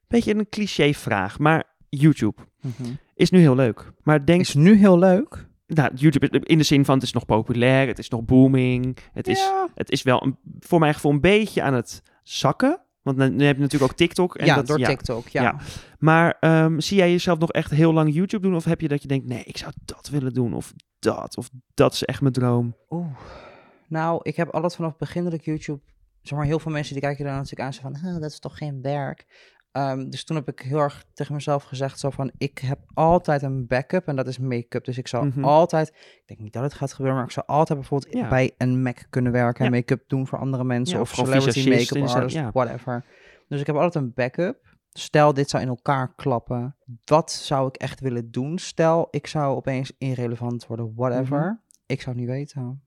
Beetje 0.07 0.36
een 0.36 0.49
cliché 0.49 0.93
vraag, 0.93 1.39
maar 1.39 1.63
YouTube 1.89 2.41
Mhm. 2.61 2.89
is 3.15 3.29
nu 3.29 3.39
heel 3.39 3.55
leuk. 3.55 3.91
Maar 4.03 4.25
denk, 4.25 4.41
Is 4.41 4.53
nu 4.53 4.75
heel 4.75 4.99
leuk. 4.99 5.45
Nou, 5.68 5.93
YouTube 5.95 6.39
in 6.39 6.57
de 6.57 6.64
zin 6.64 6.86
van 6.86 6.95
het 6.95 7.03
is 7.03 7.14
nog 7.14 7.26
populair, 7.26 7.88
het 7.88 7.99
is 7.99 8.09
nog 8.09 8.24
booming. 8.24 8.97
Het 9.14 9.28
is, 9.28 9.51
het 9.74 9.91
is 9.91 10.01
wel 10.01 10.24
een, 10.24 10.38
voor 10.59 10.80
mijn 10.80 10.93
gevoel 10.93 11.11
een 11.11 11.22
beetje 11.22 11.61
aan 11.61 11.74
het 11.74 12.01
zakken. 12.24 12.82
Want 13.01 13.18
nu 13.18 13.30
nu 13.30 13.45
heb 13.45 13.55
je 13.55 13.61
natuurlijk 13.61 13.91
ook 13.91 13.97
TikTok. 13.97 14.36
En 14.36 14.45
ja, 14.45 14.55
dat, 14.55 14.68
door 14.68 14.78
TikTok, 14.78 15.28
ja. 15.28 15.41
Ja. 15.41 15.59
Maar 15.99 16.38
ehm, 16.39 16.80
zie 16.80 16.97
jij 16.97 17.11
jezelf 17.11 17.39
nog 17.39 17.51
echt 17.51 17.72
heel 17.72 17.93
lang 17.93 18.14
YouTube 18.14 18.47
doen? 18.47 18.55
Of 18.55 18.64
heb 18.64 18.82
je 18.82 18.88
dat 18.88 19.01
je 19.01 19.07
denkt, 19.07 19.28
nee, 19.28 19.43
ik 19.43 19.57
zou 19.57 19.72
dat 19.86 20.09
willen 20.09 20.34
doen. 20.34 20.53
Of 20.53 20.74
dat. 20.99 21.38
Of 21.38 21.49
dat 21.74 21.93
is 21.93 22.03
echt 22.03 22.22
mijn 22.22 22.34
droom. 22.34 22.76
Oeh. 22.89 23.18
Nou, 23.88 24.20
ik 24.22 24.36
heb 24.36 24.49
altijd 24.49 24.76
vanaf 24.76 24.89
het 24.89 24.99
begin 24.99 25.24
dat 25.24 25.34
ik 25.34 25.45
YouTube... 25.45 25.82
Zeg 26.22 26.38
maar, 26.38 26.47
heel 26.47 26.59
veel 26.59 26.72
mensen 26.72 26.93
die 26.93 27.03
kijken 27.03 27.26
daar 27.26 27.34
natuurlijk 27.34 27.61
aan 27.61 27.74
zo 27.74 27.82
van... 27.82 27.97
"Huh, 27.97 28.22
dat 28.22 28.32
is 28.32 28.39
toch 28.39 28.57
geen 28.57 28.82
werk? 28.82 29.26
Ehm, 29.74 30.09
dus 30.09 30.24
toen 30.24 30.36
heb 30.36 30.47
ik 30.47 30.59
heel 30.59 30.80
erg 30.80 31.05
tegen 31.13 31.34
mezelf 31.34 31.63
gezegd 31.63 31.99
zo 31.99 32.09
van... 32.09 32.32
Ik 32.38 32.57
heb 32.57 32.80
altijd 32.93 33.41
een 33.41 33.67
backup 33.67 34.07
en 34.07 34.15
dat 34.15 34.28
is 34.28 34.38
make-up. 34.38 34.86
Dus 34.86 34.97
ik 34.97 35.07
zou 35.07 35.26
Mhm. 35.26 35.43
altijd... 35.43 35.88
Ik 35.88 36.24
denk 36.26 36.39
niet 36.39 36.53
dat 36.53 36.63
het 36.63 36.74
gaat 36.74 36.91
gebeuren, 36.93 37.15
maar 37.17 37.26
ik 37.26 37.32
zou 37.34 37.45
altijd 37.47 37.80
bijvoorbeeld 37.80 38.13
Ja. 38.13 38.30
bij 38.30 38.51
een 38.57 38.82
Mac 38.82 38.97
kunnen 39.09 39.32
werken... 39.32 39.65
en 39.65 39.71
Ja. 39.71 39.78
make-up 39.78 40.03
doen 40.07 40.28
voor 40.28 40.39
andere 40.39 40.63
mensen. 40.63 40.95
Ja, 40.95 41.01
of 41.01 41.09
of 41.19 41.28
celebrity 41.28 41.69
make-up 41.69 42.15
artist, 42.15 42.36
ja. 42.36 42.51
whatever. 42.51 43.05
Dus 43.47 43.59
ik 43.59 43.67
heb 43.67 43.76
altijd 43.76 44.03
een 44.03 44.11
backup. 44.15 44.71
Stel, 44.89 45.34
dit 45.34 45.49
zou 45.49 45.63
in 45.63 45.69
elkaar 45.69 46.13
klappen. 46.15 46.76
Wat 47.05 47.32
zou 47.32 47.67
ik 47.67 47.76
echt 47.76 47.99
willen 47.99 48.32
doen? 48.32 48.57
Stel, 48.57 49.07
ik 49.11 49.28
zou 49.28 49.55
opeens 49.55 49.91
irrelevant 49.97 50.65
worden, 50.67 50.93
whatever. 50.95 51.39
Mhm. 51.39 51.53
Ik 51.86 52.01
zou 52.01 52.15
het 52.15 52.26
niet 52.26 52.34
weten. 52.36 52.84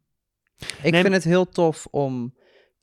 Ik 0.82 0.90
Nee, 0.92 1.02
vind 1.02 1.14
het 1.14 1.24
heel 1.24 1.48
tof 1.48 1.86
om 1.90 2.34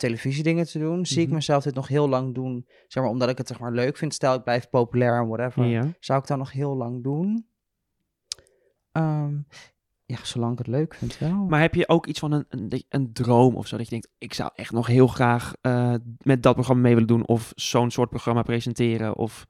televisiedingen 0.03 0.65
te 0.65 0.79
doen. 0.79 1.05
Zie 1.05 1.21
ik 1.21 1.25
Mhm. 1.27 1.35
mezelf 1.35 1.63
dit 1.63 1.73
nog 1.73 1.87
heel 1.87 2.09
lang 2.09 2.33
doen, 2.33 2.65
zeg 2.87 3.03
maar, 3.03 3.11
omdat 3.11 3.29
ik 3.29 3.37
het 3.37 3.47
zeg 3.47 3.59
maar 3.59 3.71
leuk 3.71 3.97
vind. 3.97 4.13
Stel, 4.13 4.33
ik 4.33 4.43
blijf 4.43 4.69
populair 4.69 5.19
en 5.21 5.27
whatever. 5.27 5.65
Ja. 5.65 5.91
Zou 5.99 6.19
ik 6.19 6.27
dat 6.27 6.37
nog 6.37 6.51
heel 6.51 6.75
lang 6.75 7.03
doen? 7.03 7.45
Ehm, 8.91 9.35
ja, 10.05 10.17
zolang 10.23 10.51
ik 10.51 10.57
het 10.57 10.67
leuk 10.67 10.93
vind 10.95 11.17
wel. 11.17 11.45
Maar 11.45 11.61
heb 11.61 11.75
je 11.75 11.87
ook 11.89 12.05
iets 12.07 12.19
van 12.19 12.31
een, 12.31 12.45
een, 12.49 12.83
een 12.89 13.13
droom 13.13 13.55
of 13.55 13.67
zo? 13.67 13.75
Dat 13.77 13.85
je 13.85 13.91
denkt, 13.91 14.09
ik 14.17 14.33
zou 14.33 14.49
echt 14.55 14.71
nog 14.71 14.87
heel 14.87 15.07
graag 15.07 15.53
eh, 15.61 15.93
met 16.17 16.43
dat 16.43 16.53
programma 16.53 16.81
mee 16.81 16.93
willen 16.93 17.07
doen. 17.07 17.27
Of 17.27 17.51
zo'n 17.55 17.91
soort 17.91 18.09
programma 18.09 18.41
presenteren. 18.41 19.15
Of 19.15 19.45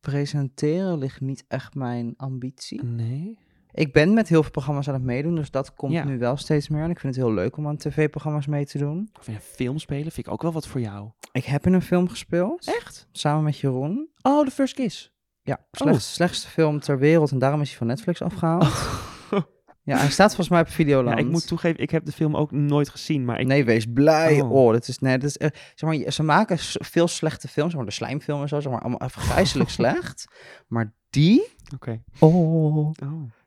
Presenteren 0.00 0.98
ligt 0.98 1.20
niet 1.20 1.44
echt 1.48 1.74
mijn 1.74 2.14
ambitie. 2.16 2.82
nee. 2.84 3.38
Ik 3.76 3.92
ben 3.92 4.14
met 4.14 4.28
heel 4.28 4.42
veel 4.42 4.50
programma's 4.50 4.88
aan 4.88 4.94
het 4.94 5.02
meedoen, 5.02 5.34
dus 5.34 5.50
dat 5.50 5.74
komt 5.74 5.92
Ja. 5.92 6.04
nu 6.04 6.18
wel 6.18 6.36
steeds 6.36 6.68
meer. 6.68 6.82
En 6.82 6.90
ik 6.90 7.00
vind 7.00 7.14
het 7.14 7.24
heel 7.24 7.34
leuk 7.34 7.56
om 7.56 7.66
aan 7.66 7.76
tv-programma's 7.76 8.46
mee 8.46 8.66
te 8.66 8.78
doen. 8.78 9.10
Of 9.18 9.28
in 9.28 9.34
een 9.34 9.40
film 9.40 9.78
spelen 9.78 10.12
vind 10.12 10.26
ik 10.26 10.32
ook 10.32 10.42
wel 10.42 10.52
wat 10.52 10.66
voor 10.66 10.80
jou. 10.80 11.10
Ik 11.32 11.44
heb 11.44 11.66
in 11.66 11.72
een 11.72 11.82
film 11.82 12.08
gespeeld. 12.08 12.66
Echt? 12.66 13.08
Samen 13.12 13.44
met 13.44 13.58
Jeroen. 13.58 14.08
Oh, 14.22 14.44
The 14.44 14.50
First 14.50 14.74
Kiss. 14.74 15.12
Ja, 15.42 15.66
slechtste, 15.72 16.12
slechtste 16.12 16.48
film 16.48 16.80
ter 16.80 16.98
wereld 16.98 17.30
en 17.30 17.38
daarom 17.38 17.60
is 17.60 17.68
hij 17.68 17.78
van 17.78 17.86
Netflix 17.86 18.22
afgehaald. 18.22 18.68
Ja, 19.82 19.96
hij 19.98 20.10
staat 20.10 20.26
volgens 20.34 20.48
mij 20.48 20.60
op 20.60 20.66
Ja, 20.70 20.72
Videoland. 20.72 21.18
ik 21.18 21.26
moet 21.26 21.46
toegeven, 21.46 21.80
ik 21.82 21.90
heb 21.90 22.04
de 22.04 22.12
film 22.12 22.36
ook 22.36 22.50
nooit 22.52 22.88
gezien. 22.88 23.24
Maar 23.24 23.40
ik, 23.40 23.46
Nee, 23.46 23.64
wees 23.64 23.86
blij. 23.92 24.40
Oh. 24.40 24.52
Oh, 24.52 24.72
dat 24.72 24.88
is, 24.88 24.98
nee, 24.98 25.18
dat 25.18 25.28
is, 25.28 25.36
eh, 25.36 25.48
zeg 25.74 25.90
maar, 25.90 26.12
ze 26.12 26.22
maken 26.22 26.58
veel 26.60 27.08
slechte 27.08 27.48
films, 27.48 27.70
zeg 27.70 27.80
maar 27.80 27.88
de 27.88 27.94
slijmfilm 27.96 28.42
en 28.42 28.48
zo, 28.48 28.60
zeg 28.60 28.72
maar, 28.72 28.80
allemaal 28.80 29.00
afgrijzelijk 29.00 29.70
slecht. 29.78 30.24
Maar 30.68 30.94
die, 31.10 31.48
Oké. 31.74 32.02
oh, 32.18 32.76
Oh. 32.76 32.90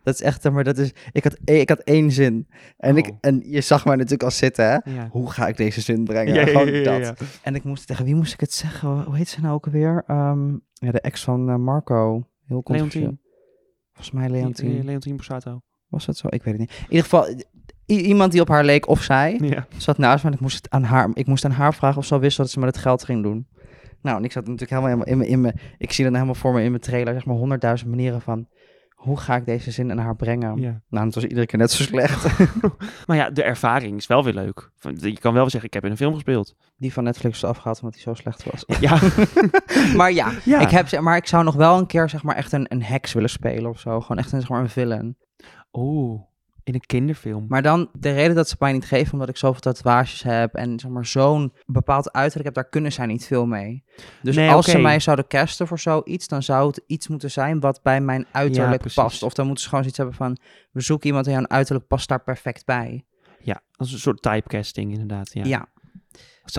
Dat 0.04 0.14
is 0.14 0.22
echt, 0.22 0.50
maar 0.52 0.64
dat 0.64 0.78
is, 0.78 0.92
ik 1.12 1.24
had, 1.24 1.38
eh, 1.46 1.60
ik 1.60 1.70
had 1.70 1.80
één 1.80 2.12
zin. 2.12 2.48
En, 2.78 2.98
ik, 2.98 3.08
Oh. 3.08 3.18
en 3.22 3.42
je 3.46 3.62
zag 3.62 3.86
mij 3.86 3.96
natuurlijk 3.96 4.24
al 4.24 4.32
zitten, 4.32 4.66
hè. 4.66 4.92
Ja. 4.92 5.08
Hoe 5.12 5.32
ga 5.32 5.48
ik 5.48 5.58
deze 5.58 5.82
zin 5.82 6.04
brengen? 6.04 6.34
Ja, 6.34 6.46
Gewoon 6.46 6.74
ja, 6.74 7.00
dat. 7.00 7.22
En 7.44 7.56
ik 7.56 7.64
moest 7.64 7.88
tegen 7.88 8.06
wie 8.06 8.16
moest 8.16 8.34
ik 8.34 8.40
het 8.40 8.54
zeggen? 8.54 9.04
Hoe 9.04 9.18
heet 9.18 9.30
ze 9.30 9.42
nou 9.42 9.54
ook 9.54 9.66
alweer? 9.66 10.04
Ehm, 10.08 10.50
ja, 10.74 10.92
de 10.92 11.02
ex 11.02 11.24
van 11.24 11.50
eh, 11.50 11.56
Marco. 11.56 12.28
Heel. 12.46 12.62
Leontien. 12.64 13.20
Volgens 13.94 14.12
mij 14.16 14.30
Leontien. 14.30 14.78
Le- 14.78 14.84
Leontien 14.84 15.16
Borsato. 15.16 15.62
Was 15.88 16.06
dat 16.06 16.18
zo? 16.18 16.28
Ik 16.30 16.44
weet 16.44 16.54
het 16.54 16.62
niet. 16.62 16.72
In 16.80 16.84
ieder 16.90 17.04
geval, 17.04 17.28
iemand 17.86 18.32
die 18.32 18.42
op 18.42 18.48
haar 18.48 18.64
leek 18.64 18.88
of 18.88 19.02
zij, 19.02 19.64
zat 19.78 19.98
naast 19.98 20.24
me 20.24 20.30
en 20.30 20.36
ik 20.36 20.42
moest, 20.42 20.56
het 20.56 20.70
aan 20.70 20.84
haar, 20.84 21.10
ik 21.14 21.28
moest 21.28 21.46
aan 21.46 21.52
haar 21.52 21.74
vragen 21.74 21.98
of 21.98 22.06
ze 22.06 22.14
al 22.14 22.20
wist 22.20 22.38
wat 22.38 22.50
ze 22.50 22.60
met 22.60 22.70
het 22.76 22.84
geld 22.84 23.04
ging 23.04 23.24
doen. 23.24 23.48
Nou, 24.02 24.18
en 24.18 24.24
ik 24.24 24.32
zat 24.32 24.44
natuurlijk 24.48 24.82
helemaal, 24.82 25.06
in 25.06 25.18
mijn, 25.18 25.30
in 25.30 25.42
mijn... 25.42 25.60
Ik 25.78 25.92
zie 25.92 26.04
dan 26.04 26.14
helemaal 26.14 26.36
voor 26.36 26.54
me 26.54 26.64
in 26.64 26.70
mijn 26.70 26.82
trailer, 26.82 27.14
zeg 27.14 27.26
maar, 27.26 27.36
honderdduizend 27.36 27.90
manieren 27.90 28.22
van... 28.22 28.48
Hoe 29.00 29.18
ga 29.20 29.36
ik 29.36 29.46
deze 29.46 29.72
zin 29.72 29.90
in 29.90 29.98
haar 29.98 30.16
brengen? 30.16 30.58
Ja. 30.62 30.82
Nou, 30.90 31.06
het 31.06 31.16
was 31.16 31.24
iedere 31.24 31.46
keer 31.46 31.60
net 31.60 31.72
zo 31.72 31.84
slecht. 31.84 32.28
Maar 33.08 33.18
ja, 33.18 33.30
de 33.30 33.44
ervaring 33.44 33.98
is 33.98 34.08
wel 34.08 34.24
weer 34.24 34.34
leuk. 34.34 34.72
Je 34.96 35.20
kan 35.20 35.34
wel 35.34 35.44
zeggen, 35.50 35.64
ik 35.64 35.74
heb 35.74 35.86
in 35.86 35.92
een 35.92 35.98
film 35.98 36.14
gespeeld. 36.14 36.56
Die 36.78 36.94
van 36.94 37.04
Netflix 37.04 37.36
is 37.36 37.44
afgehaald 37.44 37.82
omdat 37.82 37.94
hij 37.94 38.04
zo 38.04 38.14
slecht 38.14 38.44
was. 38.44 38.64
Ja, 38.80 39.00
maar 39.98 40.12
ja, 40.12 40.32
Ja. 40.46 40.60
Ik 40.60 40.70
heb, 40.70 41.00
maar 41.00 41.18
ik 41.18 41.28
zou 41.28 41.44
nog 41.44 41.56
wel 41.56 41.78
een 41.78 41.86
keer 41.86 42.10
zeg 42.10 42.24
maar 42.24 42.36
echt 42.36 42.52
een, 42.52 42.66
een 42.70 42.84
heks 42.84 43.14
willen 43.14 43.30
spelen 43.30 43.70
of 43.70 43.80
zo. 43.80 44.02
Gewoon 44.02 44.18
echt 44.18 44.32
een, 44.32 44.40
zeg 44.40 44.50
maar, 44.50 44.62
een 44.62 44.70
villain. 44.70 45.18
Oeh, 45.74 46.22
in 46.70 46.76
een 46.76 46.86
kinderfilm. 46.86 47.46
Maar 47.48 47.62
dan, 47.62 47.90
de 48.00 48.12
reden 48.12 48.36
dat 48.36 48.50
ze 48.50 48.56
mij 48.60 48.72
niet 48.72 48.86
geven, 48.86 49.14
omdat 49.14 49.30
ik 49.30 49.38
zoveel 49.38 49.62
tatoeages 49.62 50.24
heb 50.24 50.54
en 50.54 50.80
zeg 50.80 50.92
maar 50.92 51.06
zo'n 51.06 51.54
bepaald 51.66 52.12
uiterlijk 52.12 52.46
heb, 52.46 52.54
daar 52.56 52.70
kunnen 52.70 52.92
zij 52.92 53.06
niet 53.06 53.26
veel 53.26 53.46
mee. 53.46 53.84
Dus 54.22 54.36
Nee, 54.36 54.50
als 54.50 54.66
ze 54.66 54.78
mij 54.78 55.00
zouden 55.00 55.28
casten 55.28 55.68
voor 55.68 55.80
zoiets, 55.80 56.28
dan 56.28 56.44
zou 56.44 56.68
het 56.68 56.82
iets 56.88 57.08
moeten 57.08 57.32
zijn 57.32 57.60
wat 57.60 57.80
bij 57.84 58.02
mijn 58.02 58.26
uiterlijk 58.32 58.94
past. 58.94 59.24
Of 59.24 59.34
dan 59.34 59.46
moeten 59.46 59.64
ze 59.64 59.70
gewoon 59.70 59.84
zoiets 59.84 60.02
hebben 60.02 60.18
van, 60.18 60.38
we 60.72 60.82
zoeken 60.82 61.08
iemand 61.08 61.28
en 61.28 61.32
jouw 61.34 61.48
uiterlijk 61.48 61.88
past 61.88 62.08
daar 62.08 62.24
perfect 62.24 62.66
bij. 62.66 63.06
Ja, 63.40 63.62
als 63.76 63.92
een 63.94 64.00
soort 64.00 64.22
typecasting 64.22 64.92
inderdaad. 64.92 65.34
Ja. 65.34 65.44
Ja, 65.46 65.68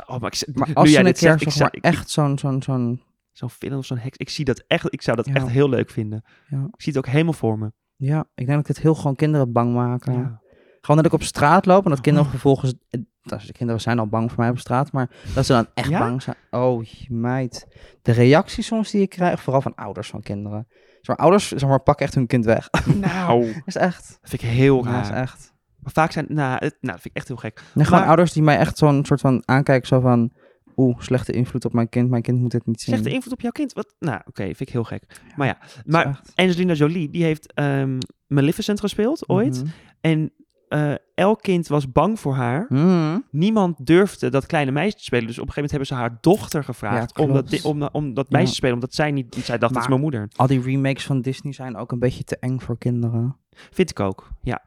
oh, 0.06 0.20
maar 0.20 0.32
ik, 0.40 0.54
maar 0.56 0.68
nu 0.68 0.74
als 0.74 0.86
ze 0.88 0.94
jij 0.94 1.04
een 1.04 1.12
keer 1.12 1.16
zegt, 1.22 1.40
ik 1.40 1.42
zeg 1.42 1.52
zou- 1.52 1.64
maar 1.72 1.74
ik- 1.92 1.98
echt 1.98 2.10
zo'n, 2.10 2.38
zo'n, 2.38 2.62
zo'n, 2.62 3.02
Zo'n 3.32 3.50
film 3.50 3.78
of 3.78 3.84
zo'n 3.86 3.98
heks. 3.98 4.16
Ik 4.16 4.28
zie 4.30 4.44
dat 4.44 4.64
echt. 4.66 4.92
Ik 4.92 5.02
zou 5.02 5.16
dat 5.16 5.26
Ja. 5.26 5.34
echt 5.34 5.48
heel 5.48 5.68
leuk 5.68 5.90
vinden. 5.90 6.24
Ja. 6.48 6.58
Ik 6.72 6.82
zie 6.82 6.92
het 6.92 6.96
ook 7.06 7.12
helemaal 7.12 7.32
voor 7.32 7.58
me. 7.58 7.72
Ja, 8.00 8.20
ik 8.34 8.46
denk 8.46 8.48
dat 8.48 8.58
ik 8.60 8.66
het 8.66 8.80
heel 8.80 8.94
gewoon 8.94 9.16
kinderen 9.16 9.52
bang 9.52 9.74
maken. 9.74 10.12
Ja. 10.12 10.40
Gewoon 10.80 10.96
dat 10.96 11.06
ik 11.06 11.12
op 11.12 11.22
straat 11.22 11.66
loop 11.66 11.84
en 11.84 11.90
dat 11.90 12.00
kinderen 12.00 12.26
Oh. 12.26 12.32
vervolgens... 12.34 12.74
eh, 12.90 13.00
Dat 13.22 13.40
is, 13.40 13.46
de 13.46 13.52
kinderen 13.52 13.80
zijn 13.80 13.98
al 13.98 14.06
bang 14.06 14.30
voor 14.32 14.40
mij 14.40 14.50
op 14.50 14.58
straat, 14.58 14.92
maar 14.92 15.10
dat 15.34 15.46
ze 15.46 15.52
dan 15.52 15.66
echt 15.74 15.88
Ja? 15.88 15.98
bang 15.98 16.22
zijn. 16.22 16.36
Oh, 16.50 16.84
meid. 17.08 17.66
De 18.02 18.12
reacties 18.12 18.66
soms 18.66 18.90
die 18.90 19.00
ik 19.02 19.08
krijg, 19.08 19.42
vooral 19.42 19.62
van 19.62 19.74
ouders 19.74 20.08
van 20.10 20.20
kinderen. 20.22 20.66
Zeg 21.00 21.06
maar, 21.06 21.16
ouders 21.16 21.48
zeg 21.48 21.68
maar, 21.68 21.80
pakken 21.80 22.04
echt 22.06 22.14
hun 22.14 22.26
kind 22.26 22.44
weg. 22.44 22.68
Nou, 23.00 23.44
dat 23.46 23.62
is 23.64 23.76
echt. 23.76 24.18
vind 24.22 24.42
ik 24.42 24.48
heel 24.48 24.84
Ja, 24.84 24.90
raar. 24.90 25.02
is 25.02 25.08
echt. 25.10 25.52
Maar 25.78 25.92
vaak 25.92 26.12
zijn, 26.12 26.26
nou, 26.28 26.52
het, 26.52 26.60
nou, 26.80 26.92
dat 26.92 27.00
vind 27.00 27.04
ik 27.04 27.16
echt 27.16 27.28
heel 27.28 27.36
gek. 27.36 27.62
Nee, 27.74 27.84
gewoon 27.84 27.98
Maar- 28.00 28.08
ouders 28.08 28.32
die 28.32 28.42
mij 28.42 28.58
echt 28.58 28.78
zo'n 28.78 29.04
soort 29.04 29.20
van 29.20 29.42
aankijken, 29.44 29.86
zo 29.88 30.00
van... 30.00 30.32
Oeh, 30.80 30.98
slechte 31.00 31.32
invloed 31.32 31.64
op 31.64 31.72
mijn 31.72 31.88
kind. 31.88 32.10
Mijn 32.10 32.22
kind 32.22 32.40
moet 32.40 32.50
dit 32.50 32.66
niet 32.66 32.80
zien. 32.80 32.94
Slechte 32.94 33.14
invloed 33.14 33.32
op 33.32 33.40
jouw 33.40 33.50
kind. 33.50 33.72
Wat? 33.72 33.94
Nou, 33.98 34.20
oké, 34.26 34.42
vind 34.42 34.60
ik 34.60 34.68
heel 34.68 34.84
gek. 34.84 35.02
Ja, 35.08 35.32
Maar 35.36 35.46
ja, 35.46 35.58
maar 35.86 36.06
echt. 36.06 36.32
Angelina 36.34 36.72
Jolie, 36.72 37.10
die 37.10 37.24
heeft 37.24 37.52
ehm, 37.52 37.98
Maleficent 38.26 38.80
gespeeld 38.80 39.28
ooit. 39.28 39.62
Mhm. 39.64 39.72
En 40.00 40.32
eh, 40.68 40.92
elk 41.14 41.42
kind 41.42 41.66
was 41.68 41.92
bang 41.92 42.20
voor 42.20 42.34
haar. 42.34 42.66
Mhm. 42.68 43.18
Niemand 43.30 43.86
durfde 43.86 44.28
dat 44.30 44.46
kleine 44.46 44.70
meisje 44.70 44.96
te 44.96 45.02
spelen. 45.04 45.26
Dus 45.26 45.38
op 45.38 45.46
een 45.46 45.52
gegeven 45.52 45.70
moment 45.70 45.88
hebben 45.90 46.10
ze 46.10 46.16
haar 46.16 46.34
dochter 46.34 46.64
gevraagd 46.64 47.18
Ja, 47.18 47.24
om, 47.24 47.32
dat, 47.32 47.62
om, 47.62 47.82
om 47.92 48.14
dat 48.14 48.26
Ja. 48.28 48.36
meisje 48.36 48.50
te 48.50 48.56
spelen. 48.56 48.74
Omdat 48.74 48.94
zij 48.94 49.10
niet, 49.10 49.34
zij 49.42 49.58
dacht, 49.58 49.72
dat 49.74 49.82
is 49.82 49.88
mijn 49.88 50.00
moeder. 50.00 50.28
Al 50.36 50.46
die 50.46 50.60
remakes 50.60 51.06
van 51.06 51.20
Disney 51.20 51.52
zijn 51.52 51.76
ook 51.76 51.92
een 51.92 51.98
beetje 51.98 52.24
te 52.24 52.36
eng 52.36 52.58
voor 52.58 52.78
kinderen. 52.78 53.36
Vind 53.70 53.90
ik 53.90 54.00
ook, 54.00 54.28
ja. 54.42 54.62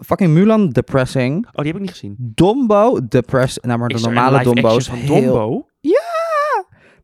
Fucking 0.00 0.30
Mulan, 0.32 0.68
depressing. 0.68 1.46
Oh, 1.46 1.52
die 1.52 1.66
heb 1.66 1.74
ik 1.74 1.80
niet 1.80 1.90
gezien. 1.90 2.14
Dumbo, 2.18 3.08
depressing. 3.08 3.64
Nou, 3.66 3.78
maar 3.78 3.88
de 3.88 3.94
Is 3.94 4.02
normale 4.02 4.38
live 4.50 4.76
is 4.76 4.86
van 4.88 4.98
heel... 4.98 5.20
Dumbo? 5.20 5.66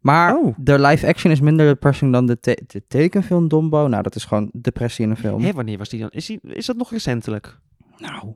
Maar 0.01 0.37
Oh. 0.37 0.55
de 0.59 0.79
live 0.81 1.07
action 1.07 1.33
is 1.33 1.41
minder 1.41 1.67
depressing 1.67 2.13
dan 2.13 2.27
de, 2.27 2.41
te- 2.41 2.63
de 2.67 2.83
tekenfilm 2.89 3.49
Dumbo. 3.49 3.87
Nou, 3.87 4.03
dat 4.03 4.15
is 4.15 4.25
gewoon 4.25 4.51
depressie 4.53 5.05
in 5.05 5.11
een 5.11 5.17
film. 5.17 5.43
Hé, 5.43 5.53
wanneer 5.53 5.79
was 5.79 5.89
die 5.89 6.01
dan? 6.01 6.09
Is, 6.11 6.27
die, 6.27 6.39
is 6.43 6.67
dat 6.67 6.77
nog 6.77 6.91
recentelijk? 6.91 7.59
Nou, 7.99 8.35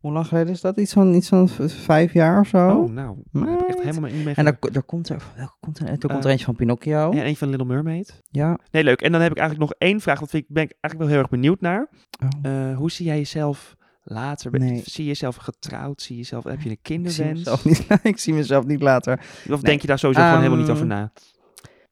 hoe 0.00 0.12
lang 0.12 0.26
geleden 0.26 0.52
is 0.52 0.60
dat? 0.60 0.76
Iets 0.76 0.92
van, 0.92 1.14
iets 1.14 1.28
van 1.28 1.48
vijf 1.68 2.12
jaar 2.12 2.40
of 2.40 2.48
zo? 2.48 2.68
Oh, 2.70 2.90
nou. 2.90 3.16
Daar 3.32 3.48
heb 3.48 3.60
ik 3.60 3.68
echt 3.68 3.82
helemaal 3.82 4.10
niet 4.10 4.24
mee 4.24 4.34
en 4.34 4.44
daar, 4.44 4.56
daar 4.72 4.82
komt 4.82 5.08
er, 5.08 5.22
welke 5.36 5.54
komt 5.60 5.78
er, 5.78 5.88
er 5.88 5.98
komt 5.98 6.10
Eh, 6.10 6.24
er 6.24 6.26
eentje 6.30 6.44
van 6.44 6.56
Pinocchio. 6.56 7.10
En 7.10 7.26
een 7.26 7.36
van 7.36 7.48
Little 7.48 7.66
Mermaid. 7.66 8.20
Ja. 8.30 8.58
Nee, 8.70 8.84
leuk. 8.84 9.00
En 9.02 9.12
dan 9.12 9.20
heb 9.20 9.30
ik 9.30 9.38
eigenlijk 9.38 9.70
nog 9.70 9.78
één 9.88 10.00
vraag. 10.00 10.20
Dat 10.20 10.30
vind 10.30 10.42
ik, 10.42 10.48
ben 10.54 10.62
ik 10.62 10.70
eigenlijk 10.80 10.98
wel 10.98 11.08
heel 11.08 11.18
erg 11.18 11.28
benieuwd 11.40 11.60
naar. 11.60 11.88
Oh. 12.24 12.50
Eh, 12.70 12.76
hoe 12.76 12.90
zie 12.90 13.06
jij 13.06 13.16
jezelf 13.16 13.76
later? 14.02 14.50
Nee. 14.58 14.82
Zie 14.84 15.02
je 15.04 15.08
jezelf 15.08 15.36
getrouwd? 15.36 16.02
Zie 16.02 16.14
je 16.16 16.20
jezelf, 16.20 16.44
heb 16.44 16.60
je 16.60 16.68
een 16.68 16.70
ik, 16.70 16.78
zie 16.82 16.96
kinderwens? 17.24 17.64
niet, 17.64 17.86
ik 18.02 18.18
zie 18.18 18.34
mezelf 18.34 18.66
niet 18.66 18.80
later. 18.82 19.18
Of 19.18 19.46
Nee. 19.48 19.60
denk 19.60 19.80
je 19.80 19.86
daar 19.86 19.98
sowieso 19.98 20.22
gewoon 20.22 20.36
helemaal 20.36 20.58
niet 20.58 20.66
Ehm, 20.68 20.76
over 20.76 20.86
na? 20.86 21.12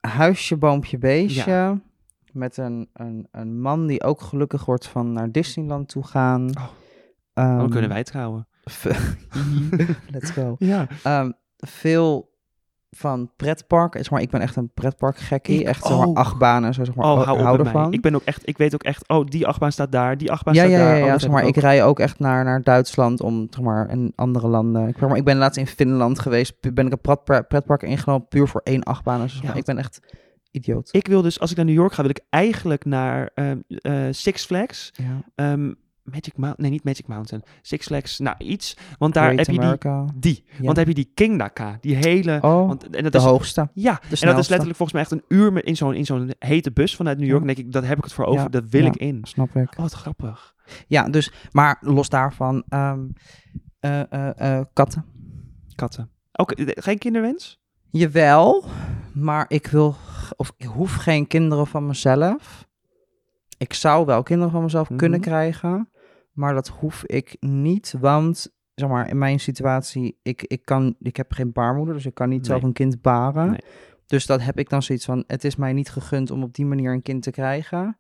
Huisje, 0.01 0.57
boompje, 0.57 0.99
beestje. 0.99 1.81
Met 2.33 2.57
een, 2.57 2.89
een, 2.93 3.29
een 3.31 3.61
man 3.61 3.87
die 3.87 4.03
ook 4.03 4.21
gelukkig 4.21 4.65
wordt 4.65 4.87
van 4.87 5.13
naar 5.13 5.33
Disneyland 5.33 5.89
toe 5.89 6.05
gaan. 6.07 6.49
Oh. 6.57 6.65
Ehm, 7.39 7.59
Dan 7.59 7.71
kunnen 7.71 7.91
wij 7.91 8.03
trouwen. 8.05 8.47
Let's 10.15 10.31
go. 10.31 10.57
Ja. 10.59 10.87
Ehm, 11.03 11.31
veel 11.57 12.37
van 12.91 13.31
pretparken. 13.37 14.01
Zeg 14.01 14.11
maar, 14.11 14.21
ik 14.21 14.31
ben 14.31 14.41
echt 14.41 14.57
een 14.57 14.71
pretparkgekkie. 14.75 15.65
Echt 15.65 15.85
zeg 15.87 15.97
maar, 15.99 16.13
achtbanen 16.15 16.69
en 16.69 16.75
zo. 16.75 16.85
Zeg 16.85 16.95
maar, 16.95 17.07
Oh, 17.07 17.19
oh, 17.19 17.25
hou 17.25 17.39
op 17.39 17.45
hou 17.45 17.57
met 17.59 17.67
ervan. 17.67 17.83
mij. 17.83 17.91
Ik 17.91 18.01
ben 18.03 18.15
ook 18.15 18.23
echt, 18.25 18.49
ik 18.49 18.59
weet 18.59 18.75
ook 18.75 18.83
echt, 18.83 19.09
oh, 19.09 19.27
die 19.27 19.47
achtbaan 19.47 19.73
staat 19.73 19.93
daar, 19.93 20.17
die 20.19 20.31
achtbaan 20.33 20.55
ja, 20.55 20.61
staat 20.61 20.73
ja, 20.73 20.79
daar. 20.79 20.97
ja, 20.97 21.03
Oh, 21.03 21.07
ja 21.09 21.19
zeg 21.19 21.31
maar, 21.31 21.43
ik 21.43 21.49
ook. 21.49 21.63
rij 21.63 21.85
ook 21.85 21.99
echt 22.01 22.19
naar, 22.19 22.45
naar 22.45 22.63
Duitsland 22.63 23.21
om 23.21 23.47
zeg 23.51 23.61
maar, 23.65 23.91
in 23.91 24.13
andere 24.15 24.49
landen. 24.49 24.89
Ik, 24.89 24.97
zeg 24.99 25.09
maar, 25.09 25.19
ik 25.19 25.25
ben 25.25 25.37
laatst 25.37 25.59
in 25.59 25.67
Finland 25.67 26.19
geweest. 26.19 26.73
Ben 26.75 26.87
ik 26.87 26.93
een 26.93 27.01
pret, 27.25 27.49
pretpark 27.49 27.83
ingenomen 27.83 28.29
puur 28.29 28.49
voor 28.49 28.61
één 28.65 28.83
achtbaan. 28.83 29.21
Dus 29.21 29.33
zeg 29.33 29.43
maar, 29.43 29.53
Ja, 29.53 29.59
ik 29.59 29.65
ben 29.65 29.79
echt 29.79 30.01
idioot. 30.51 30.89
Ik 30.93 31.07
wil 31.07 31.23
dus, 31.23 31.41
als 31.41 31.51
ik 31.51 31.57
naar 31.57 31.67
New 31.67 31.75
York 31.75 31.93
ga, 31.93 32.01
wil 32.03 32.11
ik 32.11 32.21
eigenlijk 32.31 32.85
naar 32.85 33.31
ehm, 33.35 33.59
eh, 33.69 33.93
Six 34.11 34.45
Flags. 34.45 34.91
ja. 34.95 35.23
Ehm, 35.35 35.73
Magic 36.11 36.37
Mountain, 36.37 36.63
nee, 36.63 36.71
niet 36.71 36.85
Magic 36.85 37.07
Mountain. 37.07 37.45
Six 37.63 37.87
Flags, 37.87 38.19
nou 38.19 38.37
iets. 38.39 38.77
Want 38.99 39.15
daar 39.15 39.33
Great 39.33 39.47
heb 39.47 39.55
je 39.55 39.61
die, 39.61 40.21
die. 40.21 40.45
Ja. 40.47 40.53
Want 40.53 40.77
daar 40.77 40.87
heb 40.87 40.97
je 40.97 41.03
die 41.03 41.11
King 41.15 41.37
Naka, 41.37 41.79
die 41.81 41.97
hele... 41.97 42.39
Oh, 42.43 42.67
want, 42.67 42.91
en 42.91 43.03
dat 43.03 43.13
de 43.13 43.19
is, 43.19 43.25
hoogste. 43.25 43.69
Ja, 43.75 44.01
en 44.03 44.09
dat 44.09 44.39
is 44.39 44.49
letterlijk 44.49 44.77
volgens 44.77 44.93
mij 44.93 45.03
echt 45.03 45.11
een 45.11 45.23
uur 45.29 45.65
in 45.65 45.77
zo'n 45.77 45.95
in 45.95 46.05
zo'n 46.05 46.33
hete 46.39 46.73
bus 46.73 46.97
vanuit 46.97 47.19
New 47.19 47.29
York. 47.29 47.43
Ja. 47.43 47.49
En 47.49 47.55
denk 47.55 47.67
ik, 47.67 47.73
dat 47.73 47.87
heb 47.87 47.99
ik 47.99 48.05
het 48.05 48.13
voor 48.13 48.25
over, 48.25 48.43
Ja, 48.43 48.49
dat 48.49 48.65
wil 48.69 48.85
ik 48.85 48.97
in. 48.97 49.21
Snap 49.23 49.57
ik. 49.57 49.71
Oh, 49.71 49.79
wat 49.79 49.93
grappig. 49.93 50.55
Ja, 50.87 51.09
dus, 51.09 51.33
maar 51.53 51.77
los 51.81 52.09
daarvan, 52.09 52.65
ehm, 52.69 53.07
eh, 53.81 54.13
eh, 54.13 54.59
eh, 54.59 54.65
katten. 54.73 55.05
Katten. 55.75 56.11
Ook, 56.33 56.53
geen 56.65 56.99
kinderwens? 56.99 57.61
Jawel, 57.91 58.65
maar 59.15 59.45
ik 59.49 59.67
wil, 59.67 59.97
of 60.37 60.53
ik 60.57 60.67
hoef 60.67 60.95
geen 60.95 61.27
kinderen 61.27 61.67
van 61.67 61.87
mezelf. 61.87 62.67
Ik 63.59 63.73
zou 63.75 64.07
wel 64.07 64.23
kinderen 64.23 64.53
van 64.53 64.63
mezelf 64.63 64.89
kunnen 64.97 65.21
Mhm. 65.21 65.29
krijgen, 65.29 65.89
maar 66.39 66.55
dat 66.55 66.69
hoef 66.69 67.05
ik 67.05 67.37
niet, 67.41 67.95
want 68.01 68.53
zeg 68.75 68.89
maar, 68.89 69.09
in 69.09 69.19
mijn 69.19 69.41
situatie, 69.41 70.19
ik, 70.23 70.43
ik, 70.43 70.65
kan, 70.65 70.95
ik 71.01 71.17
heb 71.17 71.33
geen 71.33 71.53
baarmoeder, 71.53 71.95
dus 71.95 72.07
ik 72.07 72.15
kan 72.15 72.29
niet 72.29 72.47
zelf 72.47 72.63
een 72.63 72.73
kind 72.73 73.03
baren. 73.03 73.51
Nee. 73.51 73.61
Dus 74.07 74.27
dat 74.27 74.41
heb 74.43 74.59
ik 74.59 74.69
dan 74.69 74.83
zoiets 74.83 75.05
van, 75.05 75.25
het 75.27 75.45
is 75.45 75.57
mij 75.57 75.73
niet 75.73 75.91
gegund 75.91 76.31
om 76.31 76.43
op 76.43 76.55
die 76.55 76.67
manier 76.67 76.93
een 76.93 77.03
kind 77.03 77.23
te 77.23 77.31
krijgen. 77.31 77.99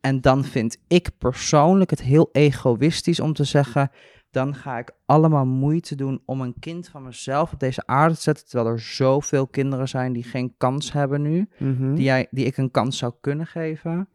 En 0.00 0.20
dan 0.20 0.44
vind 0.44 0.78
ik 0.88 1.10
persoonlijk 1.18 1.90
het 1.90 2.02
heel 2.02 2.28
egoïstisch 2.32 3.20
om 3.20 3.32
te 3.32 3.44
zeggen, 3.44 3.90
dan 4.30 4.54
ga 4.54 4.78
ik 4.78 4.90
allemaal 5.06 5.46
moeite 5.46 5.94
doen 5.94 6.22
om 6.26 6.40
een 6.40 6.54
kind 6.60 6.88
van 6.88 7.02
mezelf 7.02 7.52
op 7.52 7.60
deze 7.60 7.86
aarde 7.86 8.14
te 8.14 8.20
zetten, 8.20 8.46
terwijl 8.46 8.70
er 8.70 8.80
zoveel 8.80 9.46
kinderen 9.46 9.88
zijn 9.88 10.12
die 10.12 10.22
geen 10.22 10.54
kans 10.56 10.92
hebben 10.92 11.22
nu, 11.22 11.48
Mhm. 11.58 11.94
die, 11.94 12.04
jij, 12.04 12.26
die 12.30 12.44
ik 12.44 12.56
een 12.56 12.70
kans 12.70 12.98
zou 12.98 13.12
kunnen 13.20 13.46
geven. 13.46 14.08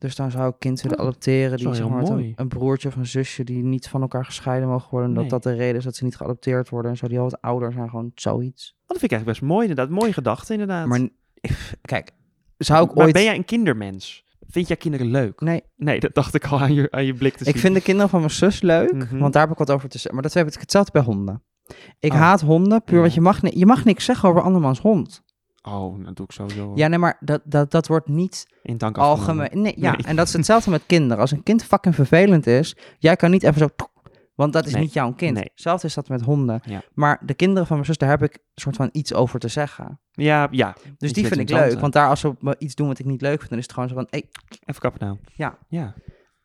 Dus 0.00 0.14
dan 0.16 0.30
zou 0.30 0.48
ik 0.48 0.54
kind 0.58 0.80
willen 0.80 0.98
Oh, 0.98 1.04
adopteren, 1.04 1.56
die 1.56 1.74
zeg 1.74 1.88
maar, 1.88 2.02
een, 2.02 2.32
een 2.36 2.48
broertje 2.48 2.88
of 2.88 2.96
een 2.96 3.06
zusje 3.06 3.44
die 3.44 3.62
niet 3.64 3.88
van 3.88 4.00
elkaar 4.00 4.24
gescheiden 4.24 4.68
mogen 4.68 4.90
worden. 4.90 5.12
Nee. 5.12 5.20
dat 5.20 5.30
dat 5.30 5.42
de 5.52 5.58
reden 5.58 5.76
is 5.76 5.84
dat 5.84 5.96
ze 5.96 6.04
niet 6.04 6.16
geadopteerd 6.16 6.68
worden 6.68 6.90
en 6.90 6.96
zo, 6.96 7.08
die 7.08 7.18
al 7.18 7.24
wat 7.24 7.40
ouder 7.40 7.72
zijn, 7.72 7.88
gewoon 7.90 8.10
zoiets. 8.14 8.74
Oh, 8.82 8.88
dat 8.88 8.98
vind 8.98 9.02
ik 9.02 9.16
eigenlijk 9.18 9.40
best 9.40 9.52
mooi, 9.52 9.68
inderdaad. 9.68 9.94
Mooie 10.00 10.12
gedachte, 10.12 10.52
inderdaad. 10.52 10.86
Maar 10.86 11.08
kijk, 11.82 12.10
zou 12.56 12.84
ik 12.88 12.94
Maar 12.94 13.04
ooit... 13.04 13.14
ben 13.14 13.22
jij 13.22 13.34
een 13.36 13.44
kindermens? 13.44 14.24
Vind 14.48 14.68
jij 14.68 14.76
kinderen 14.76 15.06
leuk? 15.06 15.40
Nee, 15.40 15.62
Nee, 15.76 16.00
dat 16.00 16.14
dacht 16.14 16.34
ik 16.34 16.46
al 16.46 16.60
aan 16.60 16.74
je, 16.74 16.90
aan 16.90 17.04
je 17.04 17.14
blik 17.14 17.36
te 17.36 17.44
zien. 17.44 17.54
Ik 17.54 17.60
vind 17.60 17.74
de 17.74 17.80
kinderen 17.80 18.10
van 18.10 18.18
mijn 18.20 18.32
zus 18.32 18.60
leuk, 18.60 18.92
Mhm. 18.92 19.18
want 19.18 19.32
daar 19.32 19.42
heb 19.42 19.52
ik 19.52 19.58
wat 19.58 19.70
over 19.70 19.88
te 19.88 19.96
zeggen. 19.96 20.14
Maar 20.14 20.22
dat 20.22 20.32
heb 20.34 20.46
ik 20.46 20.60
hetzelfde 20.60 20.92
bij 20.92 21.02
honden. 21.02 21.42
Ik 21.98 22.12
Oh. 22.12 22.18
haat 22.18 22.40
honden, 22.40 22.82
puur 22.84 22.94
Ja. 22.94 23.00
want 23.00 23.14
je 23.14 23.20
mag, 23.20 23.40
je 23.50 23.66
mag 23.66 23.84
niks 23.84 24.04
zeggen 24.04 24.28
over 24.28 24.42
andermans 24.42 24.80
hond. 24.80 25.22
Oh, 25.62 26.04
dat 26.04 26.16
doe 26.16 26.26
ik 26.26 26.32
sowieso. 26.32 26.72
Ja, 26.74 26.88
nee, 26.88 26.98
maar 26.98 27.16
dat, 27.20 27.40
dat, 27.44 27.70
dat 27.70 27.86
wordt 27.86 28.08
niet 28.08 28.46
in 28.62 28.78
dank 28.78 28.98
algemeen. 28.98 29.48
Nee, 29.52 29.72
ja, 29.76 29.90
Nee. 29.90 30.06
en 30.06 30.16
dat 30.16 30.26
is 30.26 30.32
hetzelfde 30.32 30.70
met 30.70 30.82
kinderen. 30.86 31.18
Als 31.18 31.30
een 31.30 31.42
kind 31.42 31.64
fucking 31.64 31.94
vervelend 31.94 32.46
is, 32.46 32.76
jij 32.98 33.16
kan 33.16 33.30
niet 33.30 33.42
even 33.42 33.58
zo... 33.58 33.68
Want 34.34 34.52
dat 34.52 34.66
is 34.66 34.72
Nee. 34.72 34.82
niet 34.82 34.92
jouw 34.92 35.12
kind. 35.12 35.34
Nee. 35.34 35.50
Hetzelfde 35.54 35.86
is 35.86 35.94
dat 35.94 36.08
met 36.08 36.20
honden. 36.20 36.60
Ja. 36.64 36.82
Maar 36.94 37.22
de 37.24 37.34
kinderen 37.34 37.66
van 37.66 37.76
mijn 37.76 37.86
zus, 37.88 37.98
daar 37.98 38.08
heb 38.08 38.22
ik 38.22 38.34
een 38.34 38.40
soort 38.54 38.76
van 38.76 38.88
iets 38.92 39.14
over 39.14 39.38
te 39.38 39.48
zeggen. 39.48 40.00
Ja, 40.10 40.48
ja. 40.50 40.76
Dus 40.98 41.12
die 41.12 41.26
vind 41.26 41.40
ik 41.40 41.50
leuk. 41.50 41.80
Want 41.80 41.92
daar 41.92 42.08
als 42.08 42.20
ze 42.20 42.56
iets 42.58 42.74
doen 42.74 42.86
wat 42.86 42.98
ik 42.98 43.06
niet 43.06 43.20
leuk 43.20 43.38
vind, 43.38 43.48
dan 43.50 43.58
is 43.58 43.64
het 43.64 43.72
gewoon 43.72 43.88
zo 43.88 43.94
van... 43.94 44.06
Hey. 44.10 44.28
Even 44.64 44.80
kappen 44.80 45.06
nou. 45.06 45.18
Ja. 45.34 45.58
Ja. 45.68 45.94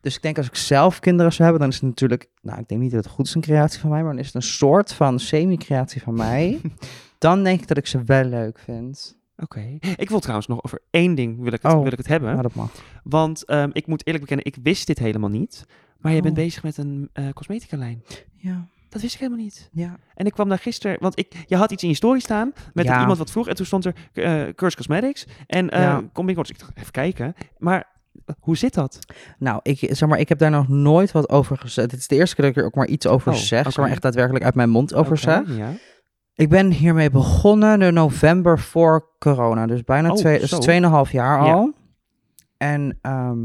Dus 0.00 0.16
ik 0.16 0.22
denk 0.22 0.36
als 0.36 0.46
ik 0.46 0.56
zelf 0.56 1.00
kinderen 1.00 1.32
zou 1.32 1.42
hebben, 1.42 1.60
dan 1.60 1.68
is 1.70 1.74
het 1.80 1.84
natuurlijk... 1.84 2.30
Nou, 2.42 2.58
ik 2.60 2.68
denk 2.68 2.80
niet 2.80 2.90
dat 2.92 3.04
het 3.04 3.12
goed 3.12 3.26
is 3.26 3.34
een 3.34 3.40
creatie 3.40 3.80
van 3.80 3.90
mij, 3.90 4.02
maar 4.02 4.10
dan 4.10 4.20
is 4.20 4.26
het 4.26 4.34
een 4.34 4.42
soort 4.42 4.92
van 4.92 5.18
semi-creatie 5.18 6.02
van 6.02 6.14
mij. 6.14 6.60
dan 7.18 7.42
denk 7.44 7.60
ik 7.60 7.68
dat 7.68 7.76
ik 7.76 7.86
ze 7.86 8.02
wel 8.04 8.24
leuk 8.24 8.58
vind. 8.58 9.16
Oké. 9.38 9.78
Ik 9.96 10.08
wil 10.08 10.20
trouwens 10.20 10.46
nog 10.46 10.64
over 10.64 10.80
één 10.90 11.14
ding 11.14 11.42
wil 11.42 11.52
ik 11.52 11.62
het, 11.62 11.72
Oh. 11.72 11.82
wil 11.82 11.92
ik 11.92 11.98
het 11.98 12.06
hebben. 12.06 12.34
Maar 12.34 12.42
dat 12.42 12.54
mag. 12.54 12.70
Want 13.04 13.44
ehm, 13.44 13.70
ik 13.72 13.86
moet 13.86 14.06
eerlijk 14.06 14.24
bekennen, 14.24 14.46
ik 14.54 14.58
wist 14.62 14.86
dit 14.86 14.98
helemaal 14.98 15.30
niet. 15.30 15.64
Maar 15.98 16.12
jij 16.12 16.20
bent 16.20 16.36
Oh. 16.38 16.44
bezig 16.44 16.62
met 16.62 16.76
een 16.76 17.10
eh 17.12 17.28
cosmetica 17.34 17.76
lijn. 17.76 18.02
Ja. 18.36 18.66
Dat 18.88 19.00
wist 19.00 19.14
ik 19.14 19.20
helemaal 19.20 19.42
niet. 19.44 19.68
Ja. 19.72 19.96
En 20.14 20.26
ik 20.26 20.32
kwam 20.32 20.48
daar 20.48 20.58
gisteren, 20.58 20.96
want 21.00 21.18
ik, 21.18 21.32
je 21.46 21.56
had 21.56 21.70
iets 21.72 21.82
in 21.82 21.88
je 21.88 21.94
story 21.94 22.18
staan 22.20 22.52
met 22.74 22.84
Ja. 22.84 23.00
iemand 23.00 23.18
wat 23.18 23.30
vroeg. 23.30 23.48
En 23.48 23.54
toen 23.54 23.66
stond 23.66 23.84
er 23.84 23.94
eh 24.12 24.42
Curse 24.54 24.76
Cosmetics. 24.76 25.26
En 25.46 25.70
eh 25.70 25.80
Ja. 25.80 26.02
kom 26.12 26.28
ik, 26.28 26.38
ik 26.38 26.58
dacht, 26.58 26.72
even 26.78 26.92
kijken. 26.92 27.34
Maar 27.58 27.86
hoe 28.40 28.56
zit 28.56 28.74
dat? 28.74 28.98
Nou, 29.38 29.60
ik, 29.62 29.78
zeg 29.90 30.08
maar, 30.08 30.18
ik 30.18 30.28
heb 30.28 30.38
daar 30.38 30.50
nog 30.50 30.68
nooit 30.68 31.12
wat 31.12 31.28
over 31.28 31.56
gezegd. 31.58 31.90
Het 31.90 32.00
is 32.00 32.06
de 32.08 32.14
eerste 32.16 32.34
keer 32.36 32.44
dat 32.44 32.54
ik 32.54 32.60
er 32.60 32.66
ook 32.66 32.74
maar 32.74 32.86
iets 32.86 33.06
over 33.06 33.32
Oh, 33.32 33.38
zeg. 33.38 33.62
Zeg 33.64 33.76
maar 33.76 33.90
echt 33.90 34.02
daadwerkelijk 34.02 34.44
uit 34.44 34.54
mijn 34.54 34.70
mond 34.70 34.94
over 34.94 35.18
zeg. 35.18 35.56
Ja. 35.56 35.72
Ik 36.36 36.48
ben 36.48 36.70
hiermee 36.70 37.10
begonnen 37.10 37.78
de 37.78 37.90
november 37.90 38.58
voor 38.58 39.08
corona. 39.18 39.66
Dus 39.66 39.84
bijna 39.84 40.10
Oh, 40.10 40.16
twee, 40.16 40.38
dus 40.40 40.48
zo. 40.50 40.58
2,5 41.06 41.10
jaar 41.12 41.44
Ja. 41.44 41.52
al. 41.52 41.72
En 42.56 42.98
ehm, 43.02 43.38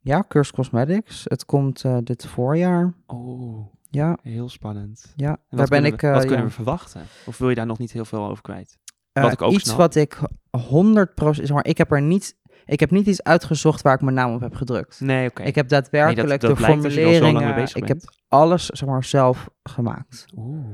ja, 0.00 0.24
Curse 0.28 0.52
Cosmetics. 0.52 1.24
Het 1.24 1.44
komt 1.44 1.84
eh, 1.84 1.98
dit 2.02 2.26
voorjaar. 2.26 2.94
Oh, 3.06 3.72
Ja, 3.90 4.18
heel 4.22 4.48
spannend. 4.48 5.12
ja. 5.16 5.30
En 5.48 5.56
daar 5.56 5.66
ben 5.68 5.84
ik... 5.84 6.00
we, 6.00 6.06
eh, 6.06 6.12
wat 6.12 6.22
ja. 6.22 6.28
kunnen 6.28 6.46
we 6.46 6.52
verwachten? 6.52 7.02
Of 7.26 7.38
wil 7.38 7.48
je 7.48 7.54
daar 7.54 7.66
nog 7.66 7.78
niet 7.78 7.92
heel 7.92 8.04
veel 8.04 8.24
over 8.28 8.42
kwijt? 8.42 8.78
Eh, 9.12 9.32
ik 9.32 9.42
ook 9.42 9.52
iets 9.52 9.64
snap. 9.64 9.76
wat 9.78 9.94
ik 9.94 10.18
100%, 10.56 11.30
zeg 11.30 11.50
maar, 11.52 11.66
ik 11.66 11.78
heb 11.78 11.92
er 11.92 12.02
niet, 12.02 12.36
ik 12.64 12.80
heb 12.80 12.90
niet 12.90 13.06
iets 13.06 13.22
uitgezocht 13.22 13.82
waar 13.82 13.94
ik 13.94 14.00
mijn 14.00 14.14
naam 14.14 14.34
op 14.34 14.40
heb 14.40 14.54
gedrukt. 14.54 15.00
Nee, 15.00 15.28
oké. 15.28 15.42
Ik 15.42 15.54
heb 15.54 15.68
daadwerkelijk 15.68 16.28
Nee, 16.28 16.38
dat- 16.38 16.48
dat 16.48 16.56
de 16.58 16.64
er 16.64 16.70
formuleringen, 16.70 17.58
ik 17.58 17.72
bent. 17.74 17.88
heb 17.88 18.00
alles 18.28 18.66
zeg 18.66 18.88
maar 18.88 19.04
zelf 19.04 19.48
gemaakt. 19.62 20.26
Oeh. 20.36 20.66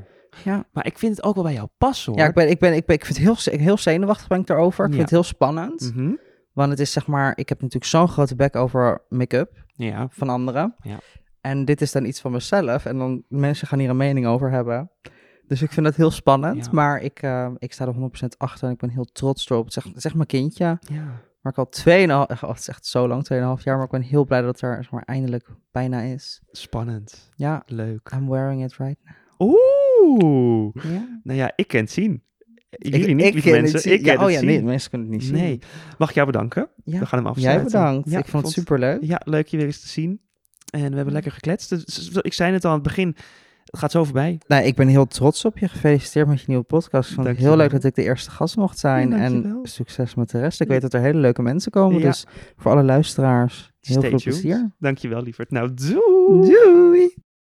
Ja. 0.45 0.65
Maar 0.73 0.87
ik 0.87 0.99
vind 0.99 1.17
het 1.17 1.25
ook 1.25 1.35
wel 1.35 1.45
bij 1.45 1.53
jou 1.53 1.69
passen, 1.79 2.13
hoor. 2.13 2.21
Ja, 2.21 2.29
ik 2.29 2.35
ben, 2.35 2.51
ik 2.51 2.59
ben, 2.59 2.75
ik 2.75 2.87
ben, 2.87 2.95
ik 2.97 3.05
vind 3.05 3.19
het 3.19 3.45
heel, 3.47 3.59
heel 3.61 3.77
zenuwachtig 3.79 4.29
ben 4.29 4.41
ik 4.41 4.49
erover. 4.49 4.85
Ik 4.85 4.91
Ja. 4.91 4.97
vind 4.97 5.11
het 5.11 5.19
heel 5.21 5.29
spannend, 5.29 5.93
Mhm. 5.95 6.13
want 6.53 6.71
het 6.71 6.81
is 6.81 6.93
zeg 6.93 7.07
maar, 7.07 7.33
ik 7.39 7.49
heb 7.49 7.59
natuurlijk 7.61 7.91
zo'n 7.91 8.09
grote 8.09 8.35
bek 8.37 8.57
over 8.57 9.05
make-up 9.09 9.65
Ja, 9.73 10.09
van 10.11 10.29
anderen. 10.29 10.75
Ja. 10.83 10.99
En 11.41 11.65
dit 11.65 11.81
is 11.81 11.93
dan 11.93 12.05
iets 12.05 12.21
van 12.21 12.33
mezelf 12.33 12.85
en 12.87 12.99
dan 12.99 13.23
mensen 13.29 13.67
gaan 13.67 13.79
hier 13.79 13.91
een 13.91 13.97
mening 13.97 14.27
over 14.27 14.51
hebben. 14.51 14.91
Dus 15.47 15.63
ik 15.63 15.73
vind 15.73 15.87
het 15.87 15.97
heel 15.97 16.11
spannend, 16.11 16.65
Ja. 16.65 16.71
maar 16.73 17.01
ik, 17.01 17.23
eh, 17.23 17.51
ik 17.59 17.73
sta 17.73 17.87
er 17.87 17.93
100% 17.93 18.39
achter 18.39 18.67
en 18.67 18.73
ik 18.73 18.79
ben 18.81 18.91
heel 18.91 19.05
trots 19.05 19.51
erop. 19.51 19.65
Het 19.65 19.71
is 19.71 19.77
echt, 19.77 19.87
het 19.87 19.97
is 19.97 20.05
echt 20.05 20.15
mijn 20.15 20.27
kindje. 20.27 20.79
ja. 20.81 21.25
Maar 21.41 21.53
ik 21.55 21.59
al 21.59 21.69
2,5, 21.69 22.43
oh, 22.43 22.49
het 22.51 22.59
is 22.59 22.69
echt 22.69 22.87
zo 22.87 23.09
lang, 23.09 23.25
2,5 23.25 23.65
jaar, 23.65 23.77
maar 23.77 23.85
ik 23.85 23.91
ben 23.91 24.01
heel 24.01 24.25
blij 24.25 24.41
dat 24.41 24.49
het 24.51 24.61
er 24.61 24.75
zeg 24.83 24.91
maar, 24.91 25.03
eindelijk 25.03 25.49
bijna 25.73 26.01
is. 26.01 26.43
Spannend. 26.51 27.31
Ja, 27.35 27.63
Leuk. 27.67 28.11
I'm 28.15 28.29
wearing 28.29 28.65
it 28.65 28.77
right 28.77 28.97
now. 29.05 29.15
Oeh. 29.51 29.57
Ja. 30.73 31.21
Nou 31.23 31.39
ja, 31.39 31.53
ik 31.57 31.69
kan 31.69 31.81
het 31.81 31.91
zien. 31.91 32.23
Jullie 32.79 33.07
ik, 33.07 33.15
niet, 33.15 33.27
ik 33.27 33.33
lieve 33.33 33.51
mensen. 33.51 33.75
het 33.75 33.83
zien. 33.83 33.93
Ik 33.93 34.05
ja, 34.05 34.25
oh 34.25 34.31
ja, 34.31 34.39
zien. 34.39 34.47
nee, 34.47 34.63
mensen 34.63 34.91
kunnen 34.91 35.09
het 35.09 35.17
niet 35.17 35.27
zien. 35.27 35.37
Nee. 35.37 35.59
Mag 35.99 36.09
ik 36.09 36.15
jou 36.15 36.27
bedanken? 36.27 36.69
Ja. 36.85 36.99
We 36.99 37.07
gaan 37.07 37.25
hem 37.25 37.35
Jij 37.35 37.35
afsluiten. 37.35 37.65
bedankt. 37.65 38.11
Ja, 38.11 38.19
ik 38.19 38.27
vond 38.27 38.45
het 38.45 38.53
superleuk. 38.53 38.99
Ja, 39.03 39.21
leuk 39.25 39.47
je 39.47 39.57
weer 39.57 39.67
eens 39.67 39.81
te 39.81 39.89
zien. 39.89 40.21
En 40.71 40.91
we 40.91 40.97
hebben 40.97 41.13
lekker 41.13 41.33
gekletst. 41.33 41.69
Dus, 41.69 42.11
ik 42.23 42.33
zei 42.33 42.53
het 42.53 42.65
al 42.65 42.71
aan 42.71 42.77
het 42.77 42.87
begin. 42.87 43.17
Het 43.65 43.79
gaat 43.79 43.91
zo 43.91 44.05
voorbij. 44.05 44.41
Nou, 44.47 44.65
ik 44.65 44.75
ben 44.75 44.89
heel 44.89 45.07
trots 45.07 45.45
op 45.45 45.59
je. 45.59 45.69
Gefeliciteerd 45.69 46.27
met 46.27 46.41
je 46.41 46.45
nieuwe 46.47 46.63
podcast. 46.63 47.09
Ik 47.09 47.15
vond 47.15 47.27
het 47.27 47.37
heel 47.37 47.57
leuk 47.57 47.71
dat 47.71 47.85
ik 47.85 47.95
de 47.95 48.03
eerste 48.03 48.31
gast 48.31 48.57
mocht 48.57 48.79
zijn. 48.79 49.11
Ja, 49.11 49.17
en 49.17 49.59
succes 49.63 50.15
met 50.15 50.31
de 50.31 50.39
rest. 50.39 50.61
Ik 50.61 50.69
weet 50.69 50.81
dat 50.81 50.95
er 50.95 51.01
hele 51.01 51.19
leuke 51.19 51.43
mensen 51.43 51.71
komen. 51.71 52.01
Dus 52.01 52.27
voor 52.57 52.71
alle 52.71 52.83
luisteraars, 52.83 53.73
heel 53.81 53.97
Stay 53.97 54.11
veel 54.11 54.21
plezier. 54.23 54.75
Dankjewel, 54.79 55.23
lieverd. 55.23 55.51
Nou, 55.51 55.75
doei! 55.75 56.51
Doei! 56.51 57.15